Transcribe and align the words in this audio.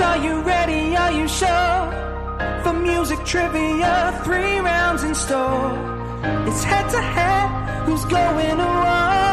are 0.00 0.18
you 0.24 0.40
ready? 0.40 0.96
Are 0.96 1.12
you 1.12 1.28
sure? 1.28 2.62
For 2.62 2.72
music 2.72 3.24
trivia, 3.24 4.20
three 4.24 4.58
rounds 4.58 5.02
in 5.04 5.14
store. 5.14 5.72
It's 6.48 6.64
head 6.64 6.88
to 6.90 7.00
head, 7.00 7.84
who's 7.84 8.04
going 8.06 8.56
to 8.56 8.70
war? 8.86 9.32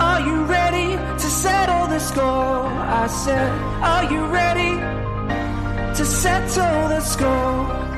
Are 0.00 0.20
you 0.20 0.44
ready 0.44 0.96
to 0.96 1.28
settle 1.44 1.86
the 1.86 1.98
score? 1.98 2.66
I 3.02 3.06
said, 3.06 3.50
Are 3.82 4.12
you 4.12 4.26
ready 4.26 4.72
to 5.96 6.04
settle 6.04 6.88
the 6.88 7.00
score? 7.00 7.88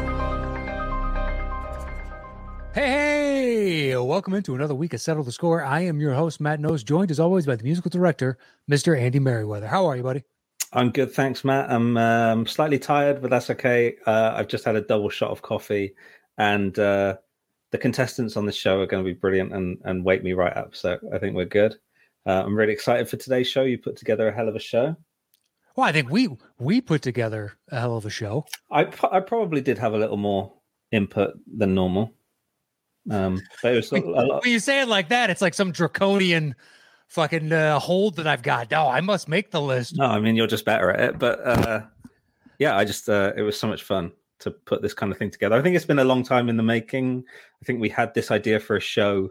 Hey, 2.72 3.88
hey, 3.88 3.96
welcome 3.96 4.34
into 4.34 4.54
another 4.54 4.75
week 4.75 4.95
of 4.95 5.00
Settle 5.00 5.25
the 5.25 5.32
Score. 5.32 5.62
I 5.62 5.80
am 5.80 6.00
your 6.00 6.14
host, 6.14 6.41
Matt 6.41 6.61
Knost, 6.61 6.84
joined 6.84 7.11
as 7.11 7.18
always 7.18 7.46
by 7.46 7.57
the 7.57 7.64
musical 7.64 7.88
director, 7.88 8.38
Mr. 8.70 8.98
Andy 8.98 9.18
Merryweather. 9.18 9.66
How 9.66 9.86
are 9.86 9.96
you, 9.96 10.02
buddy? 10.04 10.22
I'm 10.73 10.91
good, 10.91 11.12
thanks, 11.12 11.45
Matt. 11.45 11.70
I'm 11.70 11.97
um, 11.97 12.47
slightly 12.47 12.78
tired, 12.78 13.20
but 13.20 13.30
that's 13.30 13.51
okay. 13.51 13.97
Uh, 14.06 14.34
I've 14.37 14.48
just 14.48 14.65
had 14.65 14.77
a 14.77 14.80
double 14.80 15.09
shot 15.09 15.30
of 15.30 15.42
coffee, 15.42 15.95
and 16.38 16.78
uh, 16.78 17.16
the 17.70 17.78
contestants 17.78 18.37
on 18.37 18.47
the 18.47 18.52
show 18.52 18.80
are 18.80 18.87
going 18.87 19.05
to 19.05 19.09
be 19.09 19.19
brilliant 19.19 19.52
and, 19.52 19.78
and 19.84 20.05
wake 20.05 20.23
me 20.23 20.33
right 20.33 20.56
up. 20.56 20.77
So 20.77 20.98
I 21.12 21.19
think 21.19 21.34
we're 21.34 21.47
good. 21.47 21.75
Uh, 22.27 22.42
I'm 22.45 22.56
really 22.56 22.73
excited 22.73 23.09
for 23.09 23.16
today's 23.16 23.48
show. 23.48 23.62
You 23.62 23.78
put 23.78 23.97
together 23.97 24.28
a 24.28 24.33
hell 24.33 24.48
of 24.48 24.55
a 24.55 24.61
show. 24.61 24.97
Well, 25.77 25.88
I 25.88 25.92
think 25.92 26.11
we 26.11 26.28
we 26.59 26.80
put 26.80 27.00
together 27.00 27.52
a 27.70 27.80
hell 27.80 27.97
of 27.97 28.05
a 28.05 28.11
show. 28.11 28.45
I 28.70 28.92
I 29.11 29.20
probably 29.20 29.61
did 29.61 29.78
have 29.78 29.95
a 29.95 29.98
little 29.98 30.16
more 30.16 30.52
input 30.92 31.34
than 31.47 31.75
normal. 31.75 32.12
Um, 33.11 33.41
but 33.62 33.73
it 33.73 33.77
was 33.77 33.92
a, 33.92 33.97
a 33.97 34.00
lot. 34.00 34.42
When 34.42 34.52
you 34.52 34.59
say 34.59 34.83
it 34.83 34.89
like 34.89 35.09
that, 35.09 35.30
it's 35.30 35.41
like 35.41 35.55
some 35.55 35.73
draconian 35.73 36.55
fucking 37.10 37.52
uh, 37.52 37.78
hold 37.78 38.16
that 38.16 38.27
I've 38.27 38.42
got. 38.42 38.70
No, 38.70 38.88
I 38.88 39.00
must 39.02 39.28
make 39.28 39.50
the 39.50 39.60
list. 39.60 39.96
No, 39.96 40.06
I 40.06 40.19
mean 40.20 40.34
you're 40.36 40.47
just 40.47 40.64
better 40.64 40.91
at 40.91 41.00
it. 41.11 41.19
But 41.19 41.41
uh, 41.47 41.83
yeah, 42.58 42.77
I 42.77 42.84
just 42.84 43.08
uh, 43.08 43.33
it 43.36 43.42
was 43.42 43.58
so 43.58 43.69
much 43.69 43.83
fun 43.83 44.12
to 44.41 44.50
put 44.50 44.80
this 44.80 44.94
kind 44.94 45.12
of 45.12 45.19
thing 45.19 45.31
together. 45.31 45.56
I 45.56 45.62
think 45.62 45.77
it's 45.77 45.84
been 45.84 45.98
a 45.98 46.05
long 46.05 46.22
time 46.25 46.48
in 46.48 46.56
the 46.56 46.62
making. 46.62 47.25
I 47.62 47.64
think 47.66 47.81
we 47.81 47.91
had 47.91 48.14
this 48.14 48.31
idea 48.31 48.58
for 48.58 48.77
a 48.77 48.81
show 48.81 49.28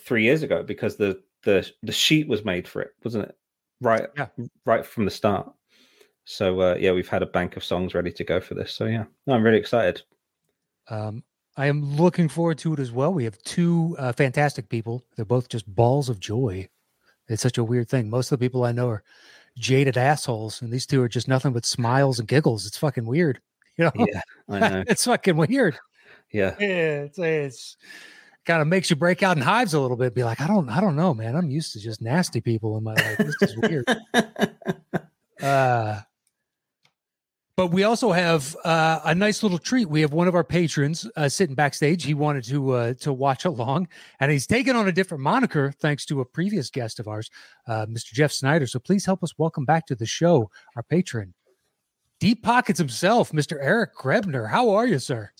three 0.00 0.24
years 0.24 0.42
ago 0.42 0.62
because 0.62 0.96
the 0.96 1.22
the 1.44 1.70
the 1.82 1.92
sheet 1.92 2.26
was 2.28 2.44
made 2.44 2.66
for 2.66 2.82
it, 2.82 2.90
wasn't 3.04 3.24
it? 3.28 3.36
Right, 3.80 4.06
Yeah. 4.16 4.28
right 4.64 4.84
from 4.84 5.04
the 5.04 5.10
start. 5.10 5.52
So 6.24 6.60
uh, 6.60 6.76
yeah, 6.78 6.92
we've 6.92 7.08
had 7.08 7.22
a 7.22 7.26
bank 7.26 7.56
of 7.56 7.64
songs 7.64 7.94
ready 7.94 8.10
to 8.12 8.24
go 8.24 8.40
for 8.40 8.54
this. 8.54 8.72
So 8.72 8.86
yeah, 8.86 9.04
no, 9.26 9.34
I'm 9.34 9.42
really 9.42 9.58
excited. 9.58 10.02
Um, 10.88 11.22
I 11.56 11.66
am 11.66 11.96
looking 11.96 12.28
forward 12.28 12.58
to 12.58 12.74
it 12.74 12.80
as 12.80 12.90
well. 12.90 13.12
We 13.12 13.24
have 13.24 13.38
two 13.42 13.94
uh, 13.98 14.12
fantastic 14.12 14.68
people. 14.68 15.04
They're 15.14 15.24
both 15.24 15.48
just 15.48 15.72
balls 15.72 16.08
of 16.08 16.18
joy. 16.18 16.68
It's 17.28 17.42
such 17.42 17.58
a 17.58 17.64
weird 17.64 17.88
thing. 17.88 18.10
Most 18.10 18.32
of 18.32 18.38
the 18.38 18.44
people 18.44 18.64
I 18.64 18.72
know 18.72 18.88
are 18.88 19.02
jaded 19.56 19.96
assholes, 19.96 20.62
and 20.62 20.72
these 20.72 20.86
two 20.86 21.00
are 21.02 21.08
just 21.08 21.28
nothing 21.28 21.52
but 21.52 21.64
smiles 21.64 22.18
and 22.18 22.28
giggles. 22.28 22.66
It's 22.66 22.78
fucking 22.78 23.06
weird. 23.06 23.40
You 23.76 23.86
know, 23.86 23.90
Yeah, 23.96 24.20
I 24.48 24.58
know. 24.60 24.84
it's 24.88 25.04
fucking 25.04 25.36
weird. 25.36 25.76
Yeah, 26.30 26.54
Yeah, 26.60 27.06
it's, 27.06 27.18
it's 27.18 27.76
kind 28.44 28.62
of 28.62 28.68
makes 28.68 28.88
you 28.88 28.94
break 28.94 29.24
out 29.24 29.36
in 29.36 29.42
hives 29.42 29.74
a 29.74 29.80
little 29.80 29.96
bit. 29.96 30.14
Be 30.14 30.22
like, 30.22 30.40
I 30.40 30.46
don't, 30.46 30.68
I 30.68 30.80
don't 30.80 30.94
know, 30.94 31.12
man. 31.12 31.34
I'm 31.34 31.50
used 31.50 31.72
to 31.72 31.80
just 31.80 32.00
nasty 32.00 32.40
people 32.40 32.78
in 32.78 32.84
my 32.84 32.94
life. 32.94 33.18
This 33.18 33.36
is 33.42 33.56
weird. 33.56 33.84
Uh, 35.42 36.00
but 37.56 37.68
we 37.68 37.84
also 37.84 38.10
have 38.10 38.56
uh, 38.64 39.00
a 39.04 39.14
nice 39.14 39.42
little 39.42 39.58
treat. 39.58 39.88
We 39.88 40.00
have 40.00 40.12
one 40.12 40.26
of 40.26 40.34
our 40.34 40.42
patrons 40.42 41.08
uh, 41.16 41.28
sitting 41.28 41.54
backstage. 41.54 42.04
He 42.04 42.14
wanted 42.14 42.44
to 42.44 42.72
uh, 42.72 42.94
to 42.94 43.12
watch 43.12 43.44
along, 43.44 43.88
and 44.20 44.30
he's 44.30 44.46
taken 44.46 44.74
on 44.74 44.88
a 44.88 44.92
different 44.92 45.22
moniker 45.22 45.72
thanks 45.80 46.04
to 46.06 46.20
a 46.20 46.24
previous 46.24 46.70
guest 46.70 46.98
of 46.98 47.06
ours, 47.06 47.30
uh, 47.68 47.86
Mr. 47.86 48.12
Jeff 48.12 48.32
Snyder. 48.32 48.66
So 48.66 48.78
please 48.78 49.06
help 49.06 49.22
us 49.22 49.38
welcome 49.38 49.64
back 49.64 49.86
to 49.86 49.94
the 49.94 50.06
show 50.06 50.50
our 50.76 50.82
patron, 50.82 51.34
Deep 52.18 52.42
Pockets 52.42 52.78
himself, 52.78 53.30
Mr. 53.32 53.58
Eric 53.60 53.94
Grebner. 53.96 54.50
How 54.50 54.70
are 54.70 54.86
you, 54.86 54.98
sir? 54.98 55.30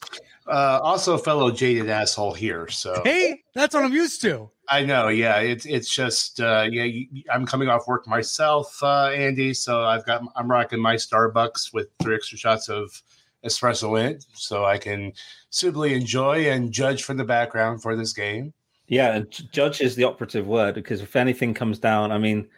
Uh, 0.47 0.79
also, 0.83 1.15
a 1.15 1.19
fellow 1.19 1.51
jaded 1.51 1.89
asshole 1.89 2.35
here. 2.35 2.69
So 2.69 3.01
Hey, 3.05 3.43
that's 3.55 3.75
what 3.75 3.85
I'm 3.85 3.93
used 3.93 4.21
to. 4.23 4.51
I 4.69 4.83
know, 4.85 5.09
yeah, 5.09 5.39
it's 5.41 5.67
it's 5.67 5.95
just 5.95 6.41
uh, 6.41 6.67
yeah. 6.71 6.85
You, 6.85 7.07
I'm 7.33 7.45
coming 7.47 7.69
off 7.69 7.87
work 7.87 8.07
myself, 8.07 8.79
uh, 8.83 9.09
Andy. 9.09 9.53
So 9.55 9.85
I've 9.85 10.05
got 10.07 10.23
I'm 10.37 10.51
rocking 10.51 10.81
my 10.81 10.95
Starbucks 10.97 11.73
with 11.75 11.89
three 12.03 12.15
extra 12.15 12.39
shots 12.39 12.69
of 12.69 13.03
espresso 13.45 14.01
in 14.01 14.07
it, 14.13 14.25
so 14.35 14.65
I 14.65 14.79
can 14.79 15.13
suitably 15.51 15.95
enjoy 15.95 16.51
and 16.51 16.73
judge 16.73 17.05
from 17.05 17.19
the 17.19 17.25
background 17.25 17.83
for 17.83 17.95
this 17.95 18.13
game. 18.15 18.53
yeah. 18.87 19.15
And 19.17 19.31
judge 19.53 19.81
is 19.83 19.97
the 19.97 20.05
operative 20.05 20.47
word 20.47 20.75
because 20.75 21.01
if 21.03 21.15
anything 21.15 21.53
comes 21.55 21.79
down, 21.79 22.11
I 22.13 22.19
mean, 22.19 22.49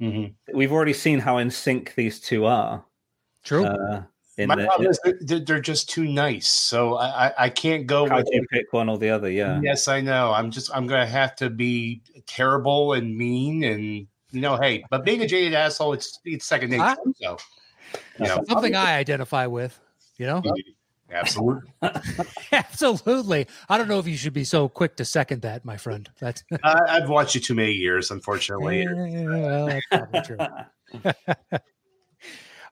Mm-hmm. 0.00 0.56
we've 0.56 0.72
already 0.72 0.92
seen 0.92 1.20
how 1.20 1.38
in 1.38 1.50
sync 1.50 1.94
these 1.94 2.18
two 2.20 2.46
are. 2.46 2.84
True. 3.44 3.64
Uh, 3.64 3.98
in 3.98 4.06
My 4.36 4.56
the, 4.56 4.64
problem 4.64 4.90
is 4.90 5.00
they're, 5.20 5.40
they're 5.40 5.60
just 5.60 5.88
too 5.88 6.04
nice, 6.04 6.48
so 6.48 6.96
I 6.96 7.26
I, 7.26 7.32
I 7.38 7.48
can't 7.50 7.86
go 7.86 8.08
how 8.08 8.16
with. 8.16 8.26
do 8.26 8.36
you 8.36 8.46
pick 8.50 8.72
one 8.72 8.88
or 8.88 8.98
the 8.98 9.10
other? 9.10 9.30
Yeah. 9.30 9.60
Yes, 9.62 9.86
I 9.86 10.00
know. 10.00 10.32
I'm 10.32 10.50
just 10.50 10.74
I'm 10.74 10.86
gonna 10.86 11.06
have 11.06 11.36
to 11.36 11.50
be 11.50 12.02
terrible 12.26 12.94
and 12.94 13.16
mean 13.16 13.62
and 13.62 14.06
you 14.32 14.40
know, 14.40 14.56
hey, 14.56 14.84
but 14.90 15.04
being 15.04 15.22
a 15.22 15.28
jaded 15.28 15.54
asshole, 15.54 15.92
it's 15.92 16.18
it's 16.24 16.44
second 16.44 16.70
nature. 16.70 16.82
Huh? 16.82 16.96
So 17.20 17.36
you 18.18 18.26
know, 18.26 18.42
Something 18.48 18.74
I 18.74 18.96
identify 18.96 19.46
with. 19.46 19.78
You 20.16 20.26
know, 20.26 20.42
absolutely. 21.12 21.72
absolutely. 22.52 23.46
I 23.68 23.78
don't 23.78 23.88
know 23.88 23.98
if 23.98 24.06
you 24.06 24.16
should 24.16 24.32
be 24.32 24.44
so 24.44 24.68
quick 24.68 24.96
to 24.96 25.04
second 25.04 25.42
that, 25.42 25.64
my 25.64 25.76
friend. 25.76 26.08
That's 26.20 26.42
I, 26.62 26.80
I've 26.88 27.08
watched 27.08 27.34
you 27.34 27.40
too 27.40 27.54
many 27.54 27.72
years, 27.72 28.10
unfortunately. 28.10 28.82
Yeah, 28.82 29.24
well, 29.26 29.66
that's 29.66 29.86
probably 29.90 30.20
true. 30.22 31.58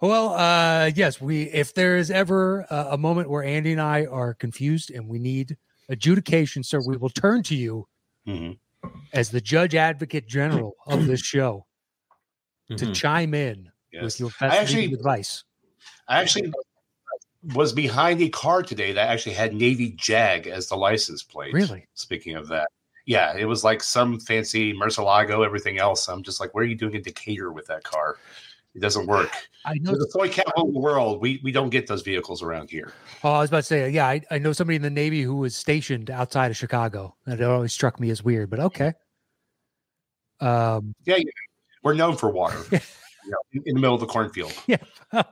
Well, 0.02 0.30
uh, 0.30 0.90
yes, 0.96 1.20
we 1.20 1.44
if 1.44 1.74
there 1.74 1.96
is 1.96 2.10
ever 2.10 2.66
a, 2.70 2.88
a 2.92 2.98
moment 2.98 3.30
where 3.30 3.44
Andy 3.44 3.70
and 3.70 3.80
I 3.80 4.04
are 4.06 4.34
confused 4.34 4.90
and 4.90 5.08
we 5.08 5.20
need 5.20 5.56
adjudication, 5.88 6.64
sir, 6.64 6.80
we 6.84 6.96
will 6.96 7.08
turn 7.08 7.44
to 7.44 7.54
you 7.54 7.86
Mhm. 8.26 8.58
as 9.12 9.30
the 9.30 9.40
judge 9.40 9.76
advocate 9.76 10.26
general 10.26 10.74
of 10.88 11.06
this 11.06 11.20
show 11.22 11.66
to 12.68 12.74
Mhm. 12.86 12.94
chime 12.96 13.32
in 13.32 13.70
Yes. 13.92 14.02
with 14.02 14.20
your 14.20 14.30
I 14.40 14.56
actually- 14.58 14.92
advice. 14.92 15.44
I 16.08 16.20
actually 16.20 16.52
was 17.54 17.72
behind 17.72 18.20
a 18.22 18.28
car 18.28 18.62
today 18.64 18.92
that 18.92 19.08
actually 19.08 19.34
had 19.34 19.54
Navy 19.54 19.90
Jag 19.90 20.48
as 20.48 20.66
the 20.68 20.76
license 20.76 21.22
plate. 21.22 21.52
Really? 21.54 21.86
Speaking 21.94 22.34
of 22.34 22.48
that. 22.48 22.68
Yeah, 23.06 23.36
it 23.36 23.44
was 23.44 23.62
like 23.62 23.82
some 23.84 24.18
fancy 24.18 24.72
Murcielago, 24.72 25.44
everything 25.44 25.78
else. 25.78 26.08
I'm 26.08 26.22
just 26.24 26.40
like, 26.40 26.54
where 26.54 26.64
are 26.64 26.66
you 26.66 26.74
doing 26.76 26.96
a 26.96 27.00
Decatur 27.00 27.52
with 27.52 27.66
that 27.66 27.84
car? 27.84 28.16
It 28.74 28.80
doesn't 28.80 29.06
work. 29.06 29.30
I 29.66 29.74
know. 29.74 29.92
So 29.92 29.98
the 29.98 30.10
toy 30.16 30.28
capital 30.30 30.66
of 30.68 30.72
the 30.72 30.80
world, 30.80 31.20
we, 31.20 31.40
we 31.44 31.52
don't 31.52 31.68
get 31.70 31.86
those 31.86 32.00
vehicles 32.02 32.42
around 32.42 32.70
here. 32.70 32.92
Oh, 33.22 33.32
I 33.32 33.40
was 33.40 33.50
about 33.50 33.58
to 33.58 33.62
say, 33.64 33.90
yeah, 33.90 34.06
I, 34.06 34.22
I 34.30 34.38
know 34.38 34.52
somebody 34.54 34.76
in 34.76 34.82
the 34.82 34.88
Navy 34.90 35.20
who 35.22 35.36
was 35.36 35.54
stationed 35.54 36.10
outside 36.10 36.50
of 36.50 36.56
Chicago, 36.56 37.14
and 37.26 37.38
it 37.38 37.44
always 37.44 37.72
struck 37.72 38.00
me 38.00 38.08
as 38.10 38.24
weird. 38.24 38.48
But 38.48 38.60
okay. 38.60 38.94
Um, 40.40 40.94
Yeah, 41.04 41.16
yeah. 41.16 41.24
we're 41.82 41.92
known 41.94 42.16
for 42.16 42.30
water. 42.30 42.58
you 42.72 42.78
know, 43.30 43.36
in, 43.52 43.62
in 43.66 43.74
the 43.74 43.80
middle 43.80 43.94
of 43.94 44.00
the 44.00 44.06
cornfield. 44.06 44.52
yeah, 44.66 44.78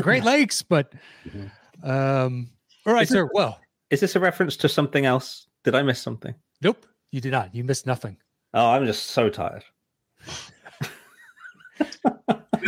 Great 0.00 0.24
Lakes, 0.24 0.62
but 0.62 0.92
Mhm. 1.26 1.50
um, 1.82 2.50
all 2.84 2.92
right, 2.94 3.02
Is 3.04 3.10
it- 3.10 3.14
sir. 3.14 3.30
Well, 3.32 3.60
Is 3.90 4.00
this 4.00 4.16
a 4.16 4.20
reference 4.20 4.56
to 4.58 4.68
something 4.68 5.06
else? 5.06 5.46
Did 5.64 5.74
I 5.76 5.82
miss 5.82 6.00
something? 6.00 6.34
nope, 6.62 6.84
you 7.12 7.20
did 7.20 7.30
not. 7.32 7.54
You 7.54 7.62
missed 7.64 7.86
nothing. 7.86 8.16
Oh, 8.54 8.70
I'm 8.70 8.86
just 8.86 9.06
so 9.06 9.28
tired. 9.30 9.64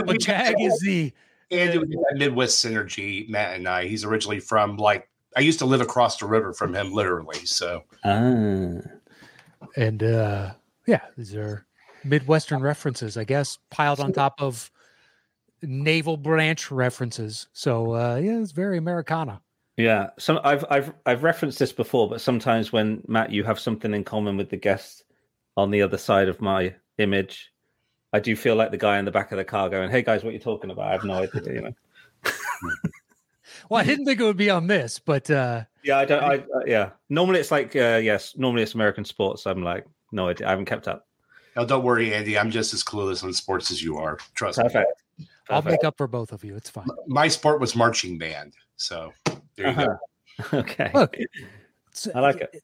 But 0.05 0.21
Jag 0.21 0.61
is 0.61 0.79
the 0.81 1.13
Andy 1.51 1.79
with 1.79 1.91
that 1.91 2.17
Midwest 2.17 2.65
synergy, 2.65 3.29
Matt 3.29 3.57
and 3.57 3.69
I. 3.69 3.87
He's 3.87 4.05
originally 4.05 4.41
from 4.41 4.77
like 4.77 5.09
I 5.37 5.41
used 5.41 5.59
to 5.61 5.67
live 5.67 5.81
across 5.81 6.19
the 6.19 6.27
river 6.27 6.53
from 6.53 6.75
him, 6.75 6.93
literally. 6.93 7.45
So 7.47 7.85
Ah. 8.05 8.81
and 9.77 10.03
uh, 10.03 10.53
yeah, 10.87 11.03
these 11.17 11.35
are 11.35 11.67
Midwestern 12.05 12.61
references, 12.61 13.17
I 13.17 13.25
guess, 13.25 13.59
piled 13.71 14.01
on 14.01 14.13
top 14.13 14.35
of 14.41 14.71
naval 15.63 16.17
branch 16.17 16.71
references. 16.71 17.49
So 17.53 17.95
uh, 17.95 18.17
yeah, 18.17 18.41
it's 18.41 18.53
very 18.53 18.79
Americana. 18.79 19.41
Yeah, 19.77 20.11
some 20.19 20.41
I've 20.43 20.65
I've 20.71 20.93
I've 21.07 21.23
referenced 21.23 21.59
this 21.59 21.73
before, 21.73 22.09
but 22.09 22.21
sometimes 22.21 22.73
when 22.73 23.03
Matt, 23.07 23.31
you 23.31 23.45
have 23.45 23.61
something 23.61 23.95
in 23.95 24.05
common 24.05 24.37
with 24.37 24.51
the 24.51 24.57
guest 24.57 25.05
on 25.57 25.71
the 25.71 25.83
other 25.83 25.99
side 25.99 26.29
of 26.29 26.41
my 26.41 26.75
image, 26.99 27.53
I 28.13 28.21
do 28.21 28.35
feel 28.37 28.57
like 28.57 28.71
the 28.71 28.79
guy 28.79 28.99
in 28.99 29.05
the 29.05 29.11
back 29.11 29.33
of 29.33 29.39
the 29.39 29.45
car 29.45 29.69
going, 29.69 29.91
"Hey 29.91 30.03
guys, 30.03 30.25
what 30.25 30.31
are 30.31 30.33
you 30.33 30.39
talking 30.39 30.71
about?" 30.71 30.87
I 30.89 30.93
have 30.93 31.05
no 31.05 31.15
idea. 31.15 31.43
You 31.55 31.61
know. 31.63 31.75
Well, 33.69 33.81
I 33.81 33.85
didn't 33.85 34.07
think 34.07 34.21
it 34.21 34.25
would 34.25 34.37
be 34.37 34.51
on 34.51 34.67
this, 34.67 34.99
but 34.99 35.31
uh, 35.31 35.65
Yeah, 35.83 35.99
I 35.99 36.05
don't. 36.05 36.23
I 36.23 36.37
uh, 36.37 36.65
yeah. 36.67 36.91
Normally 37.11 37.41
it's 37.41 37.51
like 37.51 37.77
uh, 37.77 38.01
yes. 38.03 38.35
Normally 38.37 38.63
it's 38.63 38.75
American 38.75 39.05
sports. 39.05 39.47
I'm 39.47 39.63
like 39.63 39.87
no 40.11 40.29
idea. 40.29 40.47
I 40.47 40.51
haven't 40.51 40.65
kept 40.65 40.89
up. 40.89 41.07
no, 41.57 41.67
don't 41.67 41.85
worry, 41.85 42.15
Andy. 42.15 42.39
I'm 42.39 42.51
just 42.51 42.73
as 42.73 42.83
clueless 42.83 43.23
on 43.25 43.33
sports 43.35 43.71
as 43.71 43.83
you 43.83 43.99
are. 43.99 44.19
Trust 44.35 44.59
me. 44.59 44.65
Perfect. 44.65 45.03
I'll 45.51 45.63
make 45.63 45.85
up 45.85 45.97
for 45.99 46.07
both 46.07 46.33
of 46.33 46.45
you. 46.45 46.57
It's 46.57 46.71
fine. 46.71 46.87
My 47.07 47.29
sport 47.29 47.61
was 47.61 47.75
marching 47.77 48.17
band. 48.17 48.55
So 48.77 49.13
there 49.57 49.69
you 49.69 49.75
go. 49.75 49.83
Uh-huh. 49.83 49.95
Okay. 50.53 50.93
Look, 50.95 51.17
I 52.15 52.21
like 52.21 52.37
it. 52.37 52.63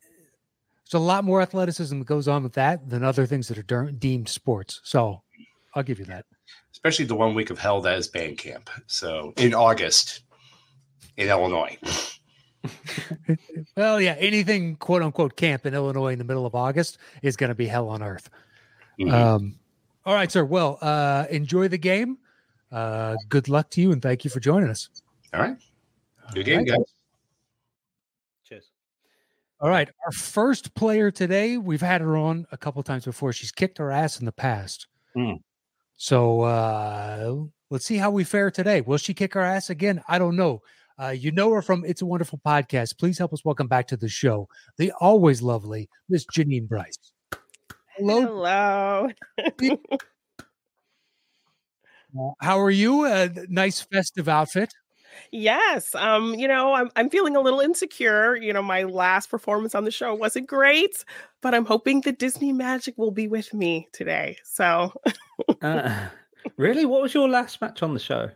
There's 0.85 1.01
a 1.01 1.05
lot 1.05 1.25
more 1.25 1.41
athleticism 1.41 1.99
that 1.99 2.07
goes 2.07 2.29
on 2.29 2.43
with 2.43 2.53
that 2.55 2.89
than 2.89 3.03
other 3.03 3.27
things 3.27 3.49
that 3.49 3.59
are 3.59 3.63
der- 3.63 3.91
deemed 3.91 4.29
sports. 4.29 4.81
So 4.85 5.23
I'll 5.75 5.83
give 5.83 5.99
you 5.99 6.05
that. 6.07 6.27
especially 6.73 7.07
the 7.07 7.15
one 7.15 7.35
week 7.35 7.51
of 7.51 7.59
hell 7.59 7.81
that 7.83 7.99
is 7.99 8.09
band 8.09 8.39
camp. 8.39 8.71
So 8.87 9.33
in 9.37 9.55
August 9.55 10.23
in 11.17 11.29
Illinois. 11.29 11.79
well, 13.77 14.01
yeah, 14.01 14.17
anything 14.19 14.77
quote 14.77 15.03
unquote 15.03 15.37
camp 15.37 15.67
in 15.67 15.75
Illinois 15.75 16.13
in 16.13 16.19
the 16.19 16.25
middle 16.25 16.47
of 16.47 16.55
August 16.55 16.99
is 17.23 17.37
going 17.37 17.49
to 17.49 17.55
be 17.55 17.67
hell 17.67 17.89
on 17.89 18.03
earth. 18.03 18.31
Mm-hmm. 18.99 19.15
Um, 19.15 19.59
all 20.07 20.15
right, 20.15 20.31
sir. 20.31 20.45
Well, 20.45 20.79
uh, 20.81 21.27
enjoy 21.31 21.69
the 21.69 21.79
game. 21.79 22.19
Uh, 22.71 23.17
good 23.29 23.49
luck 23.49 23.71
to 23.71 23.81
you, 23.81 23.93
and 23.93 24.03
thank 24.03 24.25
you 24.25 24.31
for 24.31 24.41
joining 24.41 24.69
us. 24.69 24.89
All 25.33 25.41
right. 25.41 25.57
Good 26.33 26.47
game, 26.47 26.59
right. 26.59 26.69
guys. 26.69 26.94
Cheers. 29.61 29.67
All 29.67 29.71
right. 29.71 29.89
Our 30.05 30.13
first 30.13 30.75
player 30.75 31.11
today, 31.11 31.57
we've 31.57 31.81
had 31.81 32.01
her 32.01 32.17
on 32.17 32.47
a 32.53 32.57
couple 32.57 32.83
times 32.83 33.05
before. 33.05 33.33
She's 33.33 33.53
kicked 33.53 33.81
our 33.81 33.91
ass 33.91 34.19
in 34.19 34.27
the 34.27 34.33
past. 34.33 34.87
Mm. 35.17 35.39
So 35.97 36.43
uh, 36.43 37.35
let's 37.71 37.87
see 37.87 37.97
how 37.97 38.11
we 38.11 38.25
fare 38.25 38.51
today. 38.51 38.81
Will 38.81 38.99
she 38.99 39.15
kick 39.15 39.37
our 39.37 39.43
ass 39.43 39.71
again? 39.71 40.03
I 40.09 40.19
don't 40.19 40.37
know. 40.37 40.63
Uh, 41.01 41.09
you 41.09 41.33
know 41.33 41.53
her 41.53 41.63
from 41.63 41.85
It's 41.85 42.03
a 42.03 42.07
Wonderful 42.07 42.41
Podcast. 42.47 42.99
Please 42.99 43.19
help 43.19 43.33
us 43.33 43.45
welcome 43.45 43.67
back 43.67 43.89
to 43.89 43.97
the 43.97 44.09
show 44.09 44.49
the 44.79 44.93
always 45.01 45.43
lovely 45.43 45.89
Miss 46.09 46.25
Jeannine 46.33 46.67
Brice. 46.67 47.13
Hello. 47.97 49.09
Hello. 49.41 49.89
How 52.41 52.61
are 52.61 52.71
you? 52.71 53.07
A 53.07 53.29
nice 53.49 53.81
festive 53.81 54.29
outfit. 54.29 54.73
Yes. 55.31 55.95
Um, 55.95 56.35
you 56.35 56.49
know, 56.49 56.75
I'm 56.75 56.91
I'm 56.97 57.11
feeling 57.11 57.37
a 57.37 57.41
little 57.41 57.61
insecure. 57.61 58.37
You 58.37 58.53
know, 58.53 58.63
my 58.63 58.85
last 58.85 59.31
performance 59.31 59.75
on 59.75 59.85
the 59.85 59.91
show 59.91 60.15
wasn't 60.15 60.47
great, 60.47 61.05
but 61.41 61.55
I'm 61.55 61.65
hoping 61.65 62.01
the 62.01 62.13
Disney 62.13 62.53
magic 62.53 62.97
will 62.97 63.11
be 63.11 63.29
with 63.29 63.53
me 63.55 63.89
today. 63.93 64.39
So 64.45 64.93
uh, 65.63 66.09
really? 66.57 66.85
What 66.87 67.03
was 67.03 67.15
your 67.15 67.29
last 67.29 67.61
match 67.61 67.83
on 67.83 67.95
the 67.95 68.01
show? 68.01 68.31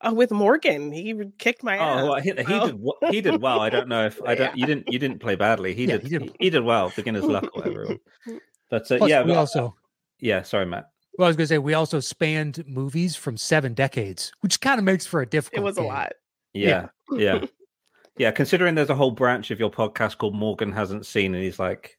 Uh, 0.00 0.12
with 0.12 0.30
Morgan, 0.30 0.92
he 0.92 1.14
kicked 1.38 1.62
my 1.62 1.78
ass. 1.78 2.00
Oh, 2.02 2.10
well, 2.10 2.20
he, 2.20 2.30
he 2.30 2.42
did. 2.42 2.80
He 3.10 3.20
did 3.20 3.40
well. 3.40 3.60
I 3.60 3.70
don't 3.70 3.88
know 3.88 4.04
if 4.04 4.20
I 4.22 4.34
don't. 4.34 4.54
Yeah. 4.54 4.54
You 4.56 4.66
didn't. 4.66 4.92
You 4.92 4.98
didn't 4.98 5.18
play 5.20 5.34
badly. 5.34 5.74
He 5.74 5.86
yeah, 5.86 5.98
did. 5.98 6.02
He 6.02 6.08
did. 6.18 6.36
He 6.40 6.50
did 6.50 6.64
well. 6.64 6.92
Beginner's 6.94 7.24
luck, 7.24 7.54
whatever. 7.54 7.96
But 8.70 8.90
uh, 8.90 8.96
Plus, 8.96 9.10
yeah, 9.10 9.22
we 9.22 9.34
also. 9.34 9.76
Yeah, 10.20 10.42
sorry, 10.42 10.66
Matt. 10.66 10.90
Well, 11.16 11.26
I 11.26 11.28
was 11.28 11.36
going 11.36 11.44
to 11.44 11.48
say 11.48 11.58
we 11.58 11.74
also 11.74 12.00
spanned 12.00 12.64
movies 12.66 13.14
from 13.14 13.36
seven 13.36 13.72
decades, 13.72 14.32
which 14.40 14.60
kind 14.60 14.78
of 14.78 14.84
makes 14.84 15.06
for 15.06 15.20
a 15.20 15.26
difficult. 15.26 15.60
It 15.60 15.64
was 15.64 15.76
game. 15.76 15.84
a 15.84 15.88
lot. 15.88 16.12
Yeah, 16.52 16.88
yeah, 17.12 17.44
yeah. 18.18 18.30
Considering 18.32 18.74
there's 18.74 18.90
a 18.90 18.94
whole 18.96 19.12
branch 19.12 19.50
of 19.50 19.60
your 19.60 19.70
podcast 19.70 20.18
called 20.18 20.34
Morgan 20.34 20.72
hasn't 20.72 21.06
seen, 21.06 21.34
and 21.34 21.42
he's 21.42 21.58
like, 21.58 21.98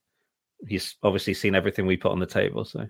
he's 0.67 0.95
obviously 1.01 1.33
seen 1.33 1.55
everything 1.55 1.85
we 1.85 1.95
put 1.95 2.11
on 2.11 2.19
the 2.19 2.25
table. 2.25 2.65
So, 2.65 2.87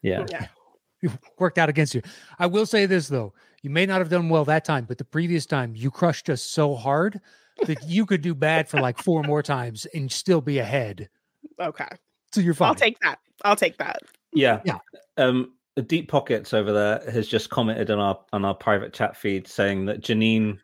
yeah, 0.00 0.24
yeah, 1.02 1.12
worked 1.38 1.58
out 1.58 1.68
against 1.68 1.94
you. 1.94 2.02
I 2.38 2.46
will 2.46 2.66
say 2.66 2.86
this 2.86 3.08
though: 3.08 3.34
you 3.62 3.68
may 3.68 3.84
not 3.84 4.00
have 4.00 4.08
done 4.08 4.30
well 4.30 4.46
that 4.46 4.64
time, 4.64 4.86
but 4.86 4.96
the 4.96 5.04
previous 5.04 5.44
time 5.44 5.74
you 5.76 5.90
crushed 5.90 6.30
us 6.30 6.40
so 6.40 6.74
hard 6.74 7.20
that 7.66 7.86
you 7.86 8.06
could 8.06 8.22
do 8.22 8.34
bad 8.34 8.70
for 8.70 8.80
like 8.80 8.98
four 8.98 9.22
more 9.22 9.42
times 9.42 9.86
and 9.94 10.10
still 10.10 10.40
be 10.40 10.58
ahead. 10.58 11.10
Okay, 11.60 11.88
so 12.32 12.40
you're 12.40 12.54
fine. 12.54 12.68
I'll 12.68 12.74
take 12.74 12.98
that. 13.00 13.18
I'll 13.44 13.56
take 13.56 13.76
that. 13.76 14.00
Yeah. 14.32 14.60
Yeah. 14.64 14.78
Um, 15.16 15.54
Deep 15.86 16.10
Pockets 16.10 16.52
over 16.52 16.72
there 16.72 17.10
has 17.10 17.26
just 17.26 17.50
commented 17.50 17.90
on 17.90 17.98
our 17.98 18.18
on 18.32 18.44
our 18.44 18.54
private 18.54 18.92
chat 18.92 19.16
feed 19.16 19.46
saying 19.46 19.86
that 19.86 20.00
Jeannine 20.00 20.60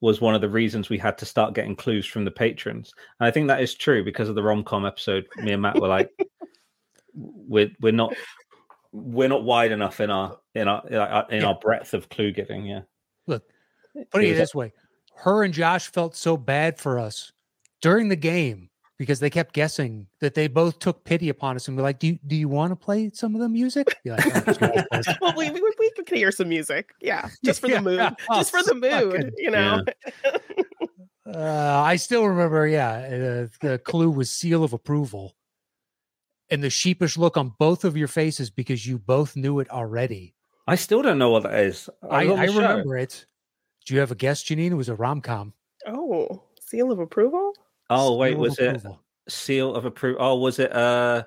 was 0.00 0.20
one 0.20 0.34
of 0.34 0.40
the 0.40 0.48
reasons 0.48 0.88
we 0.88 0.98
had 0.98 1.18
to 1.18 1.26
start 1.26 1.54
getting 1.54 1.76
clues 1.76 2.06
from 2.06 2.24
the 2.24 2.30
patrons. 2.30 2.92
And 3.20 3.26
I 3.26 3.30
think 3.30 3.48
that 3.48 3.62
is 3.62 3.74
true 3.74 4.02
because 4.02 4.28
of 4.28 4.34
the 4.34 4.42
rom 4.42 4.64
com 4.64 4.86
episode. 4.86 5.26
Me 5.36 5.52
and 5.52 5.62
Matt 5.62 5.80
were 5.80 5.88
like, 5.88 6.10
we're 7.14 7.70
we're 7.80 7.92
not 7.92 8.14
we're 8.92 9.28
not 9.28 9.44
wide 9.44 9.72
enough 9.72 10.00
in 10.00 10.10
our 10.10 10.38
in 10.54 10.66
our 10.66 11.26
in 11.30 11.44
our 11.44 11.58
breadth 11.60 11.94
of 11.94 12.08
clue 12.08 12.32
giving. 12.32 12.66
Yeah. 12.66 12.82
Look, 13.26 13.44
put 14.10 14.24
it 14.24 14.34
this 14.34 14.54
way: 14.54 14.72
her 15.16 15.44
and 15.44 15.54
Josh 15.54 15.88
felt 15.92 16.16
so 16.16 16.36
bad 16.36 16.78
for 16.78 16.98
us 16.98 17.32
during 17.80 18.08
the 18.08 18.16
game 18.16 18.69
because 19.00 19.18
they 19.18 19.30
kept 19.30 19.54
guessing 19.54 20.06
that 20.20 20.34
they 20.34 20.46
both 20.46 20.78
took 20.78 21.04
pity 21.04 21.30
upon 21.30 21.56
us 21.56 21.66
and 21.66 21.74
were 21.74 21.82
like, 21.82 21.98
"Do 21.98 22.08
you, 22.08 22.18
do 22.26 22.36
you 22.36 22.48
want 22.48 22.70
to 22.70 22.76
play 22.76 23.10
some 23.14 23.34
of 23.34 23.40
the 23.40 23.48
music?" 23.48 23.96
Like, 24.04 24.26
oh, 24.60 24.82
well, 25.22 25.34
we, 25.38 25.48
we, 25.48 25.62
we 25.78 25.90
could 25.96 26.06
hear 26.06 26.30
some 26.30 26.50
music, 26.50 26.90
yeah, 27.00 27.30
just 27.42 27.62
for 27.62 27.68
yeah, 27.68 27.76
the 27.76 27.82
mood, 27.82 27.96
yeah. 27.96 28.10
just 28.34 28.50
for 28.50 28.62
the 28.62 28.74
mood, 28.74 29.32
you 29.38 29.50
know. 29.50 29.82
Yeah. 30.22 30.32
uh, 31.34 31.82
I 31.82 31.96
still 31.96 32.26
remember, 32.26 32.66
yeah, 32.66 32.90
uh, 32.90 33.46
the 33.62 33.78
clue 33.78 34.10
was 34.10 34.28
seal 34.28 34.62
of 34.64 34.74
approval, 34.74 35.34
and 36.50 36.62
the 36.62 36.68
sheepish 36.68 37.16
look 37.16 37.38
on 37.38 37.54
both 37.58 37.86
of 37.86 37.96
your 37.96 38.08
faces 38.08 38.50
because 38.50 38.86
you 38.86 38.98
both 38.98 39.34
knew 39.34 39.60
it 39.60 39.70
already. 39.70 40.34
I 40.66 40.74
still 40.74 41.00
don't 41.00 41.16
know 41.16 41.30
what 41.30 41.44
that 41.44 41.58
is. 41.58 41.88
I, 42.02 42.26
I, 42.26 42.42
I 42.42 42.44
remember 42.44 42.98
it. 42.98 43.24
Do 43.86 43.94
you 43.94 44.00
have 44.00 44.10
a 44.10 44.14
guess, 44.14 44.42
Jeannine? 44.42 44.72
It 44.72 44.76
was 44.76 44.90
a 44.90 44.94
rom 44.94 45.22
com. 45.22 45.54
Oh, 45.86 46.42
seal 46.60 46.92
of 46.92 46.98
approval. 46.98 47.54
Oh 47.90 48.16
wait, 48.16 48.38
was 48.38 48.58
it 48.60 48.80
seal 49.28 49.74
of 49.74 49.84
approval? 49.84 50.22
Oh, 50.24 50.36
was 50.36 50.60
it? 50.60 50.72
Uh, 50.72 51.24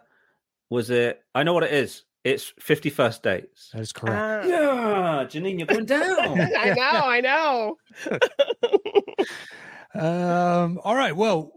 was 0.69 0.89
it? 0.89 1.21
I 1.36 1.44
know 1.44 1.54
what 1.54 1.63
it 1.63 1.74
is. 1.74 2.04
It's 2.24 2.54
fifty 2.57 2.89
first 2.89 3.21
dates. 3.21 3.69
That 3.74 3.81
is 3.81 3.92
correct. 3.92 4.45
Uh, 4.45 4.48
yeah, 4.48 5.25
Jeannine, 5.25 5.60
you're 5.60 5.68
going 5.68 5.86
down. 5.86 6.39
I 6.57 6.74
know. 6.74 7.01
I 7.04 7.21
know. 7.21 7.77
um. 10.01 10.80
All 10.86 10.95
right. 10.95 11.13
Well, 11.13 11.51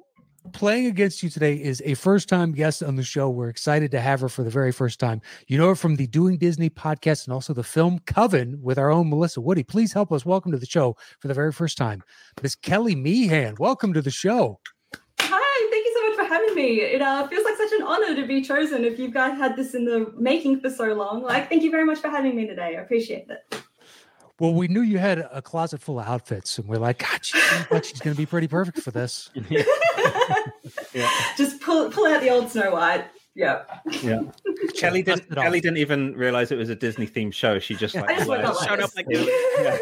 playing 0.53 0.87
against 0.87 1.23
you 1.23 1.31
today 1.31 1.55
is 1.55 1.81
a 1.85 1.95
first 1.95 2.29
time 2.29 2.51
guest 2.51 2.83
on 2.83 2.97
the 2.97 3.05
show. 3.05 3.31
We're 3.31 3.49
excited 3.49 3.93
to 3.93 4.01
have 4.01 4.23
her 4.23 4.29
for 4.29 4.43
the 4.43 4.51
very 4.51 4.73
first 4.73 4.99
time. 4.99 5.23
You 5.47 5.57
know 5.57 5.69
her 5.69 5.77
from 5.77 5.95
the 5.95 6.09
Doing 6.09 6.37
Disney 6.37 6.69
podcast 6.69 7.27
and 7.27 7.33
also 7.33 7.55
the 7.55 7.63
film 7.63 8.01
Coven 8.07 8.61
with 8.61 8.77
our 8.77 8.91
own 8.91 9.09
Melissa 9.09 9.41
Woody. 9.41 9.63
Please 9.63 9.93
help 9.93 10.11
us 10.11 10.27
welcome 10.27 10.51
to 10.51 10.59
the 10.59 10.67
show 10.67 10.97
for 11.21 11.29
the 11.29 11.35
very 11.35 11.53
first 11.53 11.79
time, 11.79 12.03
Miss 12.43 12.57
Kelli 12.57 12.97
Mehan. 12.97 13.57
Welcome 13.61 13.93
to 13.93 14.03
the 14.03 14.11
show 14.11 14.59
having 14.59 14.76
me. 16.57 16.81
It 16.81 17.01
uh, 17.01 17.29
feels 17.29 17.45
like 17.45 17.57
such 17.57 17.73
an 17.79 17.83
honor 17.83 18.17
to 18.17 18.27
be 18.27 18.43
chosen 18.43 18.85
if 18.85 18.99
you 18.99 19.11
guys 19.13 19.39
had 19.39 19.55
this 19.55 19.75
in 19.75 19.85
the 19.85 20.13
making 20.17 20.61
for 20.61 20.71
so 20.71 20.93
long. 20.95 21.23
Like, 21.23 21.49
thank 21.49 21.63
you 21.63 21.71
very 21.71 21.85
much 21.85 21.99
for 21.99 22.09
having 22.09 22.35
me 22.35 22.47
today. 22.47 22.77
I 22.77 22.81
appreciate 22.81 23.29
it. 23.29 23.63
Well, 24.39 24.53
we 24.53 24.69
knew 24.69 24.83
you 24.83 24.99
had 24.99 25.19
a 25.19 25.41
closet 25.41 25.81
full 25.81 25.99
of 25.99 26.07
outfits, 26.07 26.59
and 26.59 26.69
we're 26.69 26.79
like, 26.79 26.99
God, 26.99 27.25
she 27.25 27.39
like 27.71 27.85
she's 27.85 28.01
going 28.01 28.15
to 28.15 28.21
be 28.21 28.27
pretty 28.27 28.49
perfect 28.49 28.81
for 28.81 28.91
this. 28.91 29.31
yeah. 29.49 31.11
Just 31.39 31.61
pull 31.61 31.91
pull 31.91 32.07
out 32.07 32.21
the 32.21 32.31
old 32.31 32.51
Snow 32.51 32.73
White. 32.73 33.07
Yeah. 33.35 33.63
Yeah. 34.03 34.23
Kelli 34.75 35.05
didn't. 35.05 35.31
Kelli 35.31 35.63
didn't 35.63 35.79
even 35.79 36.15
realize 36.15 36.51
it 36.51 36.59
was 36.59 36.69
a 36.69 36.75
Disney 36.75 37.07
themed 37.07 37.33
show. 37.33 37.59
She 37.59 37.77
just 37.77 37.95
like, 37.95 38.17
just 38.19 38.67
showed 38.67 38.81
up 38.81 38.91
like 38.95 39.07
yeah. 39.09 39.79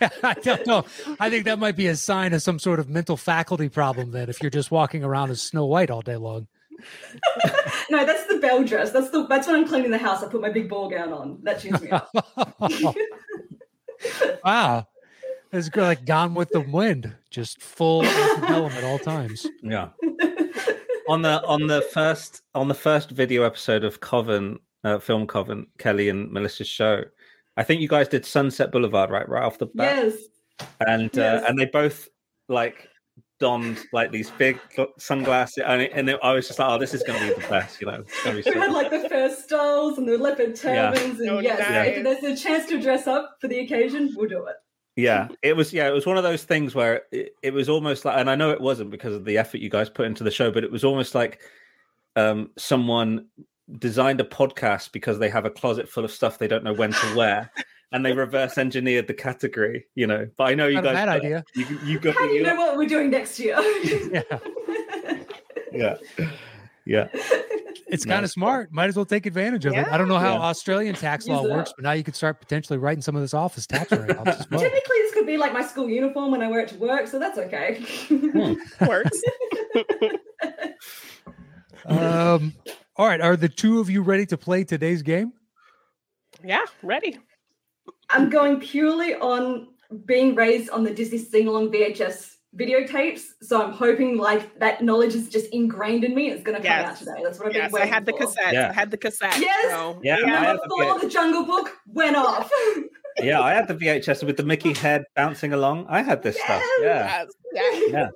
I 0.22 0.34
don't 0.34 0.66
know. 0.66 0.84
I 1.20 1.30
think 1.30 1.44
that 1.44 1.58
might 1.58 1.76
be 1.76 1.86
a 1.86 1.96
sign 1.96 2.32
of 2.32 2.42
some 2.42 2.58
sort 2.58 2.80
of 2.80 2.88
mental 2.88 3.16
faculty 3.16 3.68
problem. 3.68 4.10
Then, 4.10 4.28
if 4.28 4.42
you're 4.42 4.50
just 4.50 4.70
walking 4.70 5.04
around 5.04 5.30
as 5.30 5.42
Snow 5.42 5.66
White 5.66 5.90
all 5.90 6.02
day 6.02 6.16
long. 6.16 6.48
no, 7.90 8.04
that's 8.04 8.26
the 8.26 8.38
Belle 8.40 8.64
dress. 8.64 8.90
That's 8.90 9.10
the 9.10 9.26
that's 9.26 9.46
when 9.46 9.56
I'm 9.56 9.68
cleaning 9.68 9.90
the 9.90 9.98
house. 9.98 10.22
I 10.22 10.28
put 10.28 10.40
my 10.40 10.50
big 10.50 10.68
ball 10.68 10.90
gown 10.90 11.12
on. 11.12 11.38
That 11.42 11.60
cheers 11.60 11.80
me 11.80 11.90
up. 11.90 12.10
wow, 14.44 14.86
it's 15.52 15.74
like 15.74 16.04
Gone 16.04 16.34
with 16.34 16.50
the 16.50 16.60
Wind, 16.60 17.14
just 17.30 17.62
full 17.62 18.04
element 18.04 18.74
at 18.74 18.84
all 18.84 18.98
times. 18.98 19.46
Yeah. 19.62 19.90
on 21.08 21.22
the 21.22 21.42
on 21.44 21.66
the 21.66 21.82
first 21.92 22.42
on 22.54 22.68
the 22.68 22.74
first 22.74 23.10
video 23.10 23.44
episode 23.44 23.84
of 23.84 24.00
Coven, 24.00 24.58
uh, 24.82 24.98
film 24.98 25.26
Coven, 25.26 25.66
Kelli 25.78 26.10
and 26.10 26.32
Melissa's 26.32 26.68
show, 26.68 27.04
I 27.56 27.62
think 27.62 27.80
you 27.80 27.88
guys 27.88 28.08
did 28.08 28.26
Sunset 28.26 28.72
Boulevard 28.72 29.10
right 29.10 29.28
right 29.28 29.44
off 29.44 29.58
the 29.58 29.66
bat. 29.66 30.04
Yes. 30.04 30.14
And 30.86 31.10
yes. 31.12 31.42
Uh, 31.42 31.46
and 31.48 31.58
they 31.58 31.66
both 31.66 32.08
like 32.48 32.88
donned 33.40 33.84
like 33.92 34.10
these 34.10 34.30
big 34.32 34.58
sunglasses, 34.98 35.64
and, 35.66 35.82
it, 35.82 35.92
and 35.94 36.08
it, 36.08 36.18
I 36.22 36.32
was 36.32 36.46
just 36.46 36.58
like, 36.58 36.70
"Oh, 36.70 36.78
this 36.78 36.94
is 36.94 37.02
going 37.02 37.20
to 37.20 37.34
be 37.34 37.40
the 37.40 37.48
best," 37.48 37.80
you 37.80 37.86
know. 37.86 38.04
we 38.26 38.42
so 38.42 38.52
had 38.52 38.72
like 38.72 38.90
the 38.90 39.08
fur 39.08 39.34
stalls 39.34 39.98
and 39.98 40.08
the 40.08 40.16
leopard 40.16 40.56
turbans, 40.56 41.20
yeah. 41.20 41.28
and 41.28 41.30
oh, 41.30 41.40
yes, 41.40 41.58
nice. 41.58 41.96
if 41.96 42.20
there's 42.20 42.40
a 42.40 42.42
chance 42.42 42.66
to 42.66 42.80
dress 42.80 43.06
up 43.06 43.36
for 43.40 43.48
the 43.48 43.60
occasion, 43.60 44.12
we'll 44.16 44.28
do 44.28 44.44
it. 44.46 44.56
Yeah, 44.96 45.28
it 45.42 45.56
was. 45.56 45.72
Yeah, 45.72 45.88
it 45.88 45.92
was 45.92 46.06
one 46.06 46.16
of 46.16 46.22
those 46.22 46.44
things 46.44 46.74
where 46.74 47.02
it, 47.10 47.32
it 47.42 47.52
was 47.52 47.68
almost 47.68 48.04
like, 48.04 48.16
and 48.18 48.30
I 48.30 48.36
know 48.36 48.50
it 48.50 48.60
wasn't 48.60 48.90
because 48.90 49.14
of 49.14 49.24
the 49.24 49.38
effort 49.38 49.58
you 49.58 49.70
guys 49.70 49.90
put 49.90 50.06
into 50.06 50.24
the 50.24 50.30
show, 50.30 50.50
but 50.50 50.64
it 50.64 50.70
was 50.70 50.84
almost 50.84 51.14
like 51.14 51.40
um, 52.16 52.50
someone 52.56 53.26
designed 53.78 54.20
a 54.20 54.24
podcast 54.24 54.92
because 54.92 55.18
they 55.18 55.28
have 55.28 55.44
a 55.44 55.50
closet 55.50 55.88
full 55.88 56.04
of 56.04 56.10
stuff 56.10 56.38
they 56.38 56.48
don't 56.48 56.64
know 56.64 56.74
when 56.74 56.92
to 56.92 57.16
wear. 57.16 57.50
and 57.92 58.04
they 58.04 58.12
reverse 58.12 58.58
engineered 58.58 59.06
the 59.06 59.14
category, 59.14 59.86
you 59.94 60.06
know. 60.06 60.28
But 60.36 60.44
I 60.44 60.54
know 60.54 60.66
you 60.66 60.74
Not 60.74 60.84
guys. 60.84 60.94
Bad 60.94 61.08
idea. 61.08 61.44
You, 61.54 61.78
you 61.84 61.98
got. 62.00 62.14
How 62.14 62.26
do 62.26 62.32
you 62.32 62.42
know 62.42 62.56
what 62.56 62.76
we're 62.76 62.88
doing 62.88 63.10
next 63.10 63.38
year? 63.38 63.56
yeah. 64.12 64.38
yeah. 65.72 65.96
Yeah. 66.86 67.08
It's 67.86 68.04
kind 68.04 68.24
of 68.24 68.30
smart. 68.30 68.72
Might 68.72 68.88
as 68.88 68.96
well 68.96 69.04
take 69.04 69.26
advantage 69.26 69.66
of 69.66 69.74
yeah. 69.74 69.82
it. 69.82 69.88
I 69.88 69.96
don't 69.96 70.08
know 70.08 70.18
how 70.18 70.34
yeah. 70.34 70.42
Australian 70.42 70.94
tax 70.94 71.28
law 71.28 71.44
works, 71.44 71.72
but 71.76 71.84
now 71.84 71.92
you 71.92 72.02
could 72.02 72.16
start 72.16 72.40
potentially 72.40 72.78
writing 72.78 73.02
some 73.02 73.14
of 73.14 73.22
this 73.22 73.34
off 73.34 73.56
as 73.56 73.66
tax 73.66 73.92
write 73.92 74.08
well. 74.08 74.24
Typically, 74.24 74.96
this 74.98 75.14
could 75.14 75.26
be 75.26 75.36
like 75.36 75.52
my 75.52 75.64
school 75.64 75.88
uniform 75.88 76.32
when 76.32 76.42
I 76.42 76.48
wear 76.48 76.60
it 76.60 76.68
to 76.70 76.76
work, 76.76 77.06
so 77.06 77.18
that's 77.18 77.38
okay. 77.38 77.80
Hmm. 78.08 78.54
Works. 78.86 79.22
um, 81.86 82.52
all 82.96 83.06
right. 83.06 83.20
Are 83.20 83.36
the 83.36 83.48
two 83.48 83.80
of 83.80 83.90
you 83.90 84.02
ready 84.02 84.26
to 84.26 84.36
play 84.36 84.64
today's 84.64 85.02
game? 85.02 85.32
Yeah, 86.44 86.64
ready. 86.82 87.18
I'm 88.10 88.28
going 88.30 88.60
purely 88.60 89.14
on 89.14 89.68
being 90.04 90.34
raised 90.34 90.70
on 90.70 90.84
the 90.84 90.90
Disney 90.90 91.18
sing 91.18 91.46
along 91.48 91.70
VHS 91.72 92.32
videotapes. 92.56 93.22
So 93.42 93.62
I'm 93.62 93.72
hoping 93.72 94.16
like 94.18 94.58
that 94.60 94.82
knowledge 94.82 95.14
is 95.14 95.28
just 95.28 95.46
ingrained 95.52 96.04
in 96.04 96.14
me. 96.14 96.30
It's 96.30 96.42
going 96.42 96.60
to 96.60 96.66
come 96.66 96.84
out 96.86 96.96
today. 96.96 97.20
That's 97.22 97.38
what 97.38 97.48
I've 97.48 97.54
Yes, 97.54 97.72
been 97.72 97.82
I 97.82 97.86
had 97.86 98.06
the 98.06 98.12
for. 98.12 98.18
cassette. 98.18 98.52
Yeah. 98.52 98.70
I 98.70 98.72
had 98.72 98.90
the 98.90 98.96
cassette. 98.96 99.38
Yes. 99.40 99.70
so- 99.70 100.00
Yeah, 100.02 100.16
I 100.16 100.20
Number 100.20 100.36
had 100.38 100.56
the 100.56 100.68
four, 100.68 101.00
the 101.00 101.08
Jungle 101.08 101.44
Book 101.44 101.72
went 101.86 102.16
off. 102.16 102.50
Yeah, 103.22 103.40
I 103.42 103.52
had 103.54 103.68
the 103.68 103.74
VHS 103.76 104.26
with 104.26 104.36
the 104.36 104.42
Mickey 104.42 104.72
head 104.72 105.04
bouncing 105.14 105.52
along. 105.52 105.86
I 105.88 106.02
had 106.02 106.20
this 106.24 106.34
stuff. 106.34 106.60
Yeah, 106.80 107.24
Yes, 107.52 107.86
yeah. 107.88 107.88
yeah, 107.88 108.08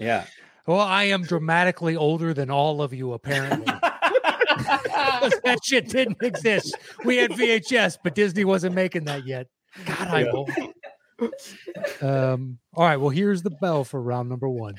yeah. 0.00 0.24
Well, 0.66 0.80
I 0.80 1.04
am 1.04 1.22
dramatically 1.22 1.96
older 1.96 2.32
than 2.32 2.50
all 2.50 2.82
of 2.82 2.94
you, 2.94 3.12
apparently. 3.14 3.66
that 5.44 5.58
shit 5.64 5.88
didn't 5.88 6.22
exist. 6.22 6.76
We 7.04 7.16
had 7.16 7.32
VHS, 7.32 7.98
but 8.04 8.14
Disney 8.14 8.44
wasn't 8.44 8.74
making 8.74 9.04
that 9.06 9.26
yet. 9.26 9.48
God, 9.84 10.08
I'm 10.08 10.28
old. 10.34 10.50
Um, 12.00 12.58
all 12.74 12.84
right. 12.84 12.96
Well, 12.96 13.10
here's 13.10 13.42
the 13.42 13.50
bell 13.50 13.84
for 13.84 14.00
round 14.00 14.28
number 14.28 14.48
one. 14.48 14.74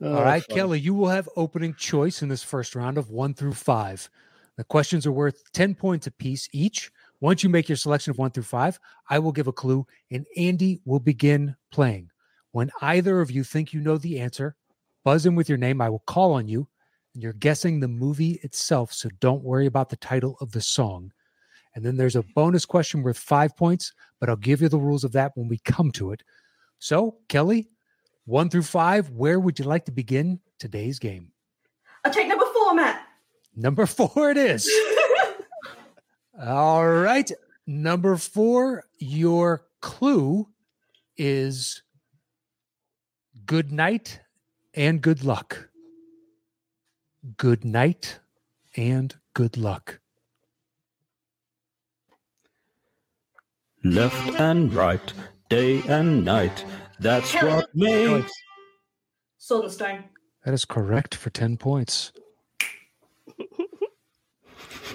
Oh, 0.00 0.14
All 0.14 0.22
right. 0.22 0.44
Kelli, 0.48 0.80
you 0.80 0.94
will 0.94 1.08
have 1.08 1.28
opening 1.36 1.74
choice 1.74 2.22
in 2.22 2.28
this 2.28 2.42
first 2.42 2.76
round 2.76 2.98
of 2.98 3.10
one 3.10 3.34
through 3.34 3.54
five. 3.54 4.08
The 4.56 4.64
questions 4.64 5.06
are 5.06 5.12
worth 5.12 5.42
10 5.52 5.74
points 5.74 6.06
apiece 6.06 6.48
each. 6.52 6.90
Once 7.20 7.42
you 7.42 7.48
make 7.48 7.68
your 7.68 7.76
selection 7.76 8.10
of 8.10 8.18
one 8.18 8.30
through 8.30 8.44
five, 8.44 8.78
I 9.08 9.18
will 9.18 9.32
give 9.32 9.48
a 9.48 9.52
clue 9.52 9.86
and 10.10 10.24
Andy 10.36 10.80
will 10.84 11.00
begin 11.00 11.56
playing. 11.72 12.10
When 12.52 12.70
either 12.80 13.20
of 13.20 13.30
you 13.30 13.44
think 13.44 13.72
you 13.72 13.80
know 13.80 13.98
the 13.98 14.20
answer, 14.20 14.56
buzz 15.04 15.26
in 15.26 15.34
with 15.34 15.48
your 15.48 15.58
name. 15.58 15.80
I 15.80 15.88
will 15.88 16.02
call 16.06 16.34
on 16.34 16.48
you 16.48 16.68
and 17.14 17.22
you're 17.22 17.32
guessing 17.32 17.80
the 17.80 17.88
movie 17.88 18.38
itself. 18.42 18.92
So 18.92 19.08
don't 19.20 19.42
worry 19.42 19.66
about 19.66 19.88
the 19.88 19.96
title 19.96 20.36
of 20.40 20.52
the 20.52 20.60
song. 20.60 21.12
And 21.74 21.84
then 21.84 21.96
there's 21.96 22.16
a 22.16 22.24
bonus 22.34 22.64
question 22.64 23.02
worth 23.02 23.18
five 23.18 23.56
points, 23.56 23.92
but 24.20 24.28
I'll 24.28 24.36
give 24.36 24.62
you 24.62 24.68
the 24.68 24.78
rules 24.78 25.04
of 25.04 25.12
that 25.12 25.32
when 25.34 25.48
we 25.48 25.58
come 25.58 25.90
to 25.92 26.12
it. 26.12 26.22
So, 26.78 27.16
Kelli, 27.28 27.68
one 28.24 28.50
through 28.50 28.62
five, 28.62 29.10
where 29.10 29.40
would 29.40 29.58
you 29.58 29.64
like 29.64 29.84
to 29.86 29.92
begin 29.92 30.40
today's 30.58 30.98
game? 30.98 31.32
I'll 32.04 32.12
take 32.12 32.28
number 32.28 32.46
four, 32.52 32.74
Matt. 32.74 33.06
Number 33.56 33.86
four, 33.86 34.30
it 34.30 34.36
is. 34.36 34.70
All 36.40 36.88
right. 36.88 37.30
Number 37.66 38.16
four, 38.16 38.84
your 38.98 39.62
clue 39.80 40.48
is 41.16 41.82
good 43.44 43.72
night 43.72 44.20
and 44.74 45.02
good 45.02 45.24
luck. 45.24 45.68
Good 47.36 47.64
night 47.64 48.20
and 48.76 49.16
good 49.34 49.56
luck. 49.56 50.00
Left 53.84 54.40
and 54.40 54.72
right, 54.72 55.12
day 55.48 55.82
and 55.88 56.24
night. 56.24 56.64
That's 57.00 57.32
Kelli. 57.32 57.56
what 57.56 57.74
makes. 57.74 58.32
Sword. 59.38 59.70
That 60.44 60.54
is 60.54 60.64
correct 60.64 61.14
for 61.14 61.30
10 61.30 61.56
points. 61.56 62.12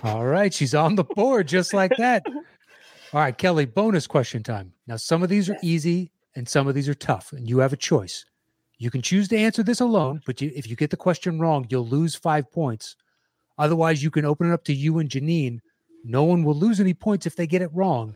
All 0.03 0.25
right. 0.25 0.53
She's 0.53 0.75
on 0.75 0.95
the 0.95 1.03
board 1.03 1.47
just 1.47 1.73
like 1.73 1.95
that. 1.97 2.23
All 3.13 3.19
right, 3.19 3.37
Kelli, 3.37 3.71
bonus 3.71 4.07
question 4.07 4.41
time. 4.41 4.73
Now, 4.87 4.95
some 4.95 5.21
of 5.21 5.29
these 5.29 5.47
are 5.47 5.57
easy 5.61 6.11
and 6.35 6.49
some 6.49 6.67
of 6.67 6.73
these 6.73 6.89
are 6.89 6.95
tough, 6.95 7.31
and 7.31 7.47
you 7.47 7.59
have 7.59 7.71
a 7.71 7.77
choice. 7.77 8.25
You 8.79 8.89
can 8.89 9.03
choose 9.03 9.27
to 9.27 9.37
answer 9.37 9.61
this 9.61 9.81
alone, 9.81 10.21
but 10.25 10.41
you, 10.41 10.51
if 10.55 10.67
you 10.67 10.75
get 10.75 10.89
the 10.89 10.97
question 10.97 11.39
wrong, 11.39 11.67
you'll 11.69 11.87
lose 11.87 12.15
five 12.15 12.51
points. 12.51 12.95
Otherwise, 13.59 14.01
you 14.01 14.09
can 14.09 14.25
open 14.25 14.49
it 14.49 14.53
up 14.53 14.63
to 14.63 14.73
you 14.73 14.97
and 14.97 15.09
Jeannine. 15.09 15.61
No 16.03 16.23
one 16.23 16.43
will 16.43 16.55
lose 16.55 16.79
any 16.79 16.95
points 16.95 17.27
if 17.27 17.35
they 17.35 17.45
get 17.45 17.61
it 17.61 17.69
wrong. 17.71 18.15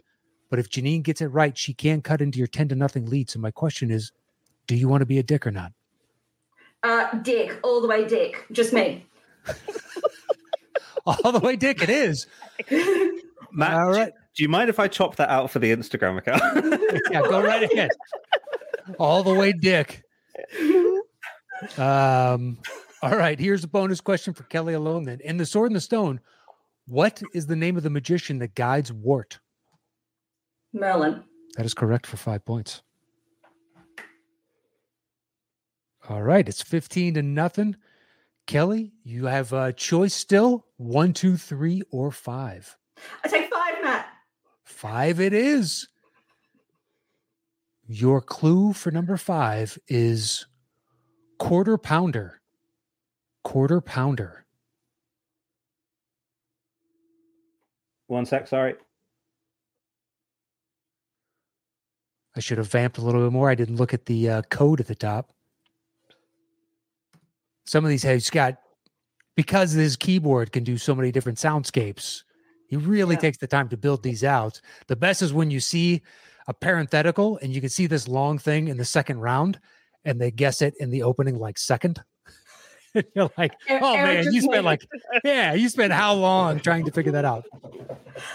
But 0.50 0.58
if 0.58 0.68
Jeannine 0.68 1.04
gets 1.04 1.22
it 1.22 1.28
right, 1.28 1.56
she 1.56 1.76
can 1.76 2.02
cut 2.02 2.22
into 2.22 2.40
your 2.40 2.48
10 2.48 2.70
to 2.70 2.76
nothing 2.76 3.06
lead. 3.06 3.30
So, 3.30 3.40
my 3.40 3.52
question 3.52 3.92
is 3.92 4.12
do 4.66 4.76
you 4.76 4.90
want 4.90 5.02
to 5.02 5.06
be 5.06 5.20
a 5.20 5.24
dick 5.24 5.46
or 5.46 5.52
not? 5.52 5.74
Uh, 6.84 7.16
Dick, 7.20 7.60
all 7.64 7.82
the 7.82 7.88
way 7.88 8.08
Dick. 8.08 8.46
Just 8.52 8.74
me. 8.74 9.06
All 11.08 11.32
the 11.32 11.40
way, 11.40 11.56
Dick, 11.56 11.82
it 11.82 11.90
is. 11.90 12.28
Matt, 13.52 13.74
All 13.74 13.94
do- 13.94 14.12
do 14.36 14.44
you 14.44 14.50
mind 14.50 14.70
if 14.70 14.80
I 14.80 14.88
chop 14.88 15.16
that 15.16 15.30
out 15.30 15.50
for 15.50 15.60
the 15.60 15.74
Instagram 15.76 16.18
account? 16.18 16.42
Yeah, 17.12 17.22
go 17.22 17.42
right 17.42 17.64
ahead. 17.64 17.90
All 19.00 19.24
the 19.24 19.34
way, 19.34 19.54
Dick. 19.54 20.04
Um, 21.78 22.58
all 23.02 23.16
right, 23.16 23.40
here's 23.40 23.64
a 23.64 23.68
bonus 23.68 24.02
question 24.02 24.34
for 24.34 24.44
Kelli 24.44 24.76
alone 24.76 25.06
then. 25.06 25.20
In 25.24 25.38
The 25.38 25.46
Sword 25.46 25.72
and 25.72 25.76
the 25.76 25.82
Stone, 25.82 26.20
what 26.88 27.22
is 27.34 27.48
the 27.48 27.56
name 27.56 27.78
of 27.78 27.84
the 27.84 27.90
magician 27.90 28.40
that 28.40 28.54
guides 28.56 28.92
Wart? 28.92 29.40
Merlin. 30.74 31.24
That 31.56 31.66
is 31.66 31.74
correct 31.74 32.06
for 32.06 32.18
five 32.18 32.44
points. 32.46 32.82
All 36.10 36.22
right, 36.22 36.48
it's 36.48 36.62
15 36.62 37.16
to 37.16 37.22
nothing. 37.24 37.76
Kelli, 38.48 38.92
you 39.04 39.26
have 39.26 39.52
a 39.52 39.74
choice 39.74 40.14
still 40.14 40.66
one, 40.78 41.14
two, 41.14 41.36
three, 41.38 41.84
or 41.92 42.12
five. 42.12 42.78
I 43.24 43.28
take 43.28 43.54
five, 43.54 43.76
Matt. 43.84 44.08
Five 44.64 45.20
it 45.20 45.34
is. 45.34 45.88
Your 47.86 48.22
clue 48.22 48.74
for 48.74 48.90
number 48.92 49.18
five 49.18 49.78
is 49.88 50.46
quarter 51.38 51.78
pounder. 51.78 52.42
Quarter 53.44 53.82
pounder. 53.82 54.46
One 58.08 58.26
sec, 58.26 58.48
sorry. 58.48 58.76
I 62.36 62.40
should 62.40 62.58
have 62.58 62.68
vamped 62.68 62.98
a 62.98 63.02
little 63.02 63.24
bit 63.24 63.34
more. 63.34 63.50
I 63.50 63.56
didn't 63.56 63.78
look 63.78 63.94
at 63.94 64.06
the 64.06 64.30
uh, 64.30 64.42
code 64.44 64.80
at 64.80 64.88
the 64.88 64.96
top. 64.96 65.34
Some 67.68 67.84
of 67.84 67.90
these 67.90 68.04
have 68.04 68.32
got 68.32 68.56
because 69.36 69.74
his 69.74 69.96
keyboard 69.96 70.52
can 70.52 70.64
do 70.64 70.78
so 70.78 70.96
many 70.96 71.12
different 71.12 71.38
soundscapes. 71.38 72.24
He 72.70 72.78
really 72.78 73.16
Yeah. 73.16 73.22
takes 73.22 73.38
the 73.38 73.48
time 73.48 73.70
to 73.70 73.78
build 73.78 74.04
these 74.04 74.24
out. 74.24 74.60
The 74.88 74.96
best 74.96 75.22
is 75.22 75.34
when 75.34 75.52
you 75.52 75.60
see 75.60 76.02
a 76.48 76.54
parenthetical 76.54 77.38
and 77.42 77.54
you 77.54 77.62
can 77.62 77.70
see 77.70 77.86
this 77.86 78.08
long 78.08 78.40
thing 78.40 78.68
in 78.70 78.78
the 78.78 78.86
second 78.86 79.20
round, 79.20 79.60
and 80.06 80.20
they 80.20 80.32
guess 80.32 80.62
it 80.62 80.74
in 80.80 80.90
the 80.90 81.04
opening 81.04 81.38
like 81.38 81.58
second. 81.58 82.02
You're 83.16 83.32
like, 83.38 83.54
oh 83.70 83.94
Eric 83.94 84.26
man, 84.26 84.34
you 84.34 84.42
spent 84.42 84.66
like, 84.66 84.88
yeah, 85.24 85.54
you 85.54 85.70
spent 85.70 85.94
how 85.94 86.14
long 86.14 86.60
trying 86.60 86.86
to 86.86 86.92
figure 86.92 87.12
that 87.12 87.26
out? 87.26 87.46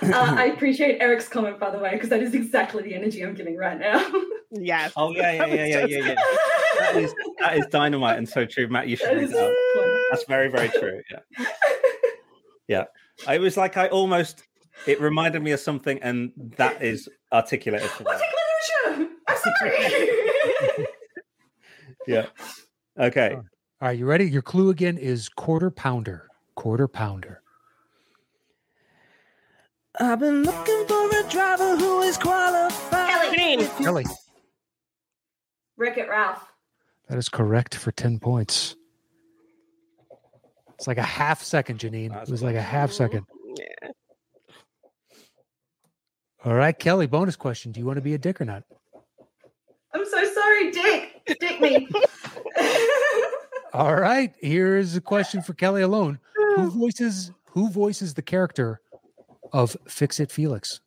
Uh, 0.03 0.35
I 0.39 0.47
appreciate 0.47 1.01
Eric's 1.01 1.29
comment, 1.29 1.59
by 1.59 1.71
the 1.71 1.79
way, 1.79 1.93
because 1.93 2.09
that 2.11 2.23
is 2.23 2.35
exactly 2.35 2.83
the 2.83 2.95
energy 2.95 3.23
I'm 3.25 3.35
giving 3.35 3.57
right 3.57 3.79
now. 3.79 4.05
Yes. 4.55 4.93
Oh 4.99 5.13
yeah, 5.13 5.33
yeah, 5.33 5.47
yeah, 5.47 5.65
yeah, 5.65 5.87
yeah, 5.87 6.07
yeah. 6.09 6.15
That 6.79 6.97
is 6.97 7.15
that 7.39 7.57
is 7.57 7.65
dynamite 7.69 8.19
and 8.19 8.29
so 8.29 8.45
true, 8.45 8.69
Matt. 8.69 8.87
You 8.87 8.97
should 8.97 9.09
That 9.09 9.17
read 9.17 9.31
that. 9.31 10.07
That's 10.11 10.25
very, 10.25 10.51
very 10.51 10.69
true. 10.69 11.01
Yeah, 11.11 11.47
yeah. 12.69 12.85
It 13.33 13.41
was 13.41 13.57
like 13.57 13.79
I 13.79 13.89
almost. 13.89 14.43
It 14.87 15.01
reminded 15.01 15.43
me 15.43 15.53
of 15.53 15.61
something, 15.61 15.99
and 16.03 16.33
that 16.59 16.83
is 16.83 17.09
articulated. 17.33 17.89
For 17.89 18.05
What's 18.05 18.21
that. 18.85 19.09
I'm 19.27 19.37
sorry. 19.59 20.87
Yeah. 22.07 22.27
Okay. 22.99 23.37
All 23.83 23.89
right, 23.89 23.99
you 23.99 24.07
ready? 24.07 24.31
Your 24.31 24.43
clue 24.43 24.71
again 24.71 24.97
is 24.97 25.29
quarter 25.29 25.69
pounder. 25.69 26.29
Quarter 26.55 26.87
pounder. 26.87 27.43
I've 29.99 30.21
been 30.21 30.45
looking 30.45 30.85
for 30.87 31.09
a 31.09 31.29
driver 31.29 31.77
who 31.77 32.03
is 32.03 32.17
qualified. 32.17 33.11
Kelli. 33.11 33.37
Jeannine. 33.37 33.61
Kelli. 33.61 34.05
Wreck 35.77 35.99
It 35.99 36.09
Ralph. 36.09 36.47
That 37.09 37.19
is 37.19 37.29
correct 37.29 37.75
for 37.75 37.91
10 37.91 38.21
points. 38.21 38.77
It's 40.75 40.87
like 40.87 40.99
a 40.99 41.03
half 41.03 41.43
second, 41.43 41.81
Jeannine. 41.81 42.13
It 42.13 42.29
was 42.29 42.41
like 42.41 42.55
a 42.55 42.63
half 42.63 42.93
second. 42.93 43.27
Yeah. 43.57 43.89
All 46.45 46.55
right, 46.55 46.79
Kelli, 46.79 47.11
bonus 47.11 47.35
question. 47.35 47.73
Do 47.73 47.81
you 47.81 47.87
want 47.87 47.97
to 47.97 48.01
be 48.01 48.15
a 48.15 48.19
dick 48.19 48.41
or 48.41 48.45
not? 48.45 48.63
I'm 49.93 50.05
so 50.07 50.25
sorry, 50.33 50.71
Dick. 50.71 51.39
Dick 51.41 51.61
me. 51.61 51.89
All 53.73 53.95
right, 53.97 54.35
here's 54.39 54.97
a 54.97 55.01
question 55.01 55.41
for 55.41 55.55
Kelli 55.55 55.83
alone. 55.83 56.19
Who 56.57 56.71
voices 56.79 57.31
who 57.51 57.71
voices 57.71 58.15
the 58.15 58.23
character 58.23 58.81
of 59.53 59.77
Fix 59.89 60.21
It 60.21 60.31
Felix? 60.31 60.81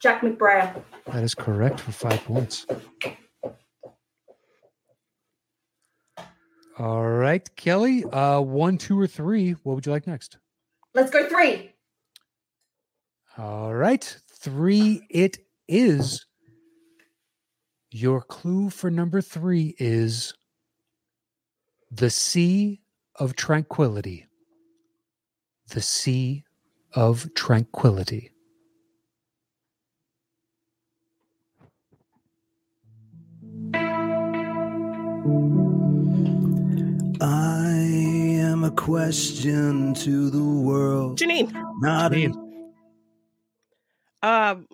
Jack 0.00 0.22
McBrayer. 0.22 0.82
That 1.06 1.22
is 1.22 1.34
correct 1.34 1.80
for 1.80 1.92
five 1.92 2.22
points. 2.24 2.66
All 6.78 7.08
right, 7.08 7.48
Kelli. 7.56 8.04
Uh, 8.12 8.42
one, 8.42 8.78
two, 8.78 8.98
or 8.98 9.06
three. 9.06 9.52
What 9.62 9.74
would 9.74 9.86
you 9.86 9.92
like 9.92 10.06
next? 10.06 10.38
Let's 10.94 11.10
go 11.10 11.28
three. 11.28 11.72
All 13.38 13.74
right, 13.74 14.18
three. 14.30 15.06
It 15.10 15.38
is. 15.68 16.24
Your 17.90 18.20
clue 18.22 18.70
for 18.70 18.90
number 18.90 19.20
three 19.20 19.74
is 19.78 20.34
The 21.90 22.10
Sea 22.10 22.80
of 23.14 23.36
Tranquility. 23.36 24.26
The 25.68 25.80
Sea 25.80 26.44
of 26.92 27.32
Tranquility. 27.34 28.32
I 37.20 37.70
am 38.40 38.64
a 38.64 38.70
question 38.70 39.94
to 39.94 40.30
the 40.30 40.42
world. 40.42 41.18
Jeannine. 41.18 41.52
Not 41.80 42.12
Jeannine. 42.12 42.72
Um, 44.22 44.66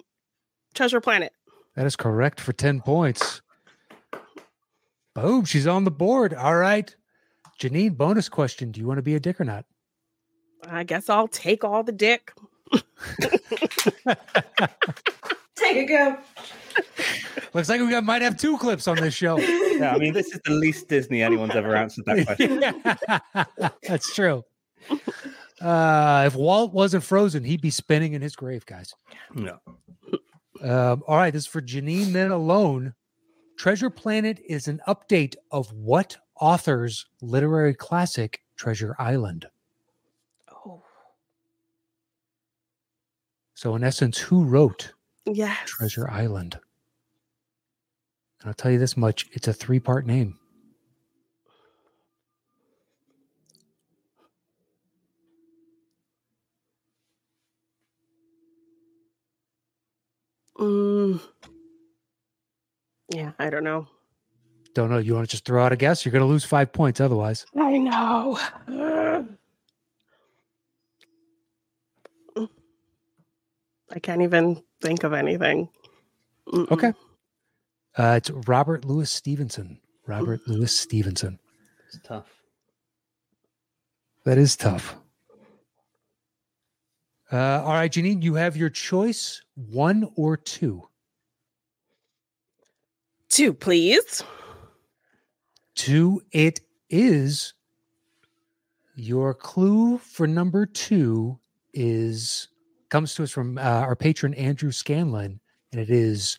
Treasure 0.74 1.00
Planet. 1.00 1.32
That 1.76 1.86
is 1.86 1.96
correct 1.96 2.40
for 2.40 2.52
10 2.52 2.80
points. 2.80 3.42
Boom, 5.14 5.44
she's 5.44 5.66
on 5.66 5.84
the 5.84 5.90
board. 5.90 6.32
All 6.32 6.56
right. 6.56 6.94
Jeannine, 7.62 7.94
bonus 7.94 8.28
question. 8.28 8.72
Do 8.72 8.80
you 8.80 8.88
want 8.88 8.98
to 8.98 9.02
be 9.02 9.14
a 9.14 9.20
dick 9.20 9.40
or 9.40 9.44
not? 9.44 9.64
I 10.68 10.82
guess 10.82 11.08
I'll 11.08 11.28
take 11.28 11.62
all 11.62 11.84
the 11.84 11.92
dick. 11.92 12.32
Take 15.54 15.76
it, 15.76 15.86
go. 15.86 16.18
Looks 17.54 17.68
like 17.68 17.80
we 17.80 17.88
got, 17.88 18.02
might 18.02 18.20
have 18.22 18.36
two 18.36 18.58
clips 18.58 18.88
on 18.88 18.96
this 18.96 19.14
show. 19.14 19.38
Yeah, 19.38 19.94
I 19.94 19.98
mean, 19.98 20.12
this 20.12 20.34
is 20.34 20.40
the 20.44 20.54
least 20.54 20.88
Disney 20.88 21.22
anyone's 21.22 21.54
ever 21.54 21.76
answered 21.76 22.04
that 22.06 22.26
question. 22.26 23.70
That's 23.88 24.12
true. 24.12 24.42
Uh, 25.60 26.24
if 26.26 26.34
Walt 26.34 26.72
wasn't 26.72 27.04
frozen, 27.04 27.44
he'd 27.44 27.60
be 27.60 27.70
spinning 27.70 28.14
in 28.14 28.22
his 28.22 28.34
grave, 28.34 28.66
guys. 28.66 28.92
No. 29.34 29.60
Um, 30.60 31.04
all 31.06 31.16
right, 31.16 31.32
this 31.32 31.44
is 31.44 31.48
for 31.48 31.60
Jeannine 31.60 32.12
then 32.12 32.32
alone. 32.32 32.94
Treasure 33.56 33.90
Planet 33.90 34.40
is 34.48 34.66
an 34.66 34.80
update 34.88 35.36
of 35.52 35.72
what 35.72 36.16
author's 36.42 37.06
literary 37.20 37.72
classic, 37.72 38.40
Treasure 38.56 38.96
Island? 38.98 39.46
Oh, 40.50 40.82
So, 43.54 43.76
in 43.76 43.84
essence, 43.84 44.18
who 44.18 44.44
wrote 44.44 44.92
yes. 45.24 45.58
Treasure 45.66 46.10
Island? 46.10 46.58
And 48.40 48.48
I'll 48.48 48.54
tell 48.54 48.72
you 48.72 48.78
this 48.80 48.96
much 48.96 49.28
it's 49.32 49.46
a 49.46 49.52
three 49.52 49.78
part 49.78 50.04
name. 50.04 50.38
Mm. 60.58 61.20
Yeah, 63.14 63.32
I 63.38 63.50
don't 63.50 63.64
know. 63.64 63.86
Don't 64.74 64.90
know. 64.90 64.98
You 64.98 65.14
want 65.14 65.28
to 65.28 65.30
just 65.30 65.44
throw 65.44 65.64
out 65.64 65.72
a 65.72 65.76
guess? 65.76 66.04
You're 66.04 66.12
going 66.12 66.22
to 66.22 66.28
lose 66.28 66.44
five 66.44 66.72
points 66.72 67.00
otherwise. 67.00 67.44
I 67.56 67.78
know. 67.78 68.38
I 73.94 73.98
can't 74.00 74.22
even 74.22 74.62
think 74.80 75.04
of 75.04 75.12
anything. 75.12 75.68
Mm-mm. 76.48 76.70
Okay. 76.70 76.94
Uh, 77.96 78.14
it's 78.16 78.30
Robert 78.30 78.84
Louis 78.86 79.10
Stevenson. 79.10 79.78
Robert 80.06 80.40
Louis 80.46 80.74
Stevenson. 80.74 81.38
It's 81.88 81.98
tough. 82.02 82.42
That 84.24 84.38
is 84.38 84.56
tough. 84.56 84.96
Uh, 87.30 87.62
all 87.64 87.72
right, 87.72 87.90
Jeannine, 87.90 88.22
you 88.22 88.34
have 88.34 88.56
your 88.56 88.70
choice 88.70 89.42
one 89.54 90.10
or 90.16 90.36
two. 90.36 90.86
Two, 93.30 93.54
please. 93.54 94.22
Two, 95.74 96.22
it 96.32 96.60
is. 96.90 97.54
Your 98.94 99.32
clue 99.32 99.98
for 99.98 100.26
number 100.26 100.66
two 100.66 101.38
is 101.72 102.48
comes 102.90 103.14
to 103.14 103.22
us 103.22 103.30
from 103.30 103.56
uh, 103.56 103.62
our 103.62 103.96
patron 103.96 104.34
Andrew 104.34 104.70
Scanlon, 104.70 105.40
and 105.72 105.80
it 105.80 105.88
is 105.88 106.38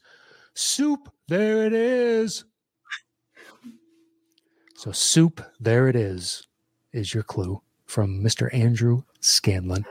soup. 0.53 1.11
There 1.27 1.65
it 1.65 1.73
is. 1.73 2.45
So 4.75 4.91
soup. 4.91 5.41
There 5.59 5.87
it 5.87 5.95
is. 5.95 6.47
Is 6.91 7.13
your 7.13 7.23
clue 7.23 7.61
from 7.85 8.23
Mr. 8.23 8.53
Andrew 8.53 9.01
Scanlon? 9.19 9.83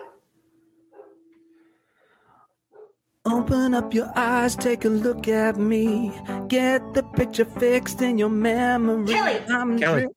Open 3.25 3.73
up 3.73 3.95
your 3.95 4.11
eyes, 4.17 4.57
take 4.57 4.85
a 4.85 4.89
look 4.89 5.29
at 5.29 5.57
me. 5.57 6.13
Get 6.49 6.95
the 6.95 7.05
picture 7.05 7.45
fixed 7.45 8.03
in 8.03 8.19
your 8.19 8.29
memory. 8.29 9.07
Kelli. 9.07 9.49
I'm 9.49 9.79
Kelli. 9.79 10.01
dri- 10.03 10.09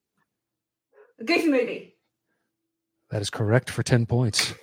A 1.19 1.23
goofy 1.23 1.47
movie. 1.49 1.95
That 3.11 3.21
is 3.21 3.29
correct 3.29 3.69
for 3.69 3.83
ten 3.83 4.07
points. 4.07 4.53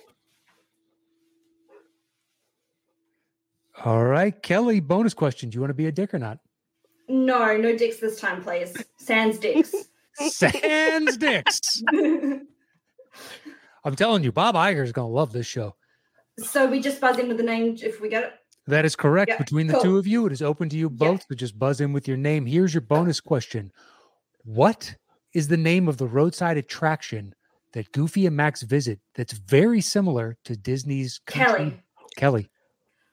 All 3.85 4.03
right, 4.03 4.39
Kelli. 4.43 4.85
Bonus 4.85 5.13
question: 5.13 5.49
Do 5.49 5.55
you 5.55 5.61
want 5.61 5.69
to 5.69 5.75
be 5.75 5.87
a 5.87 5.91
dick 5.91 6.13
or 6.13 6.19
not? 6.19 6.39
No, 7.07 7.55
no 7.57 7.77
dicks 7.77 7.97
this 7.97 8.19
time, 8.19 8.43
please. 8.43 8.75
Sans 8.97 9.37
dicks. 9.39 9.73
Sans 10.15 11.17
dicks. 11.17 11.81
I'm 13.85 13.95
telling 13.95 14.23
you, 14.23 14.31
Bob 14.31 14.55
Iger 14.55 14.83
is 14.83 14.91
going 14.91 15.09
to 15.09 15.13
love 15.13 15.31
this 15.33 15.47
show. 15.47 15.75
So 16.39 16.65
we 16.67 16.79
just 16.81 16.99
buzz 16.99 17.17
in 17.19 17.27
with 17.27 17.37
the 17.37 17.43
name 17.43 17.77
if 17.81 18.01
we 18.01 18.09
get 18.09 18.23
it. 18.23 18.33
That 18.67 18.85
is 18.85 18.95
correct. 18.95 19.29
Yeah, 19.29 19.37
Between 19.37 19.67
the 19.67 19.73
cool. 19.73 19.81
two 19.83 19.97
of 19.97 20.07
you, 20.07 20.25
it 20.25 20.31
is 20.31 20.41
open 20.41 20.69
to 20.69 20.77
you 20.77 20.89
both. 20.89 21.27
to 21.27 21.35
just 21.35 21.59
buzz 21.59 21.81
in 21.81 21.91
with 21.93 22.07
your 22.07 22.17
name. 22.17 22.45
Here's 22.45 22.73
your 22.73 22.81
bonus 22.81 23.19
question: 23.19 23.71
What 24.43 24.95
is 25.33 25.47
the 25.49 25.57
name 25.57 25.87
of 25.87 25.97
the 25.97 26.07
roadside 26.07 26.57
attraction 26.57 27.35
that 27.73 27.91
Goofy 27.91 28.25
and 28.25 28.35
Max 28.37 28.61
visit? 28.61 28.99
That's 29.15 29.33
very 29.33 29.81
similar 29.81 30.37
to 30.45 30.55
Disney's 30.55 31.19
Country- 31.27 31.81
Kelli. 32.17 32.45
Kelli. 32.45 32.49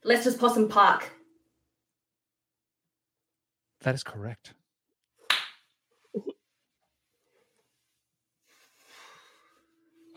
Lester's 0.05 0.37
Possum 0.37 0.69
Park. 0.69 1.11
That 3.83 3.95
is 3.95 4.03
correct. 4.05 4.55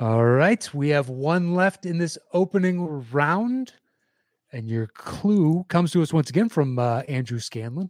All 0.04 0.26
right, 0.26 0.74
we 0.74 0.90
have 0.90 1.08
one 1.08 1.56
left 1.56 1.86
in 1.86 1.98
this 1.98 2.18
opening 2.34 3.06
round, 3.14 3.72
and 4.52 4.68
your 4.68 4.88
clue 4.88 5.64
comes 5.70 5.94
to 5.94 6.02
us 6.02 6.12
once 6.12 6.30
again 6.30 6.50
from 6.50 6.78
uh, 6.78 7.04
Andrew 7.08 7.40
Scanlon, 7.40 7.90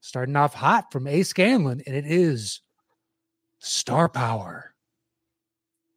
starting 0.00 0.34
off 0.34 0.54
hot 0.54 0.90
from 0.90 1.06
A. 1.06 1.22
Scanlon, 1.22 1.82
and 1.86 1.94
it 1.94 2.06
is 2.06 2.62
star 3.58 4.08
power. 4.08 4.72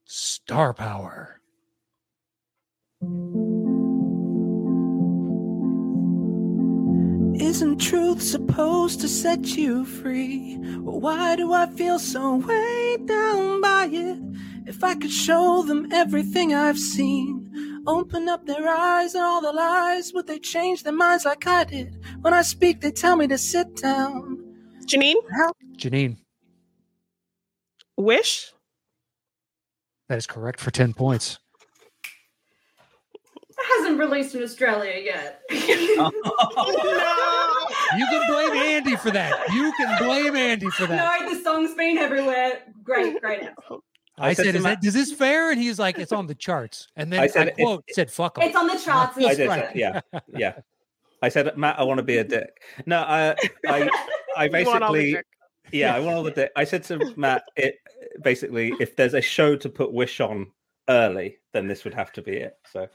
Star 0.04 0.74
power. 0.74 1.39
Isn't 7.39 7.80
truth 7.80 8.21
supposed 8.21 9.02
to 9.02 9.10
set 9.10 9.58
you 9.58 9.86
free? 9.86 10.58
Well, 10.80 11.02
why 11.02 11.36
do 11.36 11.52
I 11.54 11.67
feel 11.67 12.00
so 12.00 12.36
weighed 12.38 13.06
down 13.08 13.62
by 13.62 13.89
it? 13.91 14.19
If 14.67 14.84
I 14.84 14.95
could 14.95 15.12
show 15.12 15.62
them 15.63 15.91
everything 15.91 16.54
I've 16.54 16.80
seen, 16.80 17.84
open 17.88 18.30
up 18.30 18.45
their 18.45 18.67
eyes 18.69 19.15
and 19.15 19.24
all 19.24 19.41
the 19.41 19.52
lies, 19.52 20.13
would 20.13 20.28
they 20.28 20.39
change 20.39 20.84
their 20.84 20.93
minds 20.93 21.26
like 21.26 21.45
I 21.45 21.65
did? 21.65 22.02
When 22.21 22.34
I 22.34 22.41
speak, 22.41 22.82
they 22.82 22.91
tell 22.91 23.17
me 23.17 23.28
to 23.28 23.38
sit 23.38 23.76
down. 23.76 24.41
Jeannine, 24.86 25.17
Jeannine, 25.76 26.17
Wish. 27.98 28.54
that 30.08 30.17
is 30.17 30.28
correct 30.28 30.60
for 30.60 30.71
10 30.71 30.93
points. 30.93 31.39
It 33.58 33.65
hasn't 33.80 34.00
released 34.00 34.36
in 34.36 34.44
Australia 34.44 34.94
yet. 35.04 35.41
No, 35.50 35.58
You 37.98 38.06
can 38.08 38.28
blame 38.30 38.52
Andy 38.54 38.96
for 38.98 39.12
that. 39.12 39.50
You 39.54 39.72
can 39.78 40.04
blame 40.06 40.36
Andy 40.36 40.70
for 40.72 40.86
that. 40.88 41.22
no, 41.22 41.34
the 41.34 41.41
song's 41.41 41.74
been 41.76 41.98
everywhere. 41.98 42.62
Great, 42.84 43.22
great 43.22 43.44
answer. 43.44 43.78
I, 44.18 44.30
I 44.30 44.34
said, 44.34 44.46
said 44.46 44.52
to 44.54 44.58
is, 44.58 44.63
Matt- 44.63 44.82
that, 44.82 44.88
is 44.88 44.94
this 44.94 45.12
fair? 45.12 45.52
And 45.52 45.62
he's 45.62 45.80
like, 45.80 45.98
it's 45.98 46.12
on 46.12 46.28
the 46.28 46.36
charts. 46.36 46.88
And 46.96 47.12
then 47.12 47.20
I, 47.20 47.24
I 47.24 47.28
said, 47.28 47.48
if- 47.50 47.56
quote, 47.56 47.84
said, 47.91 48.12
fuck 48.12 48.38
'em. 48.38 48.48
It's 48.48 48.56
on 48.56 48.68
the 48.68 48.78
charts. 48.80 49.18
I 49.18 49.24
I 49.26 49.36
did, 49.36 49.48
right. 49.48 49.76
yeah, 49.76 50.02
yeah. 50.30 50.60
I 51.22 51.30
said, 51.30 51.56
Matt, 51.58 51.80
I 51.80 51.84
want 51.84 51.98
to 52.00 52.04
be 52.04 52.18
a 52.18 52.24
dick. 52.24 52.62
No, 52.86 53.00
I, 53.02 53.36
I, 53.68 53.89
I 54.38 54.46
You 54.60 54.65
want 54.68 54.84
all 54.84 54.94
the 54.94 55.00
basically, 55.13 55.24
yeah, 55.72 55.96
I 55.96 56.00
want 56.00 56.15
all 56.18 56.24
the 56.24 56.32
dick. 56.32 56.52
I 56.56 56.63
said 56.65 56.84
to 56.86 57.13
Matt, 57.18 57.44
it 57.56 57.76
basically, 58.22 58.74
if 58.80 58.96
there's 58.96 59.13
a 59.15 59.22
show 59.22 59.56
to 59.56 59.70
put 59.70 59.91
Wish 59.94 60.20
on 60.22 60.52
early, 60.89 61.38
then 61.54 61.68
this 61.68 61.84
would 61.84 61.94
have 61.94 62.12
to 62.13 62.22
be 62.22 62.34
it. 62.38 62.58
So, 62.72 62.88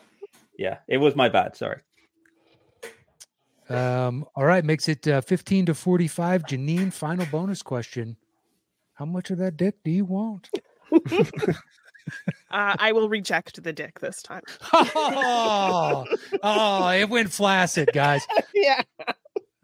yeah, 0.60 0.78
it 0.86 0.98
was 0.98 1.16
my 1.16 1.30
bad. 1.30 1.56
Sorry. 1.56 1.80
Um, 3.70 4.26
all 4.36 4.44
right, 4.44 4.64
makes 4.64 4.88
it 4.88 5.08
uh, 5.08 5.22
15 5.22 5.66
to 5.66 5.74
45. 5.74 6.46
Jeannine, 6.46 6.90
final 6.90 7.24
bonus 7.26 7.62
question. 7.62 8.16
How 8.92 9.06
much 9.06 9.30
of 9.30 9.38
that 9.38 9.56
dick 9.56 9.76
do 9.82 9.90
you 9.90 10.04
want? 10.04 10.50
Uh, 12.50 12.74
I 12.80 12.90
will 12.90 13.08
reject 13.08 13.62
the 13.62 13.72
dick 13.72 14.00
this 14.00 14.22
time. 14.22 14.42
Oh, 14.72 16.04
oh, 16.42 16.88
it 16.88 17.08
went 17.08 17.30
flaccid, 17.30 17.90
guys. 17.92 18.26
yeah. 18.52 18.82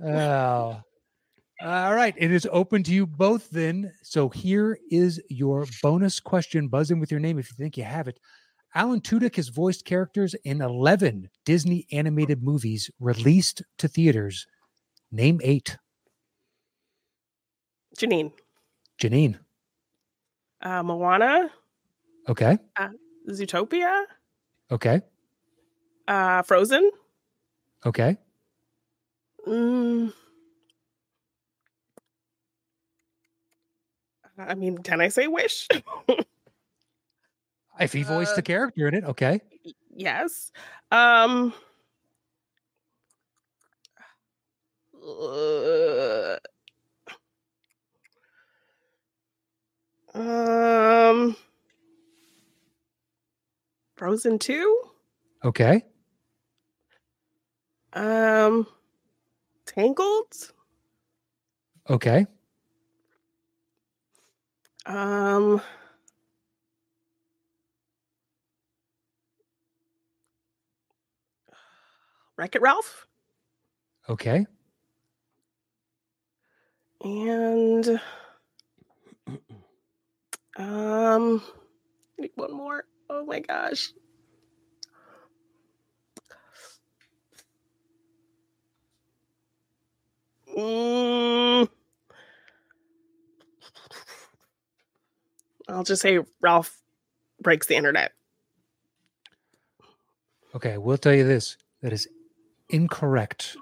Oh. 0.00 0.80
All 1.60 1.94
right. 1.94 2.14
It 2.16 2.30
is 2.30 2.46
open 2.52 2.84
to 2.84 2.92
you 2.92 3.04
both 3.06 3.50
then. 3.50 3.92
So 4.02 4.28
here 4.28 4.78
is 4.90 5.20
your 5.28 5.66
bonus 5.82 6.20
question. 6.20 6.68
Buzz 6.68 6.92
in 6.92 7.00
with 7.00 7.10
your 7.10 7.18
name 7.18 7.40
if 7.40 7.50
you 7.50 7.56
think 7.56 7.76
you 7.76 7.82
have 7.82 8.06
it. 8.06 8.20
Alan 8.76 9.00
Tudyk 9.00 9.36
has 9.36 9.48
voiced 9.48 9.86
characters 9.86 10.34
in 10.44 10.60
11 10.60 11.30
Disney 11.46 11.86
animated 11.92 12.42
movies 12.42 12.90
released 13.00 13.62
to 13.78 13.88
theaters. 13.88 14.46
Name 15.10 15.40
eight. 15.42 15.78
Jeannine. 17.96 18.32
Jeannine. 18.98 19.38
Uh, 20.60 20.82
Moana. 20.82 21.48
Okay. 22.28 22.58
Zootopia. 23.30 24.04
Okay. 24.70 25.00
Uh, 26.06 26.42
Frozen. 26.42 26.90
Okay. 27.86 28.18
Mm. 29.48 30.12
I 34.36 34.54
mean, 34.54 34.76
can 34.76 35.00
I 35.00 35.08
say 35.08 35.28
Wish? 35.28 35.66
If 37.80 37.92
he 37.92 38.02
voiced 38.02 38.32
Uh, 38.32 38.36
the 38.36 38.42
character 38.42 38.88
in 38.88 38.94
it, 38.94 39.04
okay. 39.04 39.40
yes. 39.94 40.50
Um. 40.90 41.52
uh, 45.06 46.36
um. 50.14 51.36
Frozen 53.96 54.38
two. 54.38 54.80
Okay. 55.44 55.84
Um. 57.92 58.66
Tangled. 59.66 60.52
Okay. 61.88 62.26
Um. 64.86 65.60
Wreck 72.36 72.54
It 72.54 72.62
Ralph. 72.62 73.06
Okay. 74.08 74.46
And 77.02 78.00
um 80.56 81.42
one 82.34 82.52
more. 82.52 82.84
Oh 83.10 83.24
my 83.24 83.40
gosh. 83.40 83.92
Mm. 90.56 91.68
I'll 95.68 95.84
just 95.84 96.00
say 96.00 96.20
Ralph 96.40 96.80
breaks 97.40 97.66
the 97.66 97.76
internet. 97.76 98.12
Okay. 100.54 100.78
We'll 100.78 100.96
tell 100.96 101.14
you 101.14 101.26
this. 101.26 101.56
That 101.82 101.92
is 101.92 102.08
incorrect. 102.68 103.56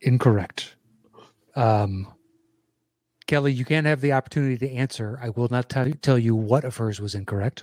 Incorrect. 0.00 0.76
Um 1.56 2.08
Kelli, 3.30 3.54
you 3.54 3.64
can't 3.64 3.86
have 3.86 4.00
the 4.00 4.12
opportunity 4.12 4.58
to 4.58 4.72
answer. 4.72 5.16
I 5.22 5.28
will 5.28 5.46
not 5.50 5.68
tell 5.68 5.88
tell 6.02 6.18
you 6.18 6.34
what 6.34 6.64
of 6.64 6.76
hers 6.76 7.00
was 7.00 7.14
incorrect. 7.14 7.62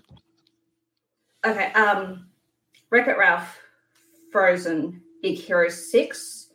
Okay. 1.46 1.74
Um, 1.74 2.28
Wreck 2.90 3.08
It 3.10 3.18
Ralph, 3.18 3.60
Frozen, 4.32 5.02
Big 5.22 5.38
Hero 5.38 5.68
Six, 5.68 6.52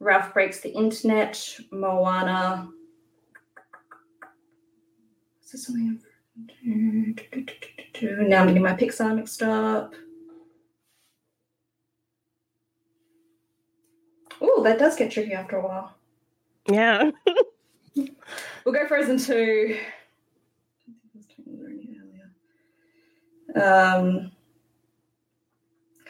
Ralph 0.00 0.34
Breaks 0.34 0.60
the 0.60 0.70
Internet, 0.70 1.60
Moana. 1.70 2.68
Is 5.44 5.52
there 5.52 5.60
something? 5.60 6.00
Now 8.02 8.40
I'm 8.40 8.46
getting 8.46 8.62
my 8.62 8.72
Pixar 8.72 9.14
mixed 9.14 9.42
up. 9.42 9.94
Oh, 14.40 14.62
that 14.62 14.78
does 14.78 14.96
get 14.96 15.10
tricky 15.10 15.32
after 15.32 15.56
a 15.56 15.62
while. 15.66 15.94
Yeah. 16.68 17.10
We'll 18.64 18.74
go 18.74 18.86
Frozen 18.86 19.18
2. 19.18 19.76
Um, 23.56 24.30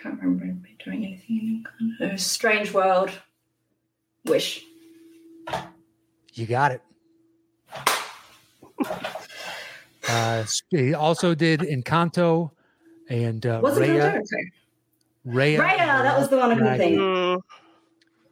can't 0.00 0.20
remember 0.20 0.58
doing 0.84 1.04
anything. 1.06 1.64
in 1.80 1.94
kind 1.98 2.12
of 2.12 2.20
Strange 2.20 2.72
World. 2.74 3.10
Wish. 4.24 4.64
You 6.34 6.46
got 6.46 6.72
it. 6.72 6.82
Uh, 10.08 10.44
he 10.70 10.92
also 10.94 11.34
did 11.34 11.60
Encanto 11.60 12.50
and 13.08 13.46
uh, 13.46 13.60
What's 13.60 13.76
it 13.78 13.88
Raya. 13.88 14.22
Raya. 15.26 15.58
Raya, 15.58 16.02
that 16.02 16.18
was 16.18 16.28
the 16.28 16.36
one 16.36 16.50
I 16.50 16.54
couldn't 16.56 16.78
think. 16.78 17.42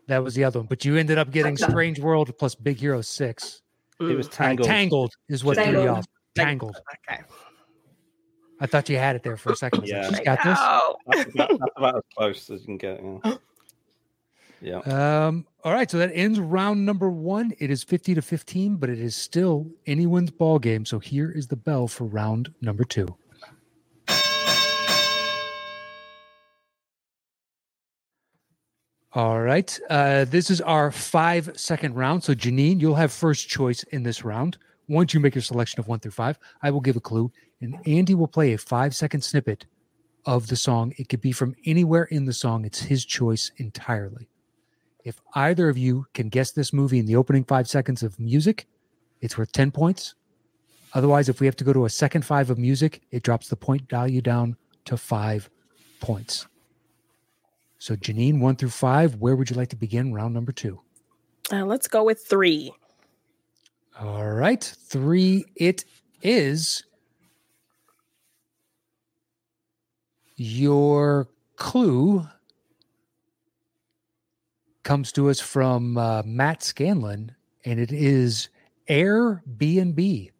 That 0.09 0.25
was 0.25 0.35
the 0.35 0.43
other 0.43 0.59
one. 0.59 0.67
But 0.67 0.85
you 0.85 0.97
ended 0.97 1.19
up 1.19 1.31
getting 1.31 1.57
Strange 1.57 2.01
World 2.01 2.37
plus 2.39 2.55
Big 2.55 2.79
Hero 2.79 3.01
6. 3.03 3.63
It 4.01 4.17
was 4.17 4.29
tangled. 4.29 4.67
Tangled 4.67 5.13
is 5.29 5.45
what 5.45 5.57
threw 5.57 5.83
you 5.83 5.89
off. 5.89 6.07
Tangled. 6.35 6.77
okay. 7.09 7.23
I 8.61 8.67
thought 8.67 8.89
you 8.89 8.97
had 8.97 9.17
it 9.17 9.23
there 9.23 9.37
for 9.37 9.53
a 9.53 9.57
second. 9.57 9.81
I 9.81 9.83
was 9.83 9.91
like, 9.91 10.03
Yeah. 10.03 10.09
She's 10.09 10.21
got 10.21 10.43
this. 10.43 10.59
Oh. 10.61 10.97
That's 11.07 11.35
about, 11.35 11.49
that's 11.51 11.73
about 11.77 11.97
as 11.97 12.03
close 12.17 12.51
as 12.51 12.61
you 12.63 12.67
can 12.67 12.79
get. 12.79 13.03
Yeah. 14.61 14.83
yeah. 14.87 15.27
Um, 15.27 15.47
all 15.63 15.73
right, 15.73 15.91
so 15.91 15.99
that 15.99 16.11
ends 16.15 16.41
round 16.41 16.85
number 16.85 17.11
one. 17.11 17.53
It 17.59 17.71
is 17.71 17.83
50 17.83 18.15
to 18.15 18.23
15, 18.23 18.77
but 18.77 18.89
it 18.89 18.99
is 18.99 19.15
still 19.15 19.67
anyone's 19.87 20.31
ball 20.31 20.59
game. 20.59 20.85
So 20.85 20.99
here 20.99 21.31
is 21.31 21.47
the 21.49 21.57
bell 21.57 21.87
for 21.87 22.05
round 22.05 22.53
number 22.63 22.85
two. 22.85 23.15
All 29.19 29.41
right. 29.41 29.81
Uh, 29.91 30.27
this 30.27 30.49
is 30.49 30.61
our 30.61 30.93
five 30.93 31.51
second 31.57 31.97
round. 31.97 32.23
So, 32.23 32.35
Jeannine, 32.35 32.79
you'll 32.79 32.95
have 32.95 33.13
first 33.13 33.49
choice 33.49 33.83
in 33.91 34.05
this 34.05 34.25
round. 34.25 34.59
Once 34.87 35.13
you 35.13 35.19
make 35.19 35.35
your 35.35 35.43
selection 35.43 35.81
of 35.81 35.89
one 35.89 35.99
through 35.99 36.13
five, 36.13 36.39
I 36.63 36.71
will 36.71 36.81
give 36.81 36.95
a 36.95 37.01
clue, 37.01 37.33
and 37.61 37.77
Andy 37.85 38.15
will 38.15 38.29
play 38.29 38.53
a 38.53 38.59
five 38.59 38.95
second 38.95 39.23
snippet 39.23 39.67
of 40.25 40.47
the 40.47 40.55
song. 40.55 40.95
It 40.99 41.09
could 41.09 41.21
be 41.21 41.33
from 41.33 41.57
anywhere 41.67 42.05
in 42.05 42.27
the 42.27 42.33
song, 42.33 42.65
it's 42.65 42.79
his 42.79 43.05
choice 43.05 43.51
entirely. 43.57 44.29
If 45.05 45.21
either 45.35 45.69
of 45.69 45.77
you 45.77 46.07
can 46.15 46.29
guess 46.29 46.53
this 46.53 46.73
movie 46.73 47.01
in 47.01 47.07
the 47.07 47.17
opening 47.17 47.43
five 47.43 47.69
seconds 47.69 48.05
of 48.05 48.21
music, 48.21 48.69
it's 49.21 49.37
worth 49.37 49.51
10 49.51 49.73
points. 49.73 50.15
Otherwise, 50.95 51.29
if 51.29 51.41
we 51.41 51.47
have 51.47 51.57
to 51.57 51.65
go 51.65 51.73
to 51.73 51.87
a 51.87 51.91
second 51.91 52.25
five 52.25 52.51
of 52.51 52.59
music, 52.59 53.03
it 53.11 53.25
drops 53.25 53.49
the 53.49 53.57
point 53.57 53.91
value 53.91 54.21
down 54.21 54.57
to 54.85 54.97
five 54.97 55.51
points. 55.99 56.47
So, 57.79 57.95
Jeannine, 57.97 58.41
one 58.41 58.57
through 58.57 58.71
five, 58.71 59.17
where 59.17 59.37
would 59.37 59.51
you 59.51 59.57
like 59.57 59.69
to 59.71 59.77
begin 59.77 60.13
round 60.13 60.35
number 60.35 60.53
two? 60.53 60.81
Uh, 61.53 61.65
let's 61.65 61.89
go 61.89 62.05
with 62.05 62.25
three. 62.27 62.73
All 64.01 64.31
right, 64.31 64.63
three 64.63 65.45
it 65.57 65.85
is. 66.23 66.85
Your 70.37 71.29
clue 71.57 72.29
comes 74.85 75.11
to 75.13 75.29
us 75.29 75.41
from 75.41 75.99
uh, 75.99 76.23
Matt 76.25 76.63
Scanlon, 76.63 77.35
and 77.65 77.81
it 77.81 77.93
is 77.93 78.49
Airbnb. 78.89 80.31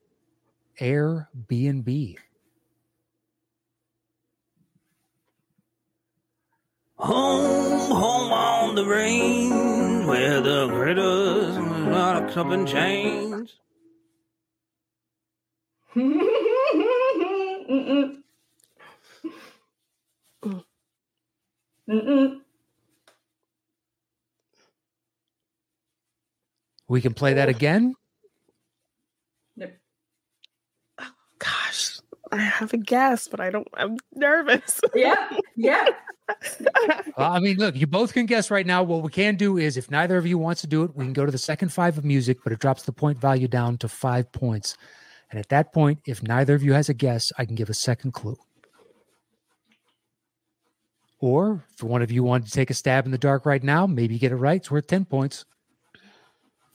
Airbnb. 0.81 2.17
Home, 6.99 7.93
home 7.93 8.33
on 8.33 8.75
the 8.75 8.85
range, 8.85 10.05
where 10.05 10.41
the 10.41 10.69
critters 10.69 11.57
locked 11.57 12.37
up 12.37 12.51
in 12.51 12.67
chains. 12.67 13.55
We 26.89 27.01
can 27.01 27.15
play 27.15 27.35
that 27.35 27.49
again. 27.49 27.95
Nope. 29.57 29.73
Gosh, 31.39 32.01
I 32.33 32.39
have 32.39 32.73
a 32.73 32.79
guess, 32.79 33.29
but 33.29 33.41
I 33.41 33.51
don't. 33.51 33.69
I'm 33.75 33.97
nervous. 34.15 34.81
Yeah, 34.95 35.29
yeah. 35.57 35.87
Uh, 36.29 37.03
I 37.17 37.39
mean, 37.41 37.57
look, 37.57 37.75
you 37.75 37.87
both 37.87 38.13
can 38.13 38.27
guess 38.27 38.51
right 38.51 38.67
now. 38.67 38.83
What 38.83 39.03
we 39.03 39.11
can 39.11 39.37
do 39.37 39.57
is, 39.57 39.77
if 39.77 39.91
neither 39.91 40.19
of 40.19 40.27
you 40.27 40.39
wants 40.39 40.61
to 40.61 40.67
do 40.67 40.85
it, 40.85 40.95
we 40.95 41.05
can 41.05 41.13
go 41.15 41.25
to 41.25 41.33
the 41.33 41.39
second 41.39 41.73
five 41.73 41.97
of 41.97 42.05
music, 42.05 42.39
but 42.45 42.53
it 42.53 42.59
drops 42.59 42.83
the 42.83 42.93
point 42.93 43.19
value 43.19 43.49
down 43.49 43.79
to 43.79 43.89
five 43.89 44.31
points. 44.33 44.77
And 45.31 45.39
at 45.39 45.49
that 45.51 45.73
point, 45.73 46.01
if 46.07 46.23
neither 46.23 46.55
of 46.55 46.63
you 46.63 46.73
has 46.73 46.89
a 46.89 46.95
guess, 46.95 47.33
I 47.39 47.45
can 47.45 47.55
give 47.55 47.71
a 47.71 47.75
second 47.75 48.13
clue. 48.13 48.37
Or 51.21 51.65
if 51.75 51.83
one 51.83 52.03
of 52.03 52.11
you 52.11 52.23
wanted 52.23 52.47
to 52.47 52.53
take 52.53 52.71
a 52.71 52.75
stab 52.75 53.05
in 53.05 53.11
the 53.11 53.19
dark 53.19 53.45
right 53.45 53.63
now, 53.63 53.87
maybe 53.87 54.19
get 54.19 54.33
it 54.33 54.37
right. 54.37 54.61
It's 54.61 54.71
worth 54.71 54.87
10 54.87 55.05
points. 55.05 55.45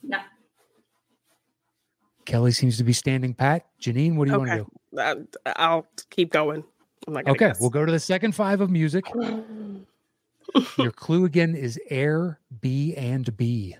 No. 0.02 0.18
Kelli 2.26 2.54
seems 2.54 2.78
to 2.78 2.84
be 2.84 2.92
standing 2.92 3.34
pat. 3.34 3.66
Jeannine, 3.78 4.16
what 4.16 4.26
do 4.26 4.32
you 4.32 4.38
want 4.38 4.50
to 4.50 4.66
do? 4.96 5.26
I'll 5.56 5.86
keep 6.10 6.30
going. 6.32 6.64
I'm 7.06 7.12
not 7.14 7.28
Okay, 7.28 7.48
guess. 7.48 7.60
we'll 7.60 7.70
go 7.70 7.84
to 7.84 7.92
the 7.92 8.00
second 8.00 8.34
five 8.34 8.60
of 8.60 8.70
music. 8.70 9.04
Your 10.78 10.92
clue 10.92 11.24
again 11.24 11.54
is 11.54 11.78
air, 11.90 12.38
B 12.60 12.94
and 12.96 13.36
B. 13.36 13.76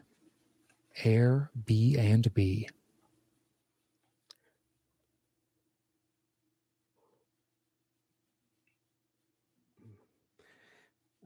Air, 1.04 1.50
B 1.64 1.96
and 1.98 2.32
B. 2.34 2.68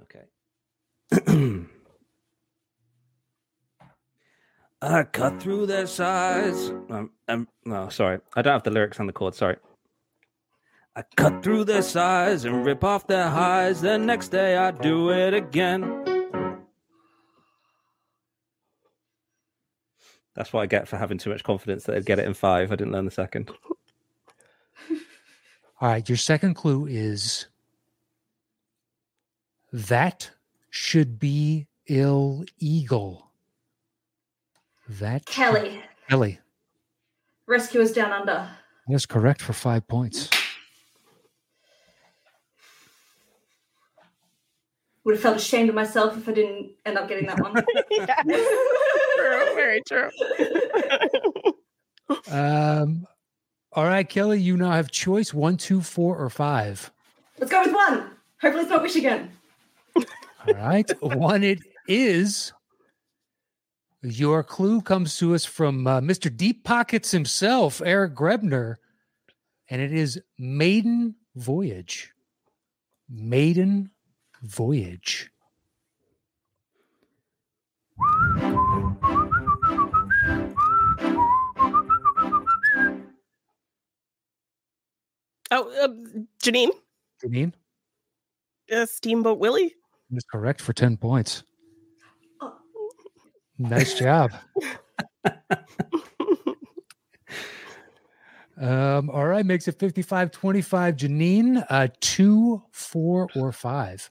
Okay. 0.03 1.65
I 4.81 5.03
cut 5.03 5.43
through 5.43 5.67
their 5.67 5.87
sides. 5.87 6.71
Um, 6.91 7.11
um, 7.27 7.49
no, 7.65 7.89
sorry. 7.89 8.21
I 8.37 8.43
don't 8.43 8.53
have 8.53 8.63
the 8.63 8.71
lyrics 8.71 9.01
on 9.01 9.07
the 9.07 9.13
chord. 9.13 9.35
Sorry. 9.35 9.57
I 10.95 11.03
cut 11.17 11.43
through 11.43 11.65
their 11.65 11.83
sides 11.83 12.45
and 12.45 12.65
rip 12.65 12.85
off 12.85 13.07
their 13.07 13.29
highs. 13.29 13.81
The 13.81 13.99
next 13.99 14.29
day 14.29 14.57
I 14.57 14.71
do 14.71 15.11
it 15.11 15.35
again. 15.35 16.05
That's 20.35 20.53
what 20.53 20.63
I 20.63 20.67
get 20.67 20.87
for 20.87 20.97
having 20.97 21.19
too 21.19 21.31
much 21.31 21.43
confidence 21.43 21.85
that 21.85 21.97
I'd 21.97 22.07
get 22.07 22.21
it 22.21 22.25
in 22.25 22.35
five. 22.35 22.71
I 22.71 22.77
didn't 22.77 22.93
learn 22.93 23.05
the 23.05 23.11
second. 23.11 23.51
All 25.81 25.89
right, 25.89 26.09
your 26.09 26.19
second 26.19 26.55
clue 26.55 26.87
is 26.87 27.47
that 29.73 30.31
should 30.71 31.19
be 31.19 31.67
illegal. 31.87 33.28
That 34.89 35.29
should- 35.29 35.35
Kelli, 35.45 35.83
Kelli. 36.11 36.39
Rescuers 37.47 37.93
Down 37.93 38.13
Under. 38.13 38.49
That's 38.89 39.07
correct 39.07 39.43
for 39.43 39.53
five 39.53 39.87
points. 39.87 40.31
Would 45.05 45.15
have 45.15 45.23
felt 45.23 45.37
ashamed 45.37 45.69
of 45.71 45.75
myself 45.75 46.17
if 46.17 46.29
I 46.29 46.33
didn't 46.33 46.73
end 46.85 46.99
up 46.99 47.09
getting 47.09 47.27
that 47.27 47.41
one. 47.41 47.55
True, 49.17 49.55
very 49.55 49.83
true. 49.83 50.11
Um, 52.31 53.07
all 53.73 53.85
right, 53.85 54.09
Kelli, 54.09 54.41
you 54.43 54.57
now 54.57 54.71
have 54.73 54.91
choice 54.91 55.33
one, 55.33 55.57
two, 55.57 55.81
four, 55.81 56.17
or 56.17 56.29
five. 56.31 56.91
Let's 57.39 57.51
go 57.53 57.63
with 57.63 57.75
one. 57.75 58.11
Hopefully 58.41 58.63
it's 58.63 58.71
not 58.71 58.83
Michigan. 58.83 59.31
All 59.97 60.55
right, 60.55 60.91
one 61.03 61.43
it 61.43 61.59
is. 61.87 62.53
Your 64.03 64.45
clue 64.45 64.81
comes 64.81 65.19
to 65.19 65.35
us 65.35 65.45
from 65.45 65.87
uh, 65.87 66.01
Mr. 66.01 66.35
Deep 66.35 66.63
Pockets 66.63 67.11
himself, 67.11 67.83
Eric 67.85 68.15
Grebner, 68.15 68.77
and 69.69 69.83
it 69.83 69.93
is 69.93 70.21
Maiden 70.39 71.17
Voyage. 71.35 72.13
Maiden 73.09 73.91
Voyage. 74.43 75.31
Oh, 85.51 85.73
uh, 85.83 85.89
Jeannine, 86.43 86.71
Jeannine 87.23 87.55
uh, 88.71 88.87
Steamboat 88.87 89.39
Willie. 89.39 89.75
is 90.13 90.25
correct 90.31 90.61
for 90.61 90.73
10 90.73 90.99
points. 90.99 91.43
Nice 93.59 93.99
job. 93.99 94.33
Um, 98.61 99.09
all 99.11 99.27
right, 99.27 99.47
makes 99.47 99.69
it 99.69 99.79
55 99.79 100.33
25. 100.33 100.97
Jeannine, 100.97 101.59
uh, 101.71 101.89
two, 102.01 102.63
four, 102.73 103.29
or 103.37 103.53
five. 103.53 104.11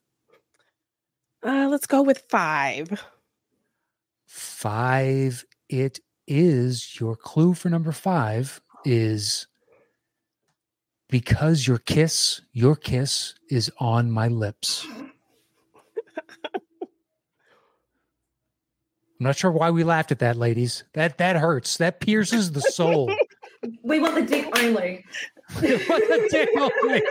Uh, 1.45 1.67
let's 1.69 1.85
go 1.85 2.01
with 2.01 2.23
five. 2.29 3.03
Five, 4.25 5.43
it 5.69 5.99
is. 6.27 6.99
Your 6.99 7.15
clue 7.15 7.53
for 7.53 7.69
number 7.69 7.91
five 7.91 8.61
is 8.85 9.47
because 11.09 11.67
your 11.67 11.79
kiss, 11.79 12.41
your 12.53 12.75
kiss 12.75 13.33
is 13.49 13.71
on 13.79 14.11
my 14.11 14.27
lips. 14.27 14.87
I'm 19.19 19.25
not 19.25 19.35
sure 19.35 19.51
why 19.51 19.71
we 19.71 19.83
laughed 19.83 20.11
at 20.11 20.19
that, 20.19 20.35
ladies. 20.35 20.83
That 20.93 21.17
that 21.17 21.37
hurts. 21.37 21.77
That 21.77 21.99
pierces 21.99 22.51
the 22.51 22.61
soul. 22.61 23.13
We 23.81 23.99
want 23.99 24.13
the 24.13 24.21
dick 24.21 24.45
only. 24.59 25.03
what 25.55 25.61
the 25.61 26.27
dick 26.29 26.49
only. 26.55 27.01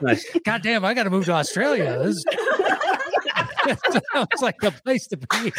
Nice. 0.00 0.24
God 0.44 0.62
damn, 0.62 0.86
I 0.86 0.94
got 0.94 1.02
to 1.04 1.10
move 1.10 1.26
to 1.26 1.32
Australia. 1.32 1.98
This 2.02 2.24
sounds 4.12 4.40
like 4.40 4.56
the 4.60 4.70
place 4.70 5.06
to 5.08 5.18
be. 5.18 5.52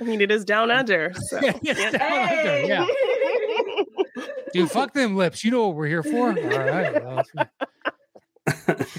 I 0.00 0.04
mean, 0.04 0.20
it 0.20 0.30
is 0.30 0.44
down 0.44 0.70
under. 0.70 1.12
So. 1.14 1.40
Yeah, 1.42 1.52
it's 1.62 1.98
down 1.98 2.38
under, 2.38 2.66
yeah. 2.66 2.86
Dude, 4.52 4.70
fuck 4.70 4.94
them 4.94 5.16
lips. 5.16 5.44
You 5.44 5.50
know 5.50 5.66
what 5.66 5.76
we're 5.76 5.88
here 5.88 6.02
for. 6.02 6.28
All 6.28 6.58
right. 6.58 7.04
well, 7.04 7.24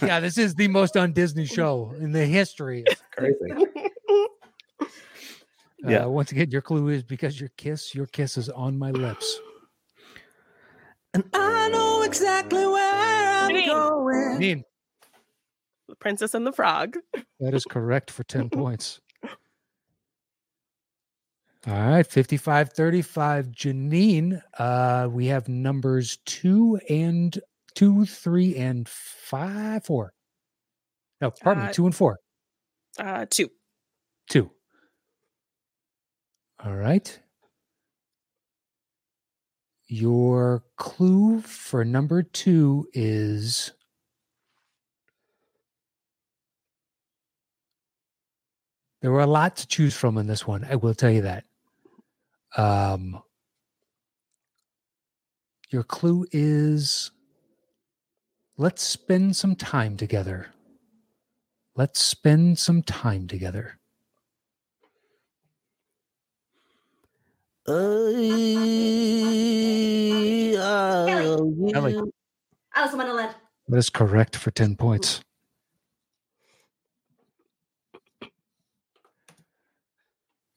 yeah, 0.01 0.19
this 0.19 0.38
is 0.38 0.55
the 0.55 0.67
most 0.67 0.97
on 0.97 1.13
Disney 1.13 1.45
show 1.45 1.93
in 1.99 2.12
the 2.12 2.25
history. 2.25 2.84
Crazy. 3.12 3.36
Uh, 5.89 5.93
Yeah. 5.93 6.06
Once 6.06 6.32
again, 6.32 6.49
your 6.52 6.62
clue 6.62 6.89
is 6.89 7.04
because 7.04 7.39
your 7.39 7.49
kiss, 7.58 7.93
your 7.95 8.06
kiss 8.08 8.38
is 8.38 8.49
on 8.49 8.78
my 8.78 8.91
lips. 8.91 9.39
And 11.13 11.23
I 11.34 11.69
know 11.69 12.04
exactly 12.04 12.65
where 12.67 13.30
I'm 13.43 13.49
Jeannine. 13.49 13.67
Going. 13.67 14.38
mean, 14.38 14.63
The 15.88 15.95
Princess 15.95 16.34
and 16.36 16.45
the 16.45 16.52
Frog. 16.52 16.97
that 17.39 17.54
is 17.54 17.65
correct 17.65 18.12
for 18.12 18.23
10 18.23 18.49
points. 18.52 19.02
All 21.67 21.73
right, 21.73 22.08
55 22.08 22.69
35. 22.71 23.52
Jeannine, 23.52 24.41
uh, 24.58 25.10
we 25.12 25.25
have 25.28 25.49
numbers 25.49 26.17
two 26.25 26.80
and 26.89 27.38
two, 27.75 28.06
three, 28.06 28.56
and 28.56 28.88
five, 28.88 29.84
four. 29.84 30.13
No, 31.19 31.32
pardon 31.32 31.63
me, 31.63 31.69
Uh, 31.69 31.73
two 31.73 31.86
and 31.86 31.93
four. 31.95 32.17
Uh, 32.97 33.25
two. 33.30 33.49
Two. 34.30 34.52
All 36.65 36.76
right. 36.76 37.17
Your 39.88 40.63
clue 40.76 41.41
for 41.41 41.86
number 41.86 42.22
two 42.22 42.88
is 42.93 43.72
there 49.02 49.12
were 49.12 49.22
a 49.22 49.28
lot 49.28 49.56
to 49.56 49.67
choose 49.67 49.95
from 49.95 50.17
in 50.17 50.28
this 50.28 50.45
one. 50.45 50.65
I 50.69 50.76
will 50.76 50.93
tell 50.93 51.10
you 51.10 51.22
that. 51.22 51.45
Um, 52.58 53.22
your 55.69 55.84
clue 55.84 56.26
is 56.32 57.12
let's 58.58 58.84
spend 58.84 59.36
some 59.36 59.56
time 59.56 59.95
together. 59.95 60.48
Let's 61.76 62.04
spend 62.04 62.60
some 62.60 62.84
time 62.84 63.28
together. 63.28 63.78
Ellie. 71.73 72.01
Alice 72.75 72.91
in 72.91 72.97
Wonderland. 72.97 73.36
That 73.67 73.77
is 73.77 73.89
correct 73.89 74.36
for 74.36 74.51
10 74.51 74.75
points. 74.75 75.21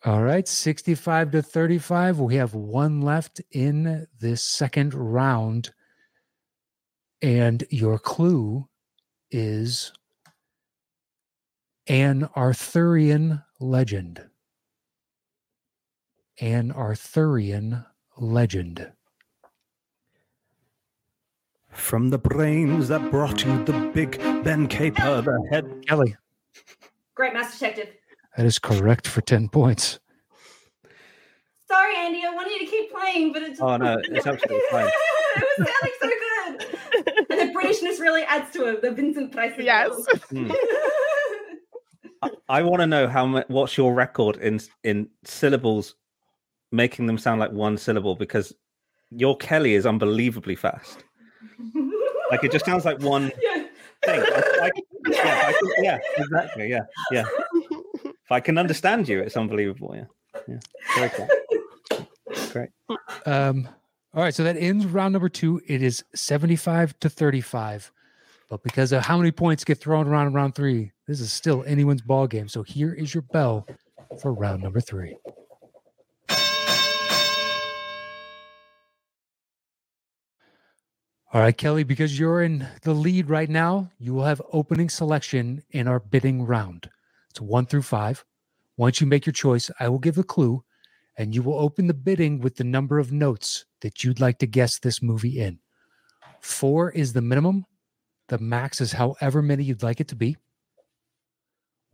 All 0.05 0.23
right, 0.23 0.49
65 0.49 1.31
to 1.31 1.43
35. 1.43 2.19
We 2.19 2.35
have 2.37 2.55
one 2.55 3.03
left 3.03 3.41
in 3.53 4.09
this 4.19 4.43
second 4.43 4.95
round. 4.95 5.73
And 7.21 7.63
your 7.71 7.99
clue 8.01 8.69
is 9.31 9.93
an 11.87 12.29
Arthurian 12.35 13.43
legend. 13.61 14.25
An 16.43 16.73
Arthurian 16.73 17.85
legend. 18.19 18.91
From 21.71 22.11
the 22.11 22.19
brains 22.19 22.89
that 22.89 23.13
brought 23.13 23.45
you 23.45 23.65
the 23.65 23.91
big 23.95 24.19
Ben 24.43 24.67
Caper, 24.67 25.23
the 25.23 25.49
head. 25.53 25.65
Kelli, 25.89 26.17
Great 27.15 27.33
Master 27.33 27.59
Detective. 27.61 27.95
that 28.37 28.45
is 28.45 28.59
correct 28.59 29.07
for 29.07 29.21
10 29.21 29.49
points. 29.51 30.01
Sorry, 31.69 31.95
Andy. 31.97 32.23
I 32.27 32.35
wanted 32.35 32.51
you 32.55 32.59
to 32.59 32.67
keep 32.67 32.93
playing, 32.93 33.33
but 33.33 33.43
it's 33.43 33.61
Oh, 33.61 33.77
no, 33.77 33.97
it's 34.03 34.27
absolutely 34.27 34.61
fine. 34.73 34.89
it 34.89 35.59
was 35.59 35.69
sounding 35.69 35.95
so 36.01 36.09
good. 36.09 37.31
And 37.31 37.55
the 37.55 37.59
Britishness 37.59 38.01
really 38.01 38.23
adds 38.25 38.51
to 38.55 38.67
it. 38.67 38.83
The 38.83 38.91
Vincent 38.91 39.31
Price. 39.31 39.55
Yes. 39.59 39.93
Hmm. 40.31 40.51
I, 42.23 42.31
I 42.49 42.63
want 42.63 42.81
to 42.81 42.87
know 42.89 43.07
how 43.09 43.27
much. 43.27 43.47
What's 43.49 43.77
your 43.79 43.95
record 43.95 44.37
in 44.37 44.61
in 44.85 45.09
syllables, 45.25 45.95
making 46.73 47.07
them 47.07 47.19
sound 47.19 47.41
like 47.41 47.53
one 47.53 47.77
syllable? 47.77 48.17
Because 48.17 48.55
your 49.11 49.37
Kelli 49.39 49.73
is 49.73 49.87
unbelievably 49.87 50.57
fast. 50.57 51.05
Like 52.31 52.45
it 52.45 52.53
just 52.53 52.65
sounds 52.65 52.85
like 52.85 53.01
one 53.01 53.31
yeah. 53.43 53.65
thing. 54.05 54.21
Like, 54.59 54.73
yeah, 55.09 55.45
I 55.47 55.53
can, 55.53 55.85
yeah, 55.85 55.99
exactly. 56.17 56.69
Yeah, 56.71 56.81
yeah. 57.11 57.25
If 58.05 58.31
I 58.31 58.41
can 58.41 58.57
understand 58.57 59.09
you, 59.09 59.21
it's 59.21 59.37
unbelievable. 59.37 59.95
Yeah, 59.95 60.41
yeah. 60.49 60.59
Very 60.97 61.11
cool. 61.11 61.29
Great. 62.53 62.71
Um, 63.27 63.69
all 64.15 64.23
right, 64.23 64.35
so 64.35 64.45
that 64.45 64.57
ends 64.57 64.87
round 64.87 65.13
number 65.13 65.29
two. 65.29 65.61
It 65.67 65.83
is 65.83 66.05
75 66.15 66.99
to 67.01 67.09
35. 67.09 67.93
But 68.51 68.63
because 68.63 68.93
of 68.93 69.03
how 69.03 69.17
many 69.17 69.31
points 69.31 69.65
get 69.65 69.79
thrown 69.79 70.07
around 70.07 70.27
in 70.27 70.33
round 70.35 70.55
three, 70.55 70.93
this 71.07 71.21
is 71.21 71.33
still 71.33 71.65
anyone's 71.67 72.03
ball 72.03 72.27
game. 72.27 72.49
So 72.49 72.63
here 72.63 72.93
is 72.93 73.15
your 73.15 73.23
bell 73.23 73.67
for 74.21 74.35
round 74.35 74.63
number 74.63 74.81
three. 74.81 75.17
All 81.35 81.41
right, 81.41 81.57
Kelli, 81.57 81.87
because 81.87 82.19
you're 82.19 82.43
in 82.43 82.69
the 82.83 82.93
lead 82.93 83.31
right 83.31 83.49
now, 83.49 83.91
you 83.99 84.13
will 84.13 84.27
have 84.27 84.43
opening 84.53 84.91
selection 84.91 85.63
in 85.71 85.89
our 85.89 85.99
bidding 85.99 86.43
round. 86.43 86.91
It's 87.31 87.41
one 87.41 87.65
through 87.65 87.83
five. 87.83 88.23
Once 88.77 89.01
you 89.01 89.07
make 89.07 89.25
your 89.25 89.33
choice, 89.33 89.71
I 89.81 89.89
will 89.89 89.99
give 89.99 90.19
a 90.19 90.25
clue 90.25 90.63
and 91.17 91.35
you 91.35 91.43
will 91.43 91.59
open 91.59 91.87
the 91.87 91.95
bidding 91.95 92.41
with 92.41 92.57
the 92.57 92.65
number 92.65 92.99
of 92.99 93.13
notes 93.13 93.65
that 93.81 94.05
you'd 94.05 94.21
like 94.21 94.41
to 94.41 94.47
guess 94.47 94.79
this 94.79 95.01
movie 95.01 95.41
in. 95.41 95.59
Four 96.43 96.91
is 96.91 97.15
the 97.15 97.23
minimum, 97.23 97.65
the 98.29 98.37
max 98.37 98.83
is 98.83 98.93
however 98.93 99.41
many 99.41 99.65
you'd 99.65 99.83
like 99.83 100.01
it 100.01 100.09
to 100.09 100.17
be. 100.17 100.37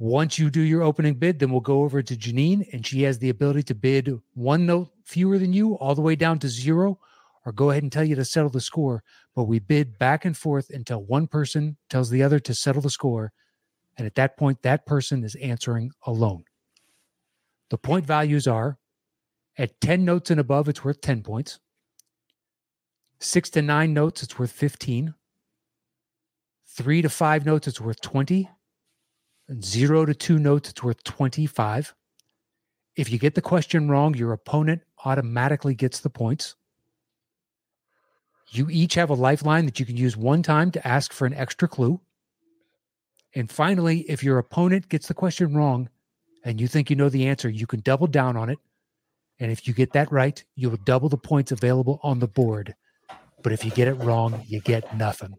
Once 0.01 0.37
you 0.37 0.51
do 0.51 0.62
your 0.62 0.83
opening 0.83 1.14
bid, 1.14 1.38
then 1.38 1.53
we'll 1.53 1.61
go 1.61 1.85
over 1.85 2.03
to 2.03 2.16
Jeannine, 2.16 2.66
and 2.72 2.85
she 2.85 3.03
has 3.03 3.20
the 3.20 3.29
ability 3.29 3.62
to 3.64 3.74
bid 3.77 4.20
one 4.35 4.66
note 4.66 4.90
fewer 5.05 5.38
than 5.38 5.53
you, 5.53 5.74
all 5.74 5.94
the 5.94 6.03
way 6.03 6.16
down 6.16 6.40
to 6.40 6.48
zero, 6.48 6.98
or 7.44 7.53
go 7.53 7.70
ahead 7.70 7.83
and 7.83 7.92
tell 7.92 8.05
you 8.05 8.14
to 8.16 8.24
settle 8.24 8.51
the 8.51 8.61
score. 8.61 9.03
But 9.35 9.44
we 9.44 9.59
bid 9.59 9.98
back 9.98 10.24
and 10.24 10.37
forth 10.37 10.70
until 10.70 11.05
one 11.05 11.27
person 11.27 11.77
tells 11.88 12.11
the 12.11 12.22
other 12.22 12.38
to 12.40 12.55
settle 12.55 12.83
the 12.83 12.90
score. 12.90 13.33
And 13.96 14.07
at 14.07 14.14
that 14.14 14.37
point, 14.37 14.62
that 14.62 14.87
person 14.87 15.24
is 15.24 15.35
answering 15.37 15.90
alone. 16.07 16.44
The 17.70 17.79
point 17.79 18.07
values 18.07 18.46
are 18.46 18.79
at 19.59 19.81
10 19.81 20.05
notes 20.05 20.31
and 20.31 20.38
above, 20.38 20.68
it's 20.68 20.85
worth 20.85 21.01
10 21.01 21.22
points. 21.22 21.59
Six 23.20 23.51
to 23.51 23.62
nine 23.62 23.92
notes, 23.92 24.22
it's 24.22 24.38
worth 24.38 24.53
15. 24.53 25.14
Three 26.68 27.03
to 27.03 27.09
five 27.09 27.44
notes, 27.44 27.66
it's 27.66 27.81
worth 27.81 28.01
20. 28.01 28.48
And 29.48 29.64
zero 29.64 30.05
to 30.05 30.14
two 30.14 30.38
notes, 30.38 30.70
it's 30.70 30.83
worth 30.83 31.03
25. 31.03 31.94
If 32.94 33.11
you 33.11 33.18
get 33.18 33.35
the 33.35 33.40
question 33.40 33.88
wrong, 33.88 34.14
your 34.14 34.33
opponent 34.33 34.83
automatically 35.05 35.74
gets 35.74 36.01
the 36.01 36.11
points. 36.11 36.55
You 38.50 38.68
each 38.70 38.94
have 38.94 39.11
a 39.11 39.14
lifeline 39.14 39.66
that 39.66 39.78
you 39.78 39.87
can 39.87 39.96
use 39.96 40.16
one 40.16 40.42
time 40.42 40.70
to 40.72 40.87
ask 40.87 41.12
for 41.12 41.26
an 41.26 41.34
extra 41.34 41.68
clue. 41.68 42.00
And 43.34 43.50
finally, 43.50 44.00
if 44.08 44.24
your 44.24 44.38
opponent 44.38 44.88
gets 44.88 45.08
the 45.08 45.14
question 45.14 45.54
wrong 45.54 45.90
and 46.44 46.61
you 46.61 46.66
think 46.66 46.88
you 46.88 46.96
know 46.96 47.08
the 47.08 47.26
answer, 47.26 47.48
you 47.48 47.66
can 47.66 47.80
double 47.80 48.06
down 48.06 48.37
on 48.37 48.48
it. 48.48 48.58
And 49.38 49.52
if 49.52 49.68
you 49.68 49.74
get 49.74 49.92
that 49.92 50.11
right, 50.11 50.42
you 50.56 50.70
will 50.70 50.78
double 50.78 51.08
the 51.08 51.18
points 51.18 51.52
available 51.52 52.00
on 52.02 52.18
the 52.18 52.26
board. 52.26 52.74
But 53.42 53.52
if 53.52 53.64
you 53.64 53.70
get 53.70 53.87
it 53.87 53.94
wrong, 53.94 54.42
you 54.46 54.61
get 54.61 54.96
nothing. 54.96 55.34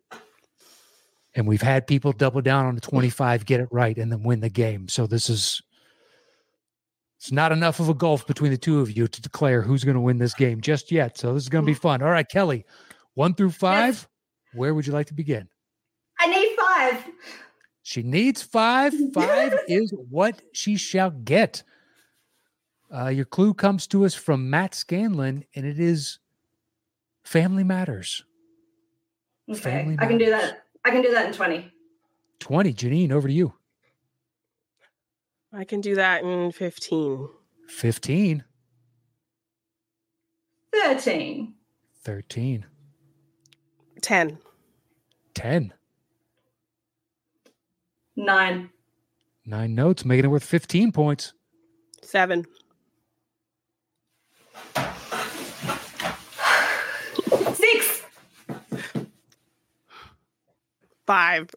And 1.35 1.47
we've 1.47 1.61
had 1.61 1.87
people 1.87 2.11
double 2.11 2.41
down 2.41 2.65
on 2.65 2.75
the 2.75 2.81
25, 2.81 3.45
get 3.45 3.59
it 3.59 3.67
right, 3.71 3.97
and 3.97 4.11
then 4.11 4.23
win 4.23 4.39
the 4.39 4.49
game. 4.49 4.87
So 4.87 5.05
this 5.05 5.29
is 5.29 5.61
it's 7.19 7.33
not 7.33 7.51
enough 7.51 7.81
of 7.81 7.89
a 7.89 7.93
gulf 7.93 8.25
between 8.25 8.51
the 8.51 8.57
two 8.57 8.79
of 8.79 8.95
you 8.95 9.05
to 9.05 9.21
declare 9.21 9.61
who's 9.61 9.83
going 9.83 9.95
to 9.95 10.01
win 10.01 10.19
this 10.19 10.33
game 10.33 10.61
just 10.61 10.89
yet. 10.89 11.17
So 11.17 11.33
this 11.33 11.43
is 11.43 11.49
going 11.49 11.65
to 11.65 11.69
be 11.69 11.73
fun. 11.73 12.01
All 12.01 12.11
right, 12.11 12.25
Kelli, 12.29 12.63
one 13.19 13.33
through 13.33 13.51
five. 13.51 14.07
Where 14.53 14.73
would 14.73 14.87
you 14.87 14.93
like 14.93 15.07
to 15.07 15.13
begin? 15.13 15.49
I 16.21 16.27
need 16.27 16.55
five. 16.57 17.05
She 17.83 18.01
needs 18.01 18.41
five. 18.41 18.93
Five 19.13 19.59
is 19.67 19.93
what 20.09 20.41
she 20.53 20.77
shall 20.77 21.11
get. 21.11 21.63
Uh, 22.89 23.07
your 23.07 23.25
clue 23.25 23.53
comes 23.53 23.87
to 23.87 24.05
us 24.05 24.15
from 24.15 24.49
Matt 24.49 24.73
Scanlon, 24.73 25.43
and 25.53 25.65
it 25.65 25.79
is 25.79 26.19
Family 27.23 27.63
Matters. 27.63 28.23
Okay, 29.49 29.59
Family 29.59 29.97
I 29.99 30.05
can 30.05 30.17
do 30.17 30.29
that. 30.29 30.63
I 30.85 30.91
can 30.91 31.01
do 31.01 31.11
that 31.11 31.25
in 31.27 31.33
20. 31.33 31.71
20. 32.39 32.73
Jeannine, 32.73 33.11
over 33.11 33.27
to 33.27 33.33
you. 33.33 33.53
I 35.51 35.65
can 35.65 35.81
do 35.81 35.95
that 35.95 36.23
in 36.23 36.53
15. 36.53 37.27
15, 37.67 38.43
13. 40.73 41.53
13, 42.03 42.65
10. 44.01 44.37
10. 45.33 45.73
Nine. 48.15 48.69
Nine 49.45 49.75
notes, 49.75 50.05
making 50.05 50.25
it 50.25 50.29
worth 50.29 50.43
15 50.43 50.91
points. 50.91 51.33
7. 52.03 52.45
Six. 57.53 58.01
5. 61.07 61.49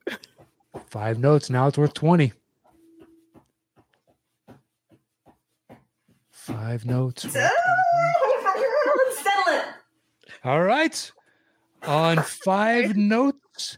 Five 0.87 1.18
notes. 1.18 1.50
Now 1.50 1.66
it's 1.68 1.78
worth 1.78 1.94
20. 1.94 2.33
Five 6.31 6.85
notes. 6.87 7.22
Settle 7.22 7.50
it. 9.48 9.64
All 10.44 10.62
right. 10.62 11.12
On 11.84 12.16
five 12.44 12.96
notes, 12.96 13.76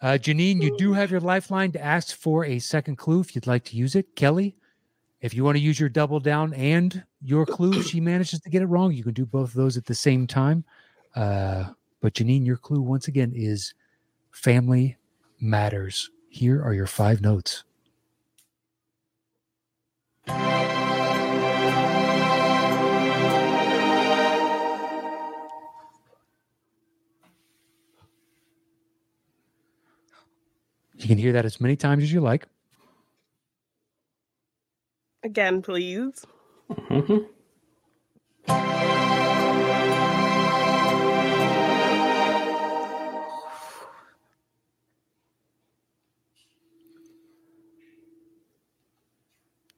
uh, 0.00 0.18
Jeannine, 0.18 0.62
you 0.62 0.76
do 0.78 0.92
have 0.92 1.10
your 1.10 1.20
lifeline 1.20 1.72
to 1.72 1.84
ask 1.84 2.16
for 2.16 2.44
a 2.44 2.58
second 2.58 2.96
clue 2.96 3.20
if 3.20 3.34
you'd 3.34 3.46
like 3.46 3.64
to 3.64 3.76
use 3.76 3.94
it. 3.94 4.14
Kelli, 4.14 4.54
if 5.20 5.34
you 5.34 5.44
want 5.44 5.56
to 5.56 5.62
use 5.62 5.80
your 5.80 5.88
double 5.88 6.20
down 6.20 6.54
and 6.54 7.04
your 7.20 7.44
clue, 7.44 7.72
if 7.80 7.86
she 7.86 8.00
manages 8.00 8.40
to 8.40 8.50
get 8.50 8.62
it 8.62 8.66
wrong, 8.66 8.92
you 8.92 9.02
can 9.02 9.14
do 9.14 9.26
both 9.26 9.48
of 9.50 9.54
those 9.54 9.76
at 9.76 9.86
the 9.86 9.94
same 9.94 10.26
time. 10.26 10.64
Uh, 11.16 11.64
but 12.00 12.14
Jeannine, 12.14 12.46
your 12.46 12.56
clue 12.56 12.80
once 12.80 13.08
again 13.08 13.32
is 13.34 13.74
family 14.30 14.96
matters. 15.40 16.10
Here 16.28 16.62
are 16.62 16.74
your 16.74 16.86
five 16.86 17.20
notes. 17.20 17.64
You 30.98 31.06
can 31.06 31.18
hear 31.18 31.32
that 31.32 31.44
as 31.44 31.60
many 31.60 31.76
times 31.76 32.02
as 32.02 32.12
you 32.12 32.20
like. 32.20 32.46
Again, 35.22 35.62
please. 35.62 36.24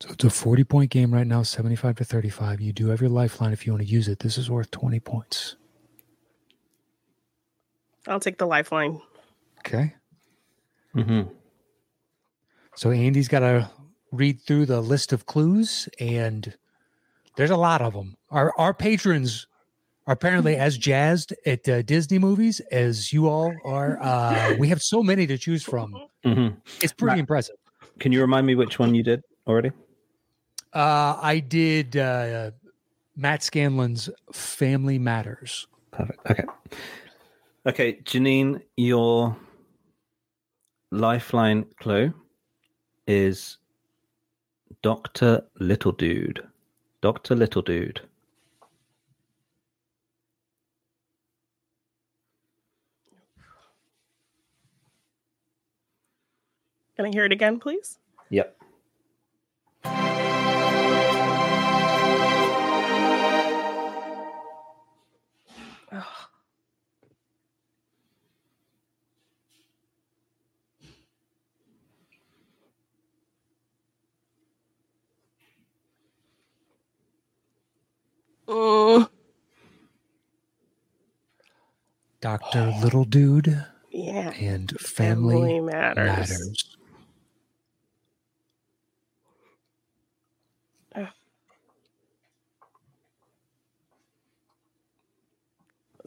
So 0.01 0.09
it's 0.13 0.25
a 0.25 0.31
40 0.31 0.65
point 0.65 0.91
game 0.91 1.13
right 1.13 1.27
now, 1.27 1.43
75 1.43 1.97
to 1.97 2.05
35. 2.05 2.61
You 2.61 2.73
do 2.73 2.89
have 2.89 3.03
your 3.03 3.11
lifeline 3.11 3.53
if 3.53 3.67
you 3.67 3.73
want 3.73 3.85
to 3.85 3.89
use 3.89 4.09
it. 4.09 4.21
This 4.21 4.39
is 4.39 4.51
worth 4.51 4.71
20 4.71 4.99
points. 5.01 5.57
I'll 8.07 8.21
take 8.21 8.39
the 8.39 8.47
lifeline. 8.47 9.03
Okay. 9.59 9.95
Mhm. 10.95 11.31
So 12.77 12.91
Andy's 12.91 13.29
got 13.29 13.41
to 13.41 13.71
read 14.13 14.41
through 14.43 14.67
the 14.67 14.81
list 14.81 15.13
of 15.13 15.27
clues, 15.27 15.89
and 15.99 16.57
there's 17.37 17.51
a 17.51 17.57
lot 17.57 17.81
of 17.83 17.93
them. 17.95 18.17
Our 18.31 18.53
our 18.59 18.75
patrons 18.75 19.47
are 20.07 20.15
apparently 20.15 20.57
as 20.57 20.77
jazzed 20.79 21.35
at 21.47 21.69
uh, 21.69 21.83
Disney 21.83 22.19
movies 22.19 22.61
as 22.73 23.13
you 23.13 23.29
all 23.29 23.55
are. 23.65 23.99
Uh, 24.03 24.55
we 24.59 24.69
have 24.69 24.83
so 24.83 25.03
many 25.03 25.27
to 25.27 25.37
choose 25.39 25.63
from. 25.63 25.95
Mhm. 26.25 26.57
It's 26.83 26.93
pretty 26.93 27.13
Right. 27.13 27.19
impressive. 27.21 27.57
Can 27.99 28.13
you 28.13 28.21
remind 28.21 28.47
me 28.47 28.55
which 28.55 28.79
one 28.79 28.95
you 28.95 29.03
did 29.03 29.23
already? 29.47 29.71
Uh, 30.73 31.19
I 31.21 31.41
did 31.41 31.97
uh, 31.97 32.53
Matt 33.17 33.43
Scanlon's 33.43 34.09
Family 34.33 34.99
Matters. 34.99 35.67
Perfect. 35.91 36.21
Okay. 36.31 36.45
Okay, 37.67 38.01
Jeannine, 38.05 38.63
your 38.77 39.37
lifeline 40.91 41.65
clue 41.81 42.13
is 43.07 43.59
Dr. 44.83 45.43
Little 45.59 45.93
Dude. 45.93 46.43
Dr. 47.01 47.35
Little 47.35 47.63
Dude. 47.63 48.01
Can 56.97 57.07
I 57.07 57.11
hear 57.13 57.25
it 57.25 57.33
again, 57.33 57.59
please? 57.59 57.99
Yep. 58.29 58.57
Dr. 82.21 82.73
Oh, 82.75 82.81
little 82.83 83.05
Dude 83.05 83.65
yeah. 83.91 84.31
and 84.33 84.71
Family, 84.79 85.35
Family 85.35 85.61
matters. 85.61 86.07
Matters. 86.31 86.77
Ah. 90.95 91.13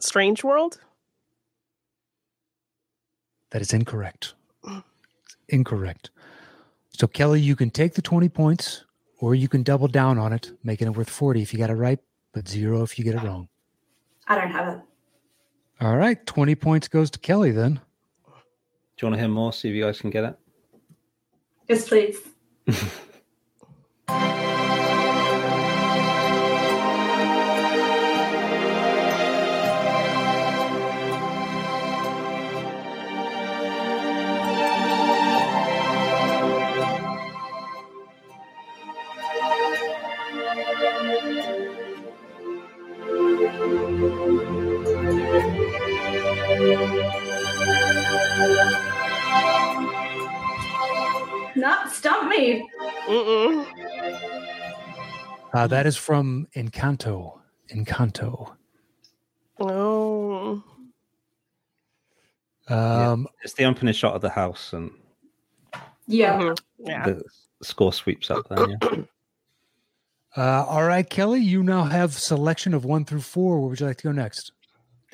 Strange 0.00 0.44
World? 0.44 0.80
That 3.50 3.62
is 3.62 3.72
incorrect. 3.72 4.34
Incorrect. 5.48 6.10
So, 6.90 7.06
Kelli, 7.06 7.42
you 7.42 7.56
can 7.56 7.70
take 7.70 7.94
the 7.94 8.02
20 8.02 8.28
points 8.28 8.84
or 9.18 9.34
you 9.34 9.48
can 9.48 9.62
double 9.62 9.88
down 9.88 10.18
on 10.18 10.32
it, 10.32 10.52
making 10.62 10.88
it 10.88 10.96
worth 10.96 11.10
40 11.10 11.42
if 11.42 11.52
you 11.52 11.58
got 11.58 11.70
it 11.70 11.74
right, 11.74 11.98
but 12.32 12.48
zero 12.48 12.82
if 12.82 12.98
you 12.98 13.04
get 13.04 13.14
it 13.14 13.22
wrong. 13.22 13.48
I 14.26 14.36
don't 14.36 14.50
have 14.50 14.76
it. 14.76 14.80
All 15.80 15.96
right. 15.96 16.24
20 16.26 16.54
points 16.54 16.88
goes 16.88 17.10
to 17.10 17.18
Kelli 17.18 17.54
then. 17.54 17.80
Do 18.96 19.06
you 19.06 19.08
want 19.08 19.14
to 19.14 19.20
hear 19.20 19.28
more? 19.28 19.52
See 19.52 19.68
if 19.68 19.74
you 19.74 19.84
guys 19.84 20.00
can 20.00 20.10
get 20.10 20.24
it. 20.24 20.38
Yes, 21.68 21.88
please. 21.88 22.18
Uh, 55.52 55.66
that 55.68 55.86
is 55.86 55.96
from 55.96 56.48
Encanto. 56.56 57.38
Encanto. 57.72 58.54
Oh. 59.60 60.62
Um, 62.68 63.28
It's 63.42 63.52
the 63.54 63.64
opening 63.64 63.94
shot 63.94 64.14
of 64.14 64.20
the 64.20 64.30
house, 64.30 64.72
and 64.72 64.90
Yeah. 66.06 66.38
Mhm. 66.40 66.58
Yeah. 66.78 67.04
the 67.06 67.22
score 67.62 67.92
sweeps 67.92 68.30
up 68.30 68.48
there. 68.48 68.68
Yeah. 68.70 68.76
uh, 70.36 70.64
all 70.66 70.84
right, 70.84 71.08
Kelli, 71.08 71.42
you 71.42 71.62
now 71.62 71.84
have 71.84 72.14
selection 72.14 72.74
of 72.74 72.84
one 72.84 73.04
through 73.04 73.20
four. 73.20 73.60
Where 73.60 73.68
would 73.68 73.80
you 73.80 73.86
like 73.86 73.98
to 73.98 74.04
go 74.04 74.12
next? 74.12 74.52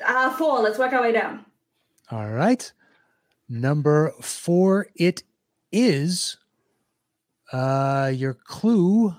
Uh, 0.03 0.31
four. 0.35 0.59
Let's 0.61 0.79
work 0.79 0.93
our 0.93 1.01
way 1.01 1.11
down. 1.11 1.45
All 2.09 2.29
right. 2.29 2.71
Number 3.47 4.11
four, 4.21 4.87
it 4.95 5.23
is. 5.71 6.37
Uh, 7.51 8.11
your 8.15 8.33
clue 8.33 9.13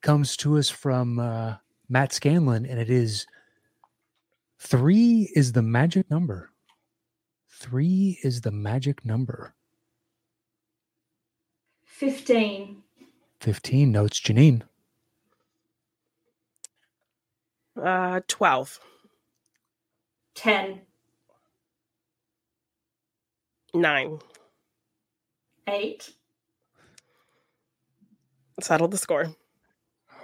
comes 0.00 0.36
to 0.36 0.56
us 0.56 0.70
from 0.70 1.18
uh, 1.18 1.56
Matt 1.88 2.12
Scanlon, 2.12 2.64
and 2.64 2.78
it 2.78 2.90
is 2.90 3.26
three 4.58 5.30
is 5.34 5.52
the 5.52 5.62
magic 5.62 6.08
number. 6.10 6.50
Three 7.50 8.18
is 8.22 8.42
the 8.42 8.52
magic 8.52 9.04
number. 9.04 9.54
15. 11.84 12.82
15 13.40 13.92
notes, 13.92 14.20
Jeannine. 14.20 14.64
Uh, 17.80 18.20
12. 18.28 18.80
10. 20.34 20.80
9. 23.74 24.18
8. 25.66 26.12
Settle 28.60 28.88
the 28.88 28.98
score. 28.98 29.34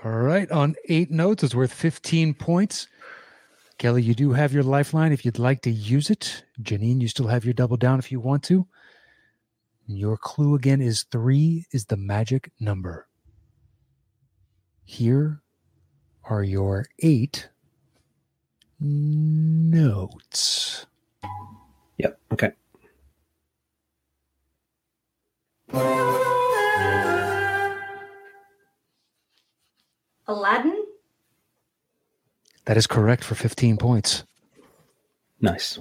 All 0.05 0.13
right. 0.13 0.51
On 0.51 0.75
eight 0.89 1.11
notes, 1.11 1.43
it's 1.43 1.55
worth 1.55 1.73
15 1.73 2.35
points. 2.35 2.87
Kelli, 3.79 4.05
you 4.05 4.15
do 4.15 4.33
have 4.33 4.53
your 4.53 4.63
lifeline 4.63 5.13
if 5.13 5.25
you'd 5.25 5.39
like 5.39 5.63
to 5.63 5.71
use 5.71 6.11
it. 6.11 6.45
Jeannine, 6.61 7.01
you 7.01 7.09
still 7.09 7.27
have 7.27 7.45
your 7.45 7.55
double 7.55 7.77
down 7.77 7.99
if 7.99 8.13
you 8.13 8.21
want 8.21 8.43
to. 8.45 8.67
Your 9.87 10.17
clue 10.17 10.55
again 10.55 10.81
is 10.81 11.05
three 11.11 11.67
is 11.73 11.87
the 11.87 11.97
magic 11.97 12.53
number. 12.61 13.09
Here 14.85 15.41
are 16.25 16.45
your 16.45 16.87
eight 17.01 17.49
notes. 18.81 20.87
Yep. 21.99 22.19
Okay. 22.33 22.53
Aladdin. 30.31 30.85
That 32.67 32.77
is 32.77 32.87
correct 32.87 33.25
for 33.25 33.35
15 33.35 33.77
points. 33.77 34.25
Nice. 35.41 35.79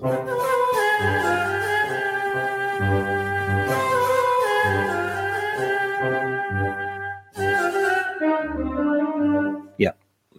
Yeah. 9.78 9.92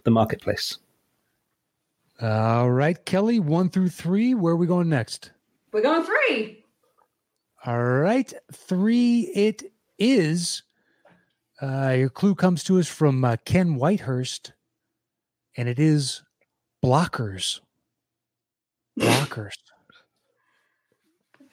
The 0.03 0.11
marketplace. 0.11 0.77
All 2.21 2.69
right, 2.69 3.03
Kelli, 3.05 3.39
one 3.39 3.69
through 3.69 3.89
three. 3.89 4.35
Where 4.35 4.53
are 4.53 4.57
we 4.57 4.67
going 4.67 4.89
next? 4.89 5.31
We're 5.71 5.81
going 5.81 6.05
three. 6.05 6.65
All 7.65 7.83
right, 7.83 8.31
three 8.51 9.31
it 9.33 9.71
is. 9.97 10.63
Uh, 11.61 11.93
your 11.95 12.09
clue 12.09 12.33
comes 12.33 12.63
to 12.63 12.79
us 12.79 12.87
from 12.87 13.23
uh, 13.23 13.37
Ken 13.45 13.77
Whitehurst, 13.77 14.51
and 15.55 15.69
it 15.69 15.77
is 15.77 16.23
blockers. 16.83 17.59
Blockers. 18.99 19.53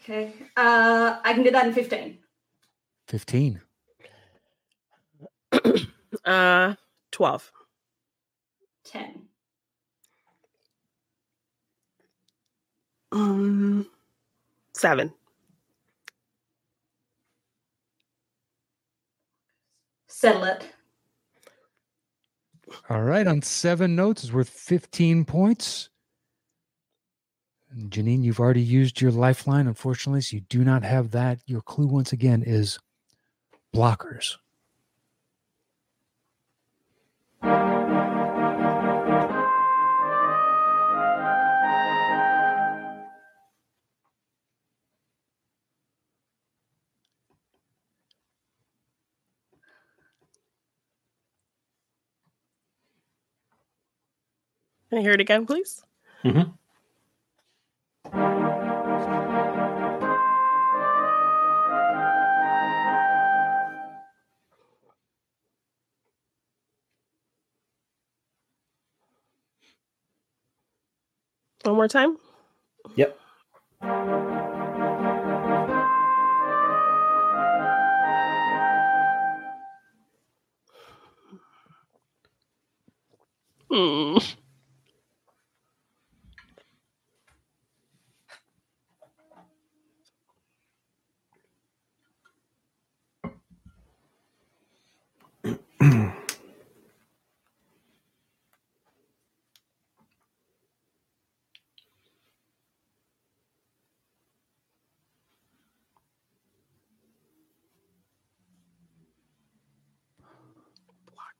Okay. 0.03 0.33
Uh, 0.57 1.19
I 1.23 1.35
can 1.35 1.43
do 1.43 1.51
that 1.51 1.67
in 1.67 1.73
15. 1.75 2.19
15. 3.09 3.61
Uh, 6.25 6.75
12. 7.13 7.53
10. 8.85 9.23
Um, 13.13 13.87
7. 14.75 15.13
Settle 20.21 20.43
it. 20.43 20.67
All 22.91 23.03
right, 23.03 23.25
on 23.25 23.41
seven 23.41 23.95
notes 23.95 24.25
is 24.25 24.33
worth 24.33 24.49
15 24.49 25.25
points. 25.25 25.91
Jeannine, 27.89 28.25
you've 28.25 28.41
already 28.41 28.61
used 28.61 29.01
your 29.01 29.13
lifeline, 29.13 29.69
unfortunately, 29.69 30.23
so 30.23 30.35
you 30.35 30.41
do 30.41 30.65
not 30.65 30.83
have 30.83 31.13
that. 31.13 31.39
Your 31.47 31.61
clue, 31.61 31.87
once 31.87 32.13
again, 32.13 32.43
is 32.45 32.81
blockers. 33.73 34.35
Can 54.99 55.05
I 55.05 55.07
hear 55.07 55.15
it 55.15 55.21
again, 55.21 55.47
please? 55.47 55.85
Mm-hmm. 56.25 56.51
One 71.63 71.77
more 71.77 71.87
time? 71.87 72.17
Yep. 72.97 73.17
Hmm. 83.71 84.19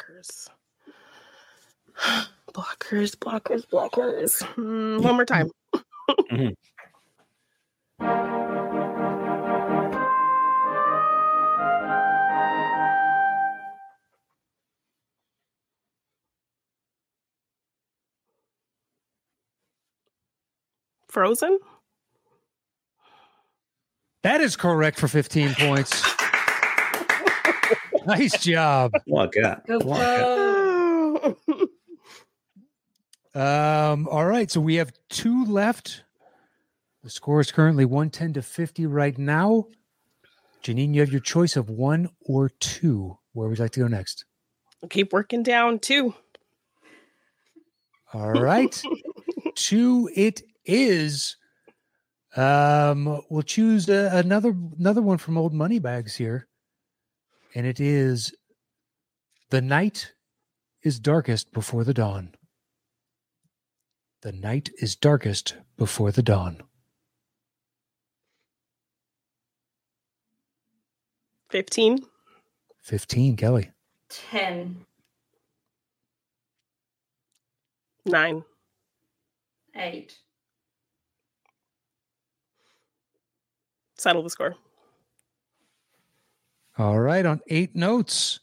Blockers. 0.09 0.49
Blockers, 2.55 3.17
blockers, 3.17 3.67
blockers. 3.69 4.43
Hmm, 4.43 5.03
one 5.03 5.15
more 5.15 5.25
time. 5.25 5.51
Frozen? 21.09 21.59
That 24.23 24.41
is 24.41 24.57
correct 24.57 24.99
for 24.99 25.09
15 25.09 25.55
points. 25.55 26.18
Nice 28.09 28.43
job. 28.43 28.93
What 29.05 29.37
a 29.37 29.41
gap. 29.41 29.67
Go 29.67 29.79
What 29.81 30.01
a 30.01 31.37
Um, 33.35 34.09
all 34.09 34.25
right, 34.25 34.51
so 34.51 34.63
we 34.63 34.77
have 34.77 34.91
two 35.11 35.45
left. 35.45 36.05
The 37.05 37.11
score 37.11 37.41
is 37.41 37.53
currently 37.53 37.85
110 37.85 38.33
to 38.33 38.43
50 38.43 38.87
right 38.87 39.17
now. 39.19 39.67
Jeannine, 40.63 40.95
you 40.95 41.03
have 41.03 41.13
your 41.13 41.21
choice 41.21 41.55
of 41.55 41.69
one 41.69 42.09
or 42.21 42.49
two. 42.49 43.19
Where 43.35 43.47
would 43.47 43.59
you 43.59 43.65
like 43.65 43.73
to 43.73 43.81
go 43.81 43.89
next? 43.89 44.25
Keep 44.89 45.13
working 45.13 45.43
down 45.43 45.79
two. 45.79 46.15
All 48.15 48.33
right. 48.33 48.83
two 49.55 50.09
it 50.17 50.41
is. 50.65 51.37
Um, 52.37 53.21
we'll 53.29 53.43
choose 53.43 53.89
uh, 53.89 54.11
another 54.13 54.55
another 54.79 55.03
one 55.03 55.19
from 55.19 55.37
Old 55.37 55.53
Moneybags 55.53 56.17
here. 56.17 56.49
And 57.55 57.67
it 57.67 57.81
is 57.81 58.33
The 59.51 59.63
Night 59.63 60.13
is 60.83 61.01
Darkest 61.01 61.53
Before 61.53 61.85
the 61.85 61.95
Dawn. 61.95 62.35
The 64.23 64.33
night 64.33 64.71
is 64.79 64.97
darkest 64.97 65.55
before 65.77 66.11
the 66.11 66.25
dawn. 66.25 66.65
15. 71.51 72.05
15, 72.83 73.37
Kelli. 73.37 73.71
10, 74.09 74.85
9. 78.05 78.45
8, 79.77 80.19
Settle 83.97 84.23
the 84.25 84.31
score. 84.31 84.57
All 86.79 87.01
right, 87.01 87.27
on 87.27 87.41
eight 87.49 87.75
notes, 87.75 88.39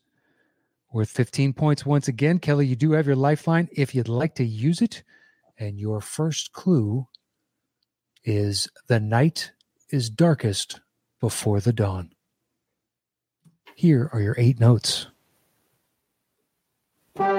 worth 0.91 1.09
15 1.09 1.53
points 1.53 1.85
once 1.85 2.09
again. 2.09 2.37
Kelli, 2.37 2.67
you 2.67 2.75
do 2.75 2.91
have 2.91 3.07
your 3.07 3.15
lifeline 3.15 3.69
if 3.71 3.95
you'd 3.95 4.09
like 4.09 4.35
to 4.35 4.43
use 4.43 4.81
it. 4.81 5.03
And 5.57 5.79
your 5.79 6.01
first 6.01 6.51
clue 6.51 7.07
is 8.25 8.67
the 8.87 8.99
night 8.99 9.53
is 9.89 10.09
darkest 10.09 10.81
before 11.21 11.61
the 11.61 11.71
dawn. 11.71 12.11
Here 13.73 14.09
are 14.11 14.19
your 14.19 14.35
eight 14.37 14.59
notes. 14.59 15.07
Play 17.15 17.31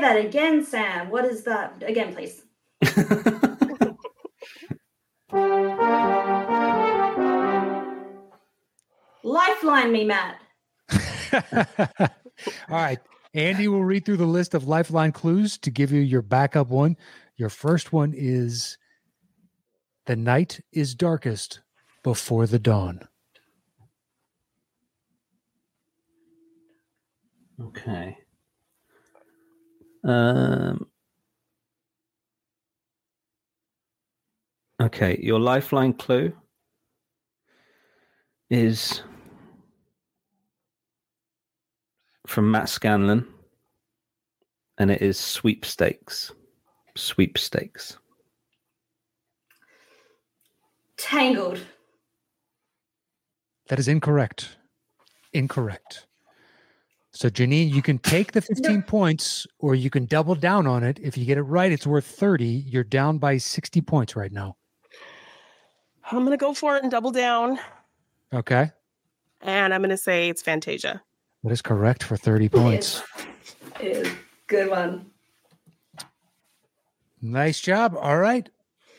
that 0.00 0.24
again, 0.24 0.64
Sam. 0.64 1.10
What 1.10 1.24
is 1.24 1.42
that? 1.42 1.82
Again, 1.84 2.14
please. 2.14 2.44
Lifeline 9.24 9.92
me, 9.92 10.04
Matt. 10.04 10.40
All 12.68 12.76
right. 12.76 12.98
Andy 13.34 13.66
will 13.68 13.84
read 13.84 14.04
through 14.04 14.18
the 14.18 14.26
list 14.26 14.54
of 14.54 14.68
lifeline 14.68 15.10
clues 15.12 15.58
to 15.58 15.70
give 15.70 15.90
you 15.90 16.00
your 16.00 16.22
backup 16.22 16.68
one. 16.68 16.96
Your 17.36 17.48
first 17.48 17.92
one 17.92 18.12
is 18.14 18.78
the 20.06 20.14
night 20.14 20.60
is 20.72 20.94
darkest 20.94 21.60
before 22.02 22.46
the 22.46 22.58
dawn. 22.58 23.00
Okay. 27.60 28.18
Um. 30.04 30.86
Okay, 34.82 35.18
your 35.22 35.38
lifeline 35.38 35.92
clue 35.92 36.32
is 38.50 39.02
from 42.26 42.50
Matt 42.50 42.68
Scanlon, 42.68 43.26
and 44.78 44.90
it 44.90 45.00
is 45.00 45.18
sweepstakes. 45.18 46.32
Sweepstakes. 46.96 47.98
Tangled. 50.96 51.60
That 53.68 53.78
is 53.78 53.88
incorrect. 53.88 54.56
Incorrect. 55.32 56.06
So, 57.12 57.30
Jeannine, 57.30 57.68
you 57.68 57.80
can 57.80 57.98
take 57.98 58.32
the 58.32 58.40
15 58.42 58.82
points 58.82 59.46
or 59.60 59.74
you 59.76 59.88
can 59.88 60.06
double 60.06 60.34
down 60.34 60.66
on 60.66 60.82
it. 60.82 60.98
If 61.00 61.16
you 61.16 61.24
get 61.24 61.38
it 61.38 61.42
right, 61.42 61.70
it's 61.70 61.86
worth 61.86 62.06
30. 62.06 62.44
You're 62.44 62.82
down 62.84 63.18
by 63.18 63.38
60 63.38 63.80
points 63.82 64.16
right 64.16 64.32
now. 64.32 64.56
I'm 66.10 66.18
going 66.18 66.30
to 66.30 66.36
go 66.36 66.54
for 66.54 66.76
it 66.76 66.82
and 66.82 66.90
double 66.90 67.10
down. 67.10 67.58
Okay. 68.32 68.70
And 69.40 69.72
I'm 69.72 69.80
going 69.80 69.90
to 69.90 69.96
say 69.96 70.28
it's 70.28 70.42
Fantasia. 70.42 71.02
That 71.42 71.52
is 71.52 71.62
correct 71.62 72.02
for 72.02 72.16
30 72.16 72.48
points. 72.48 73.02
It 73.80 74.06
is. 74.06 74.12
Good 74.46 74.70
one. 74.70 75.10
Nice 77.20 77.60
job. 77.60 77.96
All 77.98 78.18
right. 78.18 78.48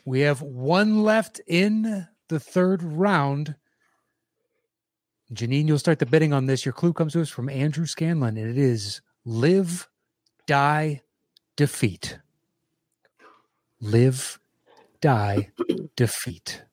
We 0.06 0.22
have 0.22 0.42
one 0.42 1.04
left 1.04 1.42
in 1.48 2.08
the 2.28 2.40
third 2.40 2.84
round. 2.84 3.56
Jeannine, 5.34 5.68
you'll 5.68 5.80
start 5.80 6.00
the 6.00 6.06
bidding 6.06 6.34
on 6.34 6.46
this. 6.46 6.66
Your 6.66 6.74
clue 6.74 6.94
comes 6.94 7.14
to 7.14 7.22
us 7.22 7.30
from 7.30 7.50
Andrew 7.50 7.86
Scanlon, 7.86 8.38
and 8.38 8.50
it 8.50 8.58
is 8.58 9.02
live, 9.26 9.88
die, 10.46 11.02
defeat. 11.56 12.20
Live, 13.82 14.40
die, 15.02 15.50
defeat. 15.96 16.64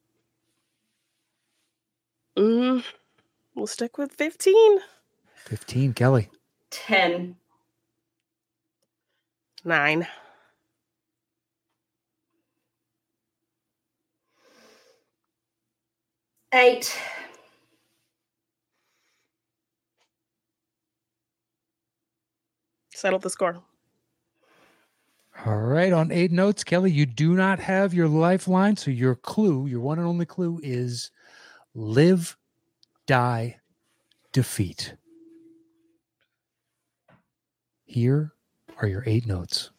Mm, 2.36 2.84
we'll 3.54 3.66
stick 3.66 3.98
with 3.98 4.12
15. 4.12 4.78
15, 5.36 5.94
Kelli. 5.94 6.28
10, 6.70 7.36
9. 9.64 10.06
eight, 16.54 16.98
Settle 22.94 23.18
the 23.18 23.30
score. 23.30 23.60
All 25.44 25.58
right. 25.58 25.92
On 25.92 26.12
eight 26.12 26.30
notes, 26.30 26.62
Kelli, 26.62 26.92
you 26.92 27.04
do 27.04 27.34
not 27.34 27.58
have 27.58 27.92
your 27.92 28.06
lifeline. 28.06 28.76
So 28.76 28.92
your 28.92 29.16
clue, 29.16 29.66
your 29.66 29.80
one 29.80 29.98
and 29.98 30.06
only 30.06 30.26
clue 30.26 30.60
is 30.62 31.10
live, 31.74 32.36
die, 33.06 33.56
defeat. 34.32 34.96
Here 37.84 38.32
are 38.78 38.88
your 38.88 39.02
eight 39.06 39.26
notes. 39.26 39.70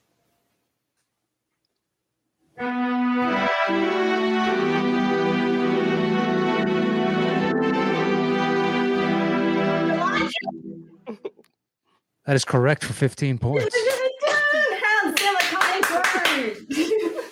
That 12.26 12.38
is 12.38 12.46
correct 12.46 12.86
for 12.86 12.94
15 12.94 13.38
points. 13.38 13.76
Hans 14.26 15.20
Zimmer 15.20 15.40
coming 15.40 15.84
through. 15.84 17.24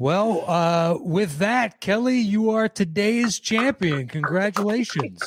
Well, 0.00 0.44
uh, 0.48 0.96
with 1.00 1.38
that, 1.38 1.80
Kelli, 1.80 2.24
you 2.24 2.50
are 2.50 2.68
today's 2.68 3.40
champion. 3.40 4.06
Congratulations. 4.06 5.20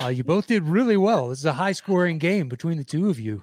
Uh, 0.00 0.08
you 0.08 0.22
both 0.22 0.46
did 0.46 0.64
really 0.64 0.98
well. 0.98 1.30
This 1.30 1.38
is 1.38 1.44
a 1.46 1.52
high 1.54 1.72
scoring 1.72 2.18
game 2.18 2.48
between 2.48 2.76
the 2.76 2.84
two 2.84 3.08
of 3.08 3.18
you. 3.18 3.42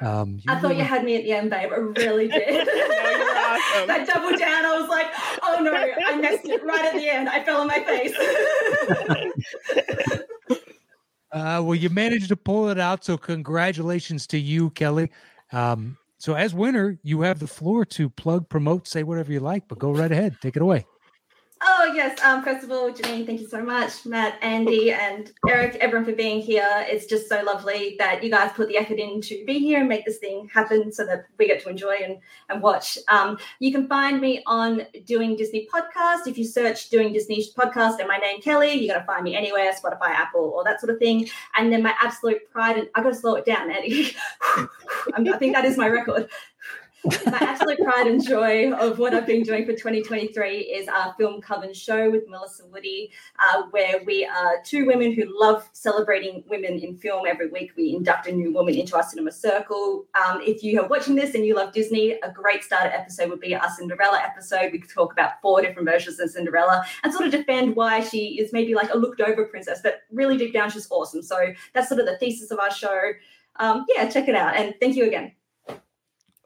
Um, 0.00 0.40
I 0.46 0.60
thought 0.60 0.76
you 0.76 0.84
had 0.84 1.04
me 1.04 1.16
at 1.16 1.24
the 1.24 1.32
end, 1.32 1.50
babe. 1.50 1.72
I 1.72 1.76
really 1.76 2.28
did. 2.28 2.68
awesome. 2.68 3.88
that 3.88 4.06
double 4.06 4.38
down, 4.38 4.64
I 4.64 4.78
was 4.80 4.88
like, 4.88 5.06
oh 5.42 5.60
no, 5.60 5.74
I 5.74 6.16
messed 6.16 6.46
it 6.46 6.62
right 6.64 6.84
at 6.84 6.94
the 6.94 7.08
end. 7.08 7.28
I 7.28 7.42
fell 7.44 7.60
on 7.60 7.66
my 7.66 7.80
face. 7.80 8.14
Uh, 11.32 11.62
well, 11.64 11.74
you 11.74 11.88
managed 11.88 12.28
to 12.28 12.36
pull 12.36 12.68
it 12.68 12.78
out. 12.78 13.02
So, 13.02 13.16
congratulations 13.16 14.26
to 14.26 14.38
you, 14.38 14.68
Kelli. 14.72 15.08
Um, 15.50 15.96
so, 16.22 16.34
as 16.34 16.54
winner, 16.54 17.00
you 17.02 17.22
have 17.22 17.40
the 17.40 17.48
floor 17.48 17.84
to 17.84 18.08
plug, 18.08 18.48
promote, 18.48 18.86
say 18.86 19.02
whatever 19.02 19.32
you 19.32 19.40
like, 19.40 19.66
but 19.66 19.80
go 19.80 19.90
right 19.90 20.12
ahead. 20.12 20.36
Take 20.40 20.54
it 20.54 20.62
away. 20.62 20.86
Oh 21.64 21.92
yes. 21.94 22.20
Um, 22.22 22.42
first 22.42 22.64
of 22.64 22.72
all, 22.72 22.92
Jeannine, 22.92 23.24
thank 23.24 23.40
you 23.40 23.46
so 23.46 23.62
much, 23.62 24.04
Matt, 24.04 24.36
Andy, 24.42 24.90
and 24.90 25.30
Eric, 25.48 25.76
everyone 25.76 26.04
for 26.04 26.12
being 26.12 26.40
here. 26.40 26.84
It's 26.88 27.06
just 27.06 27.28
so 27.28 27.40
lovely 27.44 27.94
that 28.00 28.24
you 28.24 28.30
guys 28.30 28.50
put 28.52 28.66
the 28.66 28.76
effort 28.76 28.98
in 28.98 29.20
to 29.20 29.44
be 29.46 29.60
here 29.60 29.78
and 29.78 29.88
make 29.88 30.04
this 30.04 30.18
thing 30.18 30.50
happen, 30.52 30.90
so 30.92 31.06
that 31.06 31.26
we 31.38 31.46
get 31.46 31.62
to 31.62 31.68
enjoy 31.68 31.98
and 32.02 32.18
and 32.48 32.60
watch. 32.60 32.98
Um, 33.06 33.38
you 33.60 33.70
can 33.70 33.86
find 33.86 34.20
me 34.20 34.42
on 34.44 34.82
Doing 35.04 35.36
Disney 35.36 35.68
podcast. 35.72 36.26
If 36.26 36.36
you 36.36 36.44
search 36.44 36.90
Doing 36.90 37.12
Disney 37.12 37.46
podcast 37.56 38.00
and 38.00 38.08
my 38.08 38.16
name 38.16 38.40
Kelli, 38.40 38.80
you're 38.80 38.92
gonna 38.94 39.06
find 39.06 39.22
me 39.22 39.36
anywhere, 39.36 39.72
Spotify, 39.72 40.08
Apple, 40.08 40.52
or 40.56 40.64
that 40.64 40.80
sort 40.80 40.92
of 40.92 40.98
thing. 40.98 41.28
And 41.56 41.72
then 41.72 41.82
my 41.82 41.94
absolute 42.02 42.50
pride 42.50 42.76
and 42.76 42.88
I 42.96 43.04
got 43.04 43.10
to 43.10 43.14
slow 43.14 43.36
it 43.36 43.44
down, 43.44 43.70
Andy. 43.70 44.16
I 45.14 45.36
think 45.38 45.54
that 45.54 45.64
is 45.64 45.78
my 45.78 45.88
record 45.88 46.28
my 47.04 47.38
absolute 47.40 47.78
pride 47.80 48.06
and 48.06 48.24
joy 48.24 48.72
of 48.72 48.98
what 48.98 49.12
I've 49.12 49.26
been 49.26 49.42
doing 49.42 49.64
for 49.64 49.72
2023 49.72 50.58
is 50.58 50.86
our 50.86 51.14
Film 51.18 51.40
Coven 51.40 51.74
show 51.74 52.10
with 52.10 52.28
Melissa 52.28 52.64
Woody, 52.66 53.10
uh, 53.40 53.64
where 53.70 54.02
we 54.06 54.24
are 54.24 54.62
two 54.64 54.86
women 54.86 55.12
who 55.12 55.24
love 55.28 55.68
celebrating 55.72 56.44
women 56.46 56.78
in 56.78 56.96
film. 56.96 57.26
Every 57.26 57.48
week 57.48 57.72
we 57.76 57.94
induct 57.96 58.28
a 58.28 58.32
new 58.32 58.52
woman 58.52 58.74
into 58.74 58.96
our 58.96 59.02
cinema 59.02 59.32
circle. 59.32 60.06
Um, 60.14 60.40
if 60.42 60.62
you 60.62 60.80
are 60.80 60.86
watching 60.86 61.16
this 61.16 61.34
and 61.34 61.44
you 61.44 61.56
love 61.56 61.72
Disney, 61.72 62.12
a 62.12 62.30
great 62.30 62.62
starter 62.62 62.90
episode 62.90 63.30
would 63.30 63.40
be 63.40 63.54
our 63.54 63.70
Cinderella 63.70 64.20
episode. 64.22 64.70
We 64.70 64.78
could 64.78 64.90
talk 64.90 65.12
about 65.12 65.40
four 65.42 65.60
different 65.60 65.88
versions 65.88 66.20
of 66.20 66.30
Cinderella 66.30 66.84
and 67.02 67.12
sort 67.12 67.26
of 67.26 67.32
defend 67.32 67.74
why 67.74 68.00
she 68.00 68.38
is 68.40 68.52
maybe 68.52 68.74
like 68.74 68.92
a 68.94 68.96
looked 68.96 69.20
over 69.20 69.44
princess, 69.46 69.80
but 69.82 70.02
really 70.12 70.36
deep 70.36 70.52
down 70.52 70.70
she's 70.70 70.88
awesome. 70.90 71.22
So 71.22 71.52
that's 71.74 71.88
sort 71.88 72.00
of 72.00 72.06
the 72.06 72.16
thesis 72.18 72.52
of 72.52 72.60
our 72.60 72.70
show. 72.70 73.12
Um, 73.56 73.86
yeah, 73.88 74.08
check 74.08 74.28
it 74.28 74.36
out. 74.36 74.54
And 74.56 74.74
thank 74.80 74.96
you 74.96 75.04
again. 75.06 75.32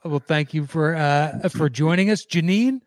Well, 0.06 0.22
thank 0.24 0.54
you 0.54 0.66
for 0.66 0.94
uh, 0.94 1.48
for 1.48 1.68
joining 1.68 2.10
us, 2.10 2.24
Jeannine. 2.24 2.82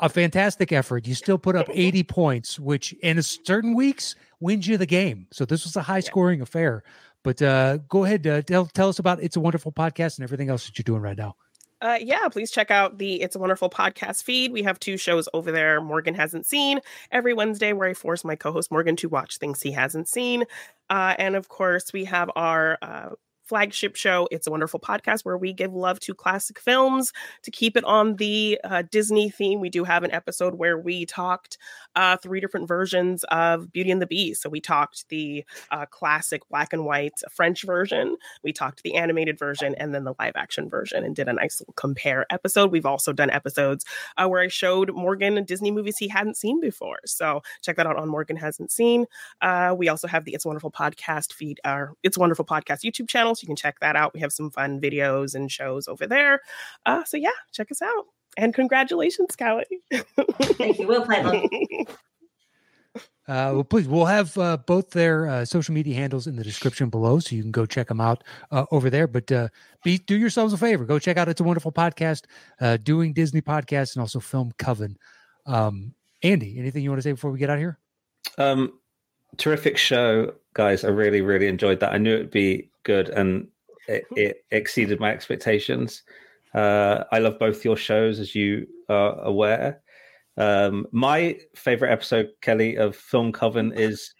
A 0.00 0.08
fantastic 0.08 0.72
effort. 0.72 1.06
You 1.06 1.14
still 1.14 1.38
put 1.38 1.54
up 1.54 1.68
80 1.72 2.02
points, 2.04 2.58
which 2.58 2.92
in 2.94 3.22
certain 3.22 3.74
weeks 3.74 4.16
wins 4.40 4.66
you 4.66 4.76
the 4.76 4.86
game. 4.86 5.28
So 5.32 5.44
this 5.44 5.64
was 5.64 5.76
a 5.76 5.82
high 5.82 6.00
scoring 6.00 6.40
affair. 6.40 6.82
But 7.22 7.40
uh, 7.40 7.76
go 7.88 8.04
ahead, 8.04 8.26
uh, 8.26 8.42
tell 8.42 8.66
tell 8.66 8.88
us 8.88 8.98
about 8.98 9.22
It's 9.22 9.36
a 9.36 9.40
Wonderful 9.40 9.72
podcast 9.72 10.18
and 10.18 10.24
everything 10.24 10.50
else 10.50 10.66
that 10.66 10.76
you're 10.78 10.84
doing 10.84 11.02
right 11.02 11.16
now. 11.16 11.36
Uh, 11.80 11.98
yeah, 12.00 12.28
please 12.28 12.50
check 12.50 12.70
out 12.70 12.98
the 12.98 13.20
It's 13.22 13.36
a 13.36 13.38
Wonderful 13.38 13.70
podcast 13.70 14.22
feed. 14.22 14.52
We 14.52 14.62
have 14.62 14.78
two 14.78 14.96
shows 14.96 15.28
over 15.34 15.50
there 15.50 15.80
Morgan 15.80 16.14
hasn't 16.14 16.46
seen 16.46 16.80
every 17.10 17.34
Wednesday, 17.34 17.72
where 17.72 17.88
I 17.88 17.94
force 17.94 18.24
my 18.24 18.36
co 18.36 18.52
host 18.52 18.70
Morgan 18.70 18.96
to 18.96 19.08
watch 19.08 19.38
things 19.38 19.62
he 19.62 19.72
hasn't 19.72 20.08
seen. 20.08 20.44
Uh, 20.90 21.14
and 21.18 21.36
of 21.36 21.48
course, 21.48 21.92
we 21.92 22.04
have 22.04 22.30
our 22.34 22.78
uh, 22.82 23.10
flagship 23.52 23.96
show, 23.96 24.26
It's 24.30 24.46
a 24.46 24.50
Wonderful 24.50 24.80
Podcast, 24.80 25.26
where 25.26 25.36
we 25.36 25.52
give 25.52 25.74
love 25.74 26.00
to 26.00 26.14
classic 26.14 26.58
films 26.58 27.12
to 27.42 27.50
keep 27.50 27.76
it 27.76 27.84
on 27.84 28.16
the 28.16 28.58
uh, 28.64 28.82
Disney 28.90 29.28
theme. 29.28 29.60
We 29.60 29.68
do 29.68 29.84
have 29.84 30.04
an 30.04 30.10
episode 30.10 30.54
where 30.54 30.78
we 30.78 31.04
talked 31.04 31.58
uh, 31.94 32.16
three 32.16 32.40
different 32.40 32.66
versions 32.66 33.24
of 33.24 33.70
Beauty 33.70 33.90
and 33.90 34.00
the 34.00 34.06
Beast. 34.06 34.40
So 34.40 34.48
we 34.48 34.62
talked 34.62 35.06
the 35.10 35.44
uh, 35.70 35.84
classic 35.84 36.48
black 36.48 36.72
and 36.72 36.86
white 36.86 37.12
French 37.30 37.64
version, 37.64 38.16
we 38.42 38.54
talked 38.54 38.82
the 38.84 38.94
animated 38.94 39.38
version, 39.38 39.74
and 39.74 39.94
then 39.94 40.04
the 40.04 40.14
live 40.18 40.32
action 40.34 40.70
version, 40.70 41.04
and 41.04 41.14
did 41.14 41.28
a 41.28 41.34
nice 41.34 41.60
little 41.60 41.74
compare 41.74 42.24
episode. 42.30 42.72
We've 42.72 42.86
also 42.86 43.12
done 43.12 43.28
episodes 43.28 43.84
uh, 44.16 44.26
where 44.28 44.40
I 44.40 44.48
showed 44.48 44.94
Morgan 44.94 45.44
Disney 45.44 45.70
movies 45.70 45.98
he 45.98 46.08
hadn't 46.08 46.38
seen 46.38 46.58
before. 46.58 47.00
So 47.04 47.42
check 47.60 47.76
that 47.76 47.86
out 47.86 47.98
on 47.98 48.08
Morgan 48.08 48.36
Hasn't 48.36 48.72
Seen. 48.72 49.04
Uh, 49.42 49.74
we 49.76 49.90
also 49.90 50.08
have 50.08 50.24
the 50.24 50.32
It's 50.32 50.46
Wonderful 50.46 50.70
Podcast 50.70 51.34
feed, 51.34 51.60
our 51.66 51.92
It's 52.02 52.16
Wonderful 52.16 52.46
Podcast 52.46 52.82
YouTube 52.82 53.08
channel. 53.08 53.34
So 53.42 53.46
you 53.46 53.48
can 53.48 53.56
check 53.56 53.80
that 53.80 53.96
out. 53.96 54.14
We 54.14 54.20
have 54.20 54.32
some 54.32 54.50
fun 54.50 54.80
videos 54.80 55.34
and 55.34 55.50
shows 55.50 55.88
over 55.88 56.06
there. 56.06 56.40
Uh, 56.86 57.02
so 57.02 57.16
yeah, 57.16 57.30
check 57.50 57.72
us 57.72 57.82
out. 57.82 58.04
And 58.36 58.54
congratulations, 58.54 59.34
Kelli. 59.36 59.64
Thank 59.90 60.78
you. 60.78 60.86
Well 60.86 61.04
played. 61.04 61.24
love. 61.24 61.98
Uh, 63.28 63.54
well, 63.54 63.64
please, 63.64 63.86
we'll 63.86 64.04
have 64.04 64.36
uh, 64.36 64.56
both 64.56 64.90
their 64.90 65.28
uh, 65.28 65.44
social 65.44 65.72
media 65.72 65.94
handles 65.94 66.26
in 66.26 66.34
the 66.34 66.42
description 66.42 66.90
below, 66.90 67.20
so 67.20 67.36
you 67.36 67.40
can 67.40 67.52
go 67.52 67.64
check 67.64 67.86
them 67.86 68.00
out 68.00 68.24
uh, 68.50 68.66
over 68.72 68.90
there. 68.90 69.06
But 69.06 69.30
uh, 69.30 69.48
be 69.84 69.98
do 69.98 70.18
yourselves 70.18 70.52
a 70.52 70.58
favor, 70.58 70.84
go 70.84 70.98
check 70.98 71.16
out 71.16 71.28
It's 71.28 71.40
a 71.40 71.44
Wonderful 71.44 71.70
Podcast, 71.70 72.24
uh, 72.60 72.78
doing 72.78 73.12
Disney 73.12 73.40
podcasts, 73.40 73.94
and 73.94 74.00
also 74.00 74.18
Film 74.18 74.50
Coven. 74.58 74.98
Um, 75.46 75.94
Andy, 76.24 76.58
anything 76.58 76.82
you 76.82 76.90
want 76.90 76.98
to 76.98 77.02
say 77.04 77.12
before 77.12 77.30
we 77.30 77.38
get 77.38 77.48
out 77.48 77.54
of 77.54 77.60
here? 77.60 77.78
Um, 78.38 78.72
terrific 79.36 79.76
show, 79.76 80.34
guys. 80.52 80.84
I 80.84 80.88
really, 80.88 81.20
really 81.20 81.46
enjoyed 81.46 81.78
that. 81.78 81.92
I 81.92 81.98
knew 81.98 82.14
it'd 82.14 82.32
be 82.32 82.71
good, 82.82 83.08
and 83.08 83.48
it, 83.88 84.04
it 84.16 84.44
exceeded 84.50 85.00
my 85.00 85.10
expectations. 85.10 86.02
Uh, 86.54 87.04
I 87.10 87.18
love 87.18 87.38
both 87.38 87.64
your 87.64 87.76
shows, 87.76 88.20
as 88.20 88.34
you 88.34 88.66
are 88.88 89.18
aware. 89.20 89.80
Um, 90.36 90.86
my 90.92 91.38
favorite 91.54 91.92
episode, 91.92 92.30
Kelli, 92.42 92.78
of 92.78 92.96
Film 92.96 93.32
Coven 93.32 93.72
is 93.72 94.14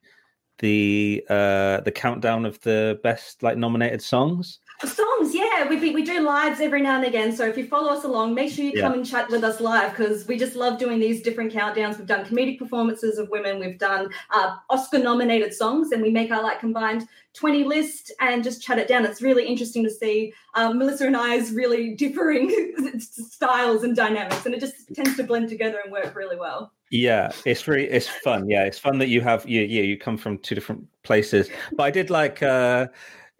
the 0.58 1.24
uh, 1.28 1.80
the 1.80 1.92
countdown 1.92 2.44
of 2.44 2.60
the 2.60 3.00
best 3.02 3.42
like 3.42 3.56
nominated 3.56 4.02
songs. 4.02 4.60
Songs, 4.84 5.34
yeah, 5.34 5.68
we, 5.68 5.76
we 5.92 6.02
do 6.02 6.20
lives 6.20 6.60
every 6.60 6.82
now 6.82 6.96
and 6.96 7.04
again. 7.04 7.34
So 7.34 7.46
if 7.46 7.56
you 7.56 7.66
follow 7.66 7.92
us 7.92 8.04
along, 8.04 8.34
make 8.34 8.52
sure 8.52 8.64
you 8.64 8.72
Yeah. 8.74 8.82
come 8.82 8.94
and 8.94 9.06
chat 9.06 9.30
with 9.30 9.44
us 9.44 9.60
live 9.60 9.96
because 9.96 10.26
we 10.26 10.36
just 10.36 10.56
love 10.56 10.78
doing 10.78 10.98
these 10.98 11.22
different 11.22 11.52
countdowns. 11.52 11.98
We've 11.98 12.06
done 12.06 12.24
comedic 12.24 12.58
performances 12.58 13.18
of 13.18 13.28
women, 13.30 13.60
we've 13.60 13.78
done 13.78 14.10
uh, 14.30 14.56
Oscar 14.70 14.98
nominated 14.98 15.54
songs, 15.54 15.92
and 15.92 16.02
we 16.02 16.10
make 16.10 16.32
our 16.32 16.42
like 16.42 16.58
combined 16.60 17.06
20 17.34 17.64
list 17.64 18.12
and 18.20 18.44
just 18.44 18.62
chat 18.62 18.78
it 18.78 18.88
down. 18.88 19.04
It's 19.04 19.22
really 19.22 19.46
interesting 19.46 19.84
to 19.84 19.90
see 19.90 20.34
um, 20.54 20.78
Melissa 20.78 21.06
and 21.06 21.16
I's 21.16 21.52
really 21.52 21.94
differing 21.94 22.74
styles 22.98 23.84
and 23.84 23.96
dynamics, 23.96 24.44
and 24.44 24.54
it 24.54 24.60
just 24.60 24.94
tends 24.94 25.16
to 25.16 25.24
blend 25.24 25.48
together 25.48 25.78
and 25.82 25.92
work 25.92 26.14
really 26.14 26.36
well. 26.36 26.72
Yeah, 26.90 27.30
it's 27.46 27.66
really 27.66 27.88
it's 27.88 28.08
fun. 28.08 28.48
Yeah, 28.50 28.64
it's 28.64 28.78
fun 28.78 28.98
that 28.98 29.08
you 29.08 29.22
have 29.22 29.48
you 29.48 29.62
yeah 29.62 29.82
you 29.82 29.96
come 29.98 30.18
from 30.18 30.38
two 30.38 30.54
different 30.54 30.86
places. 31.04 31.48
But 31.76 31.84
I 31.84 31.90
did 31.90 32.10
like 32.10 32.42
uh 32.42 32.88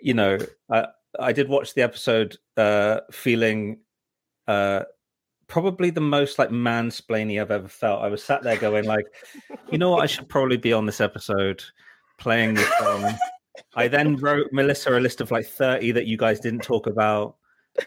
you 0.01 0.15
know 0.15 0.39
I 0.71 0.87
I 1.21 1.33
did 1.33 1.49
watch 1.49 1.75
the 1.75 1.83
episode 1.83 2.37
uh 2.57 3.01
feeling 3.11 3.79
uh 4.49 4.83
probably 5.53 5.91
the 5.91 6.01
most 6.01 6.39
like 6.39 6.49
mansplainy 6.49 7.41
I've 7.41 7.51
ever 7.51 7.69
felt. 7.69 8.03
I 8.03 8.09
was 8.09 8.25
sat 8.25 8.43
there 8.43 8.57
going 8.57 8.87
like, 8.87 9.05
you 9.71 9.77
know 9.77 9.91
what, 9.91 10.03
I 10.03 10.07
should 10.07 10.29
probably 10.29 10.57
be 10.57 10.73
on 10.73 10.87
this 10.87 11.01
episode 11.01 11.63
playing 12.19 12.55
this 12.55 12.79
song. 12.79 13.15
I 13.75 13.87
then 13.89 14.17
wrote 14.17 14.47
Melissa 14.51 14.97
a 14.97 15.01
list 15.01 15.21
of 15.21 15.31
like 15.31 15.45
30 15.47 15.93
that 15.93 16.07
you 16.07 16.17
guys 16.17 16.41
didn't 16.41 16.63
talk 16.63 16.87
about. 16.87 17.37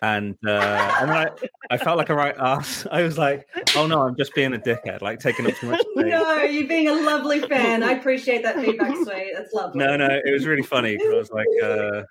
And 0.01 0.35
uh 0.45 0.97
and 1.01 1.11
I, 1.11 1.29
I 1.71 1.77
felt 1.77 1.97
like 1.97 2.09
a 2.09 2.15
right 2.15 2.35
ass. 2.37 2.85
I 2.91 3.01
was 3.01 3.17
like, 3.17 3.47
oh 3.75 3.87
no, 3.87 4.01
I'm 4.01 4.15
just 4.15 4.35
being 4.35 4.53
a 4.53 4.59
dickhead, 4.59 5.01
like 5.01 5.19
taking 5.19 5.47
up 5.47 5.55
too 5.55 5.71
much 5.71 5.81
space. 5.81 6.05
no, 6.05 6.43
you're 6.43 6.67
being 6.67 6.87
a 6.87 6.93
lovely 6.93 7.41
fan. 7.41 7.81
I 7.81 7.93
appreciate 7.93 8.43
that 8.43 8.57
feedback, 8.57 8.95
sweet. 8.95 9.33
That's 9.35 9.53
lovely. 9.53 9.79
No, 9.79 9.95
no, 9.95 10.07
it 10.23 10.31
was 10.31 10.45
really 10.45 10.63
funny 10.63 10.97
I 11.03 11.09
was 11.09 11.31
like, 11.31 11.47
uh, 11.63 12.03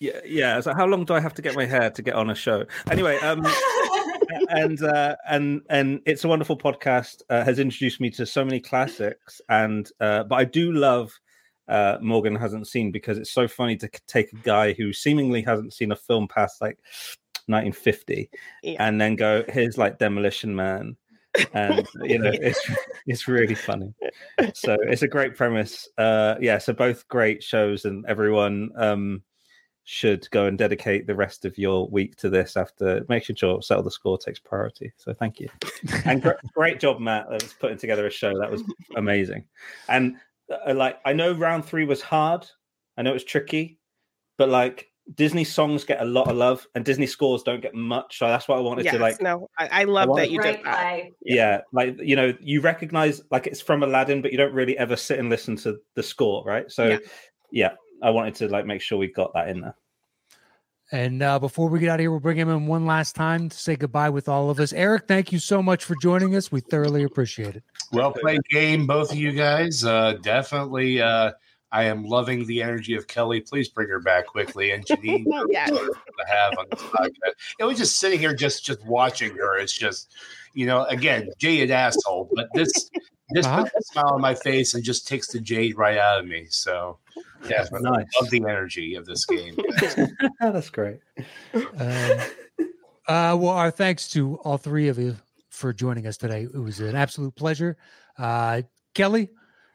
yeah, 0.00 0.20
yeah. 0.24 0.60
Like, 0.64 0.76
how 0.76 0.86
long 0.86 1.04
do 1.04 1.14
I 1.14 1.20
have 1.20 1.34
to 1.34 1.42
get 1.42 1.54
my 1.54 1.66
hair 1.66 1.90
to 1.90 2.02
get 2.02 2.14
on 2.14 2.30
a 2.30 2.34
show? 2.34 2.64
Anyway, 2.90 3.16
um, 3.18 3.46
and 4.48 4.82
uh, 4.82 5.16
and 5.28 5.62
and 5.70 6.00
it's 6.06 6.24
a 6.24 6.28
wonderful 6.28 6.56
podcast. 6.56 7.22
Uh, 7.30 7.44
has 7.44 7.58
introduced 7.58 8.00
me 8.00 8.10
to 8.10 8.26
so 8.26 8.44
many 8.44 8.60
classics, 8.60 9.40
and 9.48 9.90
uh, 10.00 10.24
but 10.24 10.36
I 10.36 10.44
do 10.44 10.72
love. 10.72 11.12
Uh, 11.68 11.98
Morgan 12.00 12.34
hasn't 12.34 12.66
seen 12.66 12.90
because 12.90 13.18
it's 13.18 13.30
so 13.30 13.46
funny 13.46 13.76
to 13.76 13.90
take 14.06 14.32
a 14.32 14.36
guy 14.36 14.72
who 14.72 14.90
seemingly 14.90 15.42
hasn't 15.42 15.74
seen 15.74 15.92
a 15.92 15.96
film 15.96 16.26
past 16.26 16.62
like 16.62 16.78
1950 17.48 18.30
Yeah. 18.62 18.76
and 18.86 18.98
then 18.98 19.16
go 19.16 19.44
here's 19.50 19.76
like 19.76 19.98
Demolition 19.98 20.56
Man, 20.56 20.96
and 21.52 21.86
you 22.02 22.18
know 22.18 22.30
it's 22.32 22.70
it's 23.06 23.28
really 23.28 23.54
funny 23.54 23.92
so 24.54 24.78
it's 24.82 25.02
a 25.02 25.08
great 25.08 25.36
premise 25.36 25.86
uh 25.98 26.36
yeah 26.40 26.56
so 26.56 26.72
both 26.72 27.06
great 27.08 27.42
shows 27.42 27.84
and 27.84 28.04
everyone 28.06 28.70
um 28.76 29.22
should 29.90 30.30
go 30.32 30.44
and 30.44 30.58
dedicate 30.58 31.06
the 31.06 31.14
rest 31.14 31.46
of 31.46 31.56
your 31.56 31.88
week 31.88 32.14
to 32.14 32.28
this 32.28 32.58
after 32.58 33.06
making 33.08 33.34
sure 33.34 33.62
settle 33.62 33.82
the 33.82 33.90
score 33.90 34.18
takes 34.18 34.38
priority 34.38 34.92
so 34.98 35.14
thank 35.14 35.40
you 35.40 35.48
and 36.04 36.20
gr- 36.20 36.32
great 36.54 36.78
job 36.78 37.00
matt 37.00 37.26
that 37.30 37.42
was 37.42 37.54
putting 37.54 37.78
together 37.78 38.06
a 38.06 38.10
show 38.10 38.38
that 38.38 38.50
was 38.50 38.62
amazing 38.96 39.42
and 39.88 40.16
uh, 40.66 40.74
like 40.74 40.98
i 41.06 41.12
know 41.14 41.32
round 41.32 41.64
three 41.64 41.86
was 41.86 42.02
hard 42.02 42.46
i 42.98 43.02
know 43.02 43.08
it 43.08 43.14
was 43.14 43.24
tricky 43.24 43.78
but 44.36 44.50
like 44.50 44.88
Disney 45.14 45.42
songs 45.42 45.84
get 45.84 46.02
a 46.02 46.04
lot 46.04 46.28
of 46.28 46.36
love, 46.36 46.66
and 46.74 46.84
Disney 46.84 47.06
scores 47.06 47.42
don't 47.42 47.62
get 47.62 47.74
much. 47.74 48.18
So 48.18 48.26
that's 48.28 48.46
what 48.46 48.58
I 48.58 48.60
wanted 48.60 48.84
yes, 48.84 48.92
to 48.92 49.00
like. 49.00 49.22
no, 49.22 49.48
I, 49.58 49.68
I 49.72 49.84
love 49.84 50.10
want- 50.10 50.20
that 50.20 50.30
you 50.30 50.38
Great 50.38 50.56
did 50.58 50.66
that. 50.66 50.76
play. 50.78 51.12
Yeah. 51.24 51.62
like 51.72 51.96
you 51.98 52.14
know, 52.14 52.34
you 52.40 52.60
recognize 52.60 53.22
like 53.30 53.46
it's 53.46 53.62
from 53.62 53.82
Aladdin, 53.82 54.20
but 54.20 54.32
you 54.32 54.36
don't 54.36 54.52
really 54.52 54.76
ever 54.76 54.96
sit 54.96 55.18
and 55.18 55.30
listen 55.30 55.56
to 55.64 55.78
the 55.94 56.02
score, 56.02 56.44
right? 56.44 56.70
So, 56.70 56.88
Yeah. 56.88 56.98
yeah, 57.50 57.70
I 58.02 58.10
wanted 58.10 58.34
to 58.36 58.48
like 58.48 58.66
make 58.66 58.80
sure 58.80 58.98
we 58.98 59.08
got 59.08 59.32
that 59.34 59.48
in 59.48 59.60
there. 59.60 59.76
And 60.90 61.22
uh, 61.22 61.38
before 61.38 61.68
we 61.68 61.80
get 61.80 61.90
out 61.90 61.96
of 61.96 62.00
here, 62.00 62.10
we'll 62.10 62.20
bring 62.20 62.38
him 62.38 62.48
in 62.48 62.66
one 62.66 62.86
last 62.86 63.14
time 63.14 63.50
to 63.50 63.56
say 63.56 63.76
goodbye 63.76 64.08
with 64.08 64.26
all 64.26 64.48
of 64.48 64.58
us. 64.58 64.72
Eric, 64.72 65.06
thank 65.06 65.32
you 65.32 65.38
so 65.38 65.62
much 65.62 65.84
for 65.84 65.94
joining 66.00 66.34
us. 66.34 66.50
We 66.50 66.60
thoroughly 66.60 67.02
appreciate 67.02 67.56
it. 67.56 67.64
Well 67.92 68.12
played 68.12 68.40
game, 68.50 68.86
both 68.86 69.12
of 69.12 69.18
you 69.18 69.32
guys. 69.32 69.84
Uh, 69.84 70.14
definitely, 70.22 71.02
uh, 71.02 71.32
I 71.70 71.84
am 71.84 72.04
loving 72.04 72.46
the 72.46 72.62
energy 72.62 72.94
of 72.96 73.06
Kelli. 73.06 73.46
Please 73.46 73.68
bring 73.68 73.88
her 73.88 74.00
back 74.00 74.26
quickly, 74.26 74.70
and 74.70 74.86
Jeannine 74.86 75.26
Yes. 75.50 75.68
to 75.70 75.94
have 76.26 76.58
on 76.58 76.66
this 76.70 76.80
podcast. 76.82 77.32
It 77.58 77.64
was 77.64 77.76
just 77.78 77.98
sitting 77.98 78.18
here, 78.18 78.34
just 78.34 78.64
just 78.64 78.84
watching 78.86 79.34
her. 79.36 79.58
It's 79.58 79.76
just, 79.76 80.12
you 80.54 80.64
know, 80.66 80.84
again, 80.84 81.28
jaded 81.38 81.70
asshole, 81.70 82.30
but 82.34 82.48
this 82.54 82.72
this 83.30 83.44
Uh-huh. 83.44 83.64
puts 83.64 83.74
a 83.76 83.82
smile 83.92 84.14
on 84.14 84.20
my 84.22 84.34
face 84.34 84.72
and 84.72 84.82
just 84.82 85.06
takes 85.06 85.28
the 85.28 85.40
jade 85.40 85.76
right 85.76 85.98
out 85.98 86.20
of 86.20 86.26
me. 86.26 86.46
So, 86.48 86.98
yeah, 87.46 87.66
Nice. 87.70 88.06
love 88.18 88.30
the 88.30 88.42
energy 88.48 88.94
of 88.94 89.04
this 89.04 89.26
game. 89.26 89.54
that's 90.40 90.70
great. 90.70 91.00
Um, 91.54 92.18
uh, 93.06 93.36
well, 93.38 93.48
our 93.48 93.70
thanks 93.70 94.08
to 94.12 94.36
all 94.36 94.56
three 94.56 94.88
of 94.88 94.98
you 94.98 95.16
for 95.50 95.72
joining 95.74 96.06
us 96.06 96.16
today. 96.16 96.42
It 96.44 96.56
was 96.58 96.80
an 96.80 96.94
absolute 96.96 97.34
pleasure. 97.34 97.76
Uh, 98.16 98.62
Kelli, 98.94 99.28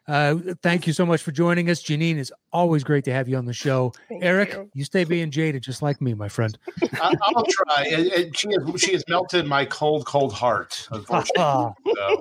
uh, 0.07 0.35
thank 0.61 0.85
you 0.85 0.91
so 0.91 1.05
much 1.05 1.21
for 1.21 1.31
joining 1.31 1.69
us. 1.69 1.81
Jeannine, 1.81 2.17
it's 2.17 2.31
always 2.51 2.83
great 2.83 3.05
to 3.05 3.13
have 3.13 3.29
you 3.29 3.37
on 3.37 3.45
the 3.45 3.53
show. 3.53 3.93
Thank 4.09 4.23
Eric, 4.23 4.51
you. 4.53 4.69
you. 4.73 4.83
stay 4.83 5.05
being 5.05 5.31
jaded 5.31 5.63
just 5.63 5.81
like 5.81 6.01
me, 6.01 6.13
my 6.13 6.27
friend. 6.27 6.57
I, 7.01 7.15
I'll 7.21 7.45
try. 7.45 7.85
And, 7.89 8.07
and 8.07 8.37
she 8.37 8.49
has 8.51 8.81
she 8.81 8.93
has 8.93 9.03
melted 9.07 9.45
my 9.45 9.63
cold, 9.65 10.05
cold 10.05 10.33
heart. 10.33 10.87
Unfortunately, 10.91 11.33
so, 11.37 11.75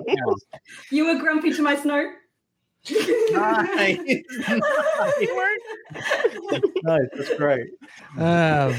yeah. 0.07 0.33
You 0.91 1.07
were 1.07 1.19
grumpy 1.19 1.51
to 1.53 1.61
my 1.61 1.75
snow. 1.75 2.09
nice. 3.31 3.97
nice. 6.83 7.01
That's 7.13 7.35
great. 7.37 7.67
um, 8.17 8.75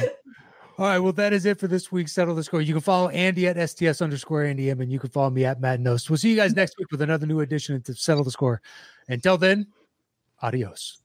all 0.77 0.87
right. 0.87 0.99
Well, 0.99 1.13
that 1.13 1.33
is 1.33 1.47
it 1.47 1.61
for 1.61 1.69
this 1.69 1.93
week's 1.93 2.13
Settle 2.13 2.35
the 2.35 2.43
Score. 2.43 2.61
You 2.61 2.75
can 2.75 2.81
follow 2.81 3.09
Andy 3.11 3.47
at 3.47 3.71
STS 3.71 4.03
underscore 4.03 4.45
Andy 4.45 4.71
M, 4.71 4.81
and 4.81 4.91
you 4.91 4.99
can 4.99 5.11
follow 5.11 5.31
me 5.31 5.45
at 5.45 5.61
Matt 5.61 5.81
Knost. 5.81 6.11
We'll 6.11 6.17
see 6.17 6.31
you 6.31 6.37
guys 6.37 6.55
next 6.55 6.77
week 6.79 6.91
with 6.91 7.01
another 7.01 7.27
new 7.27 7.41
edition 7.41 7.81
to 7.83 7.95
Settle 7.95 8.25
the 8.25 8.31
Score. 8.31 8.61
Until 9.09 9.39
then, 9.39 9.67
adios. 10.41 11.04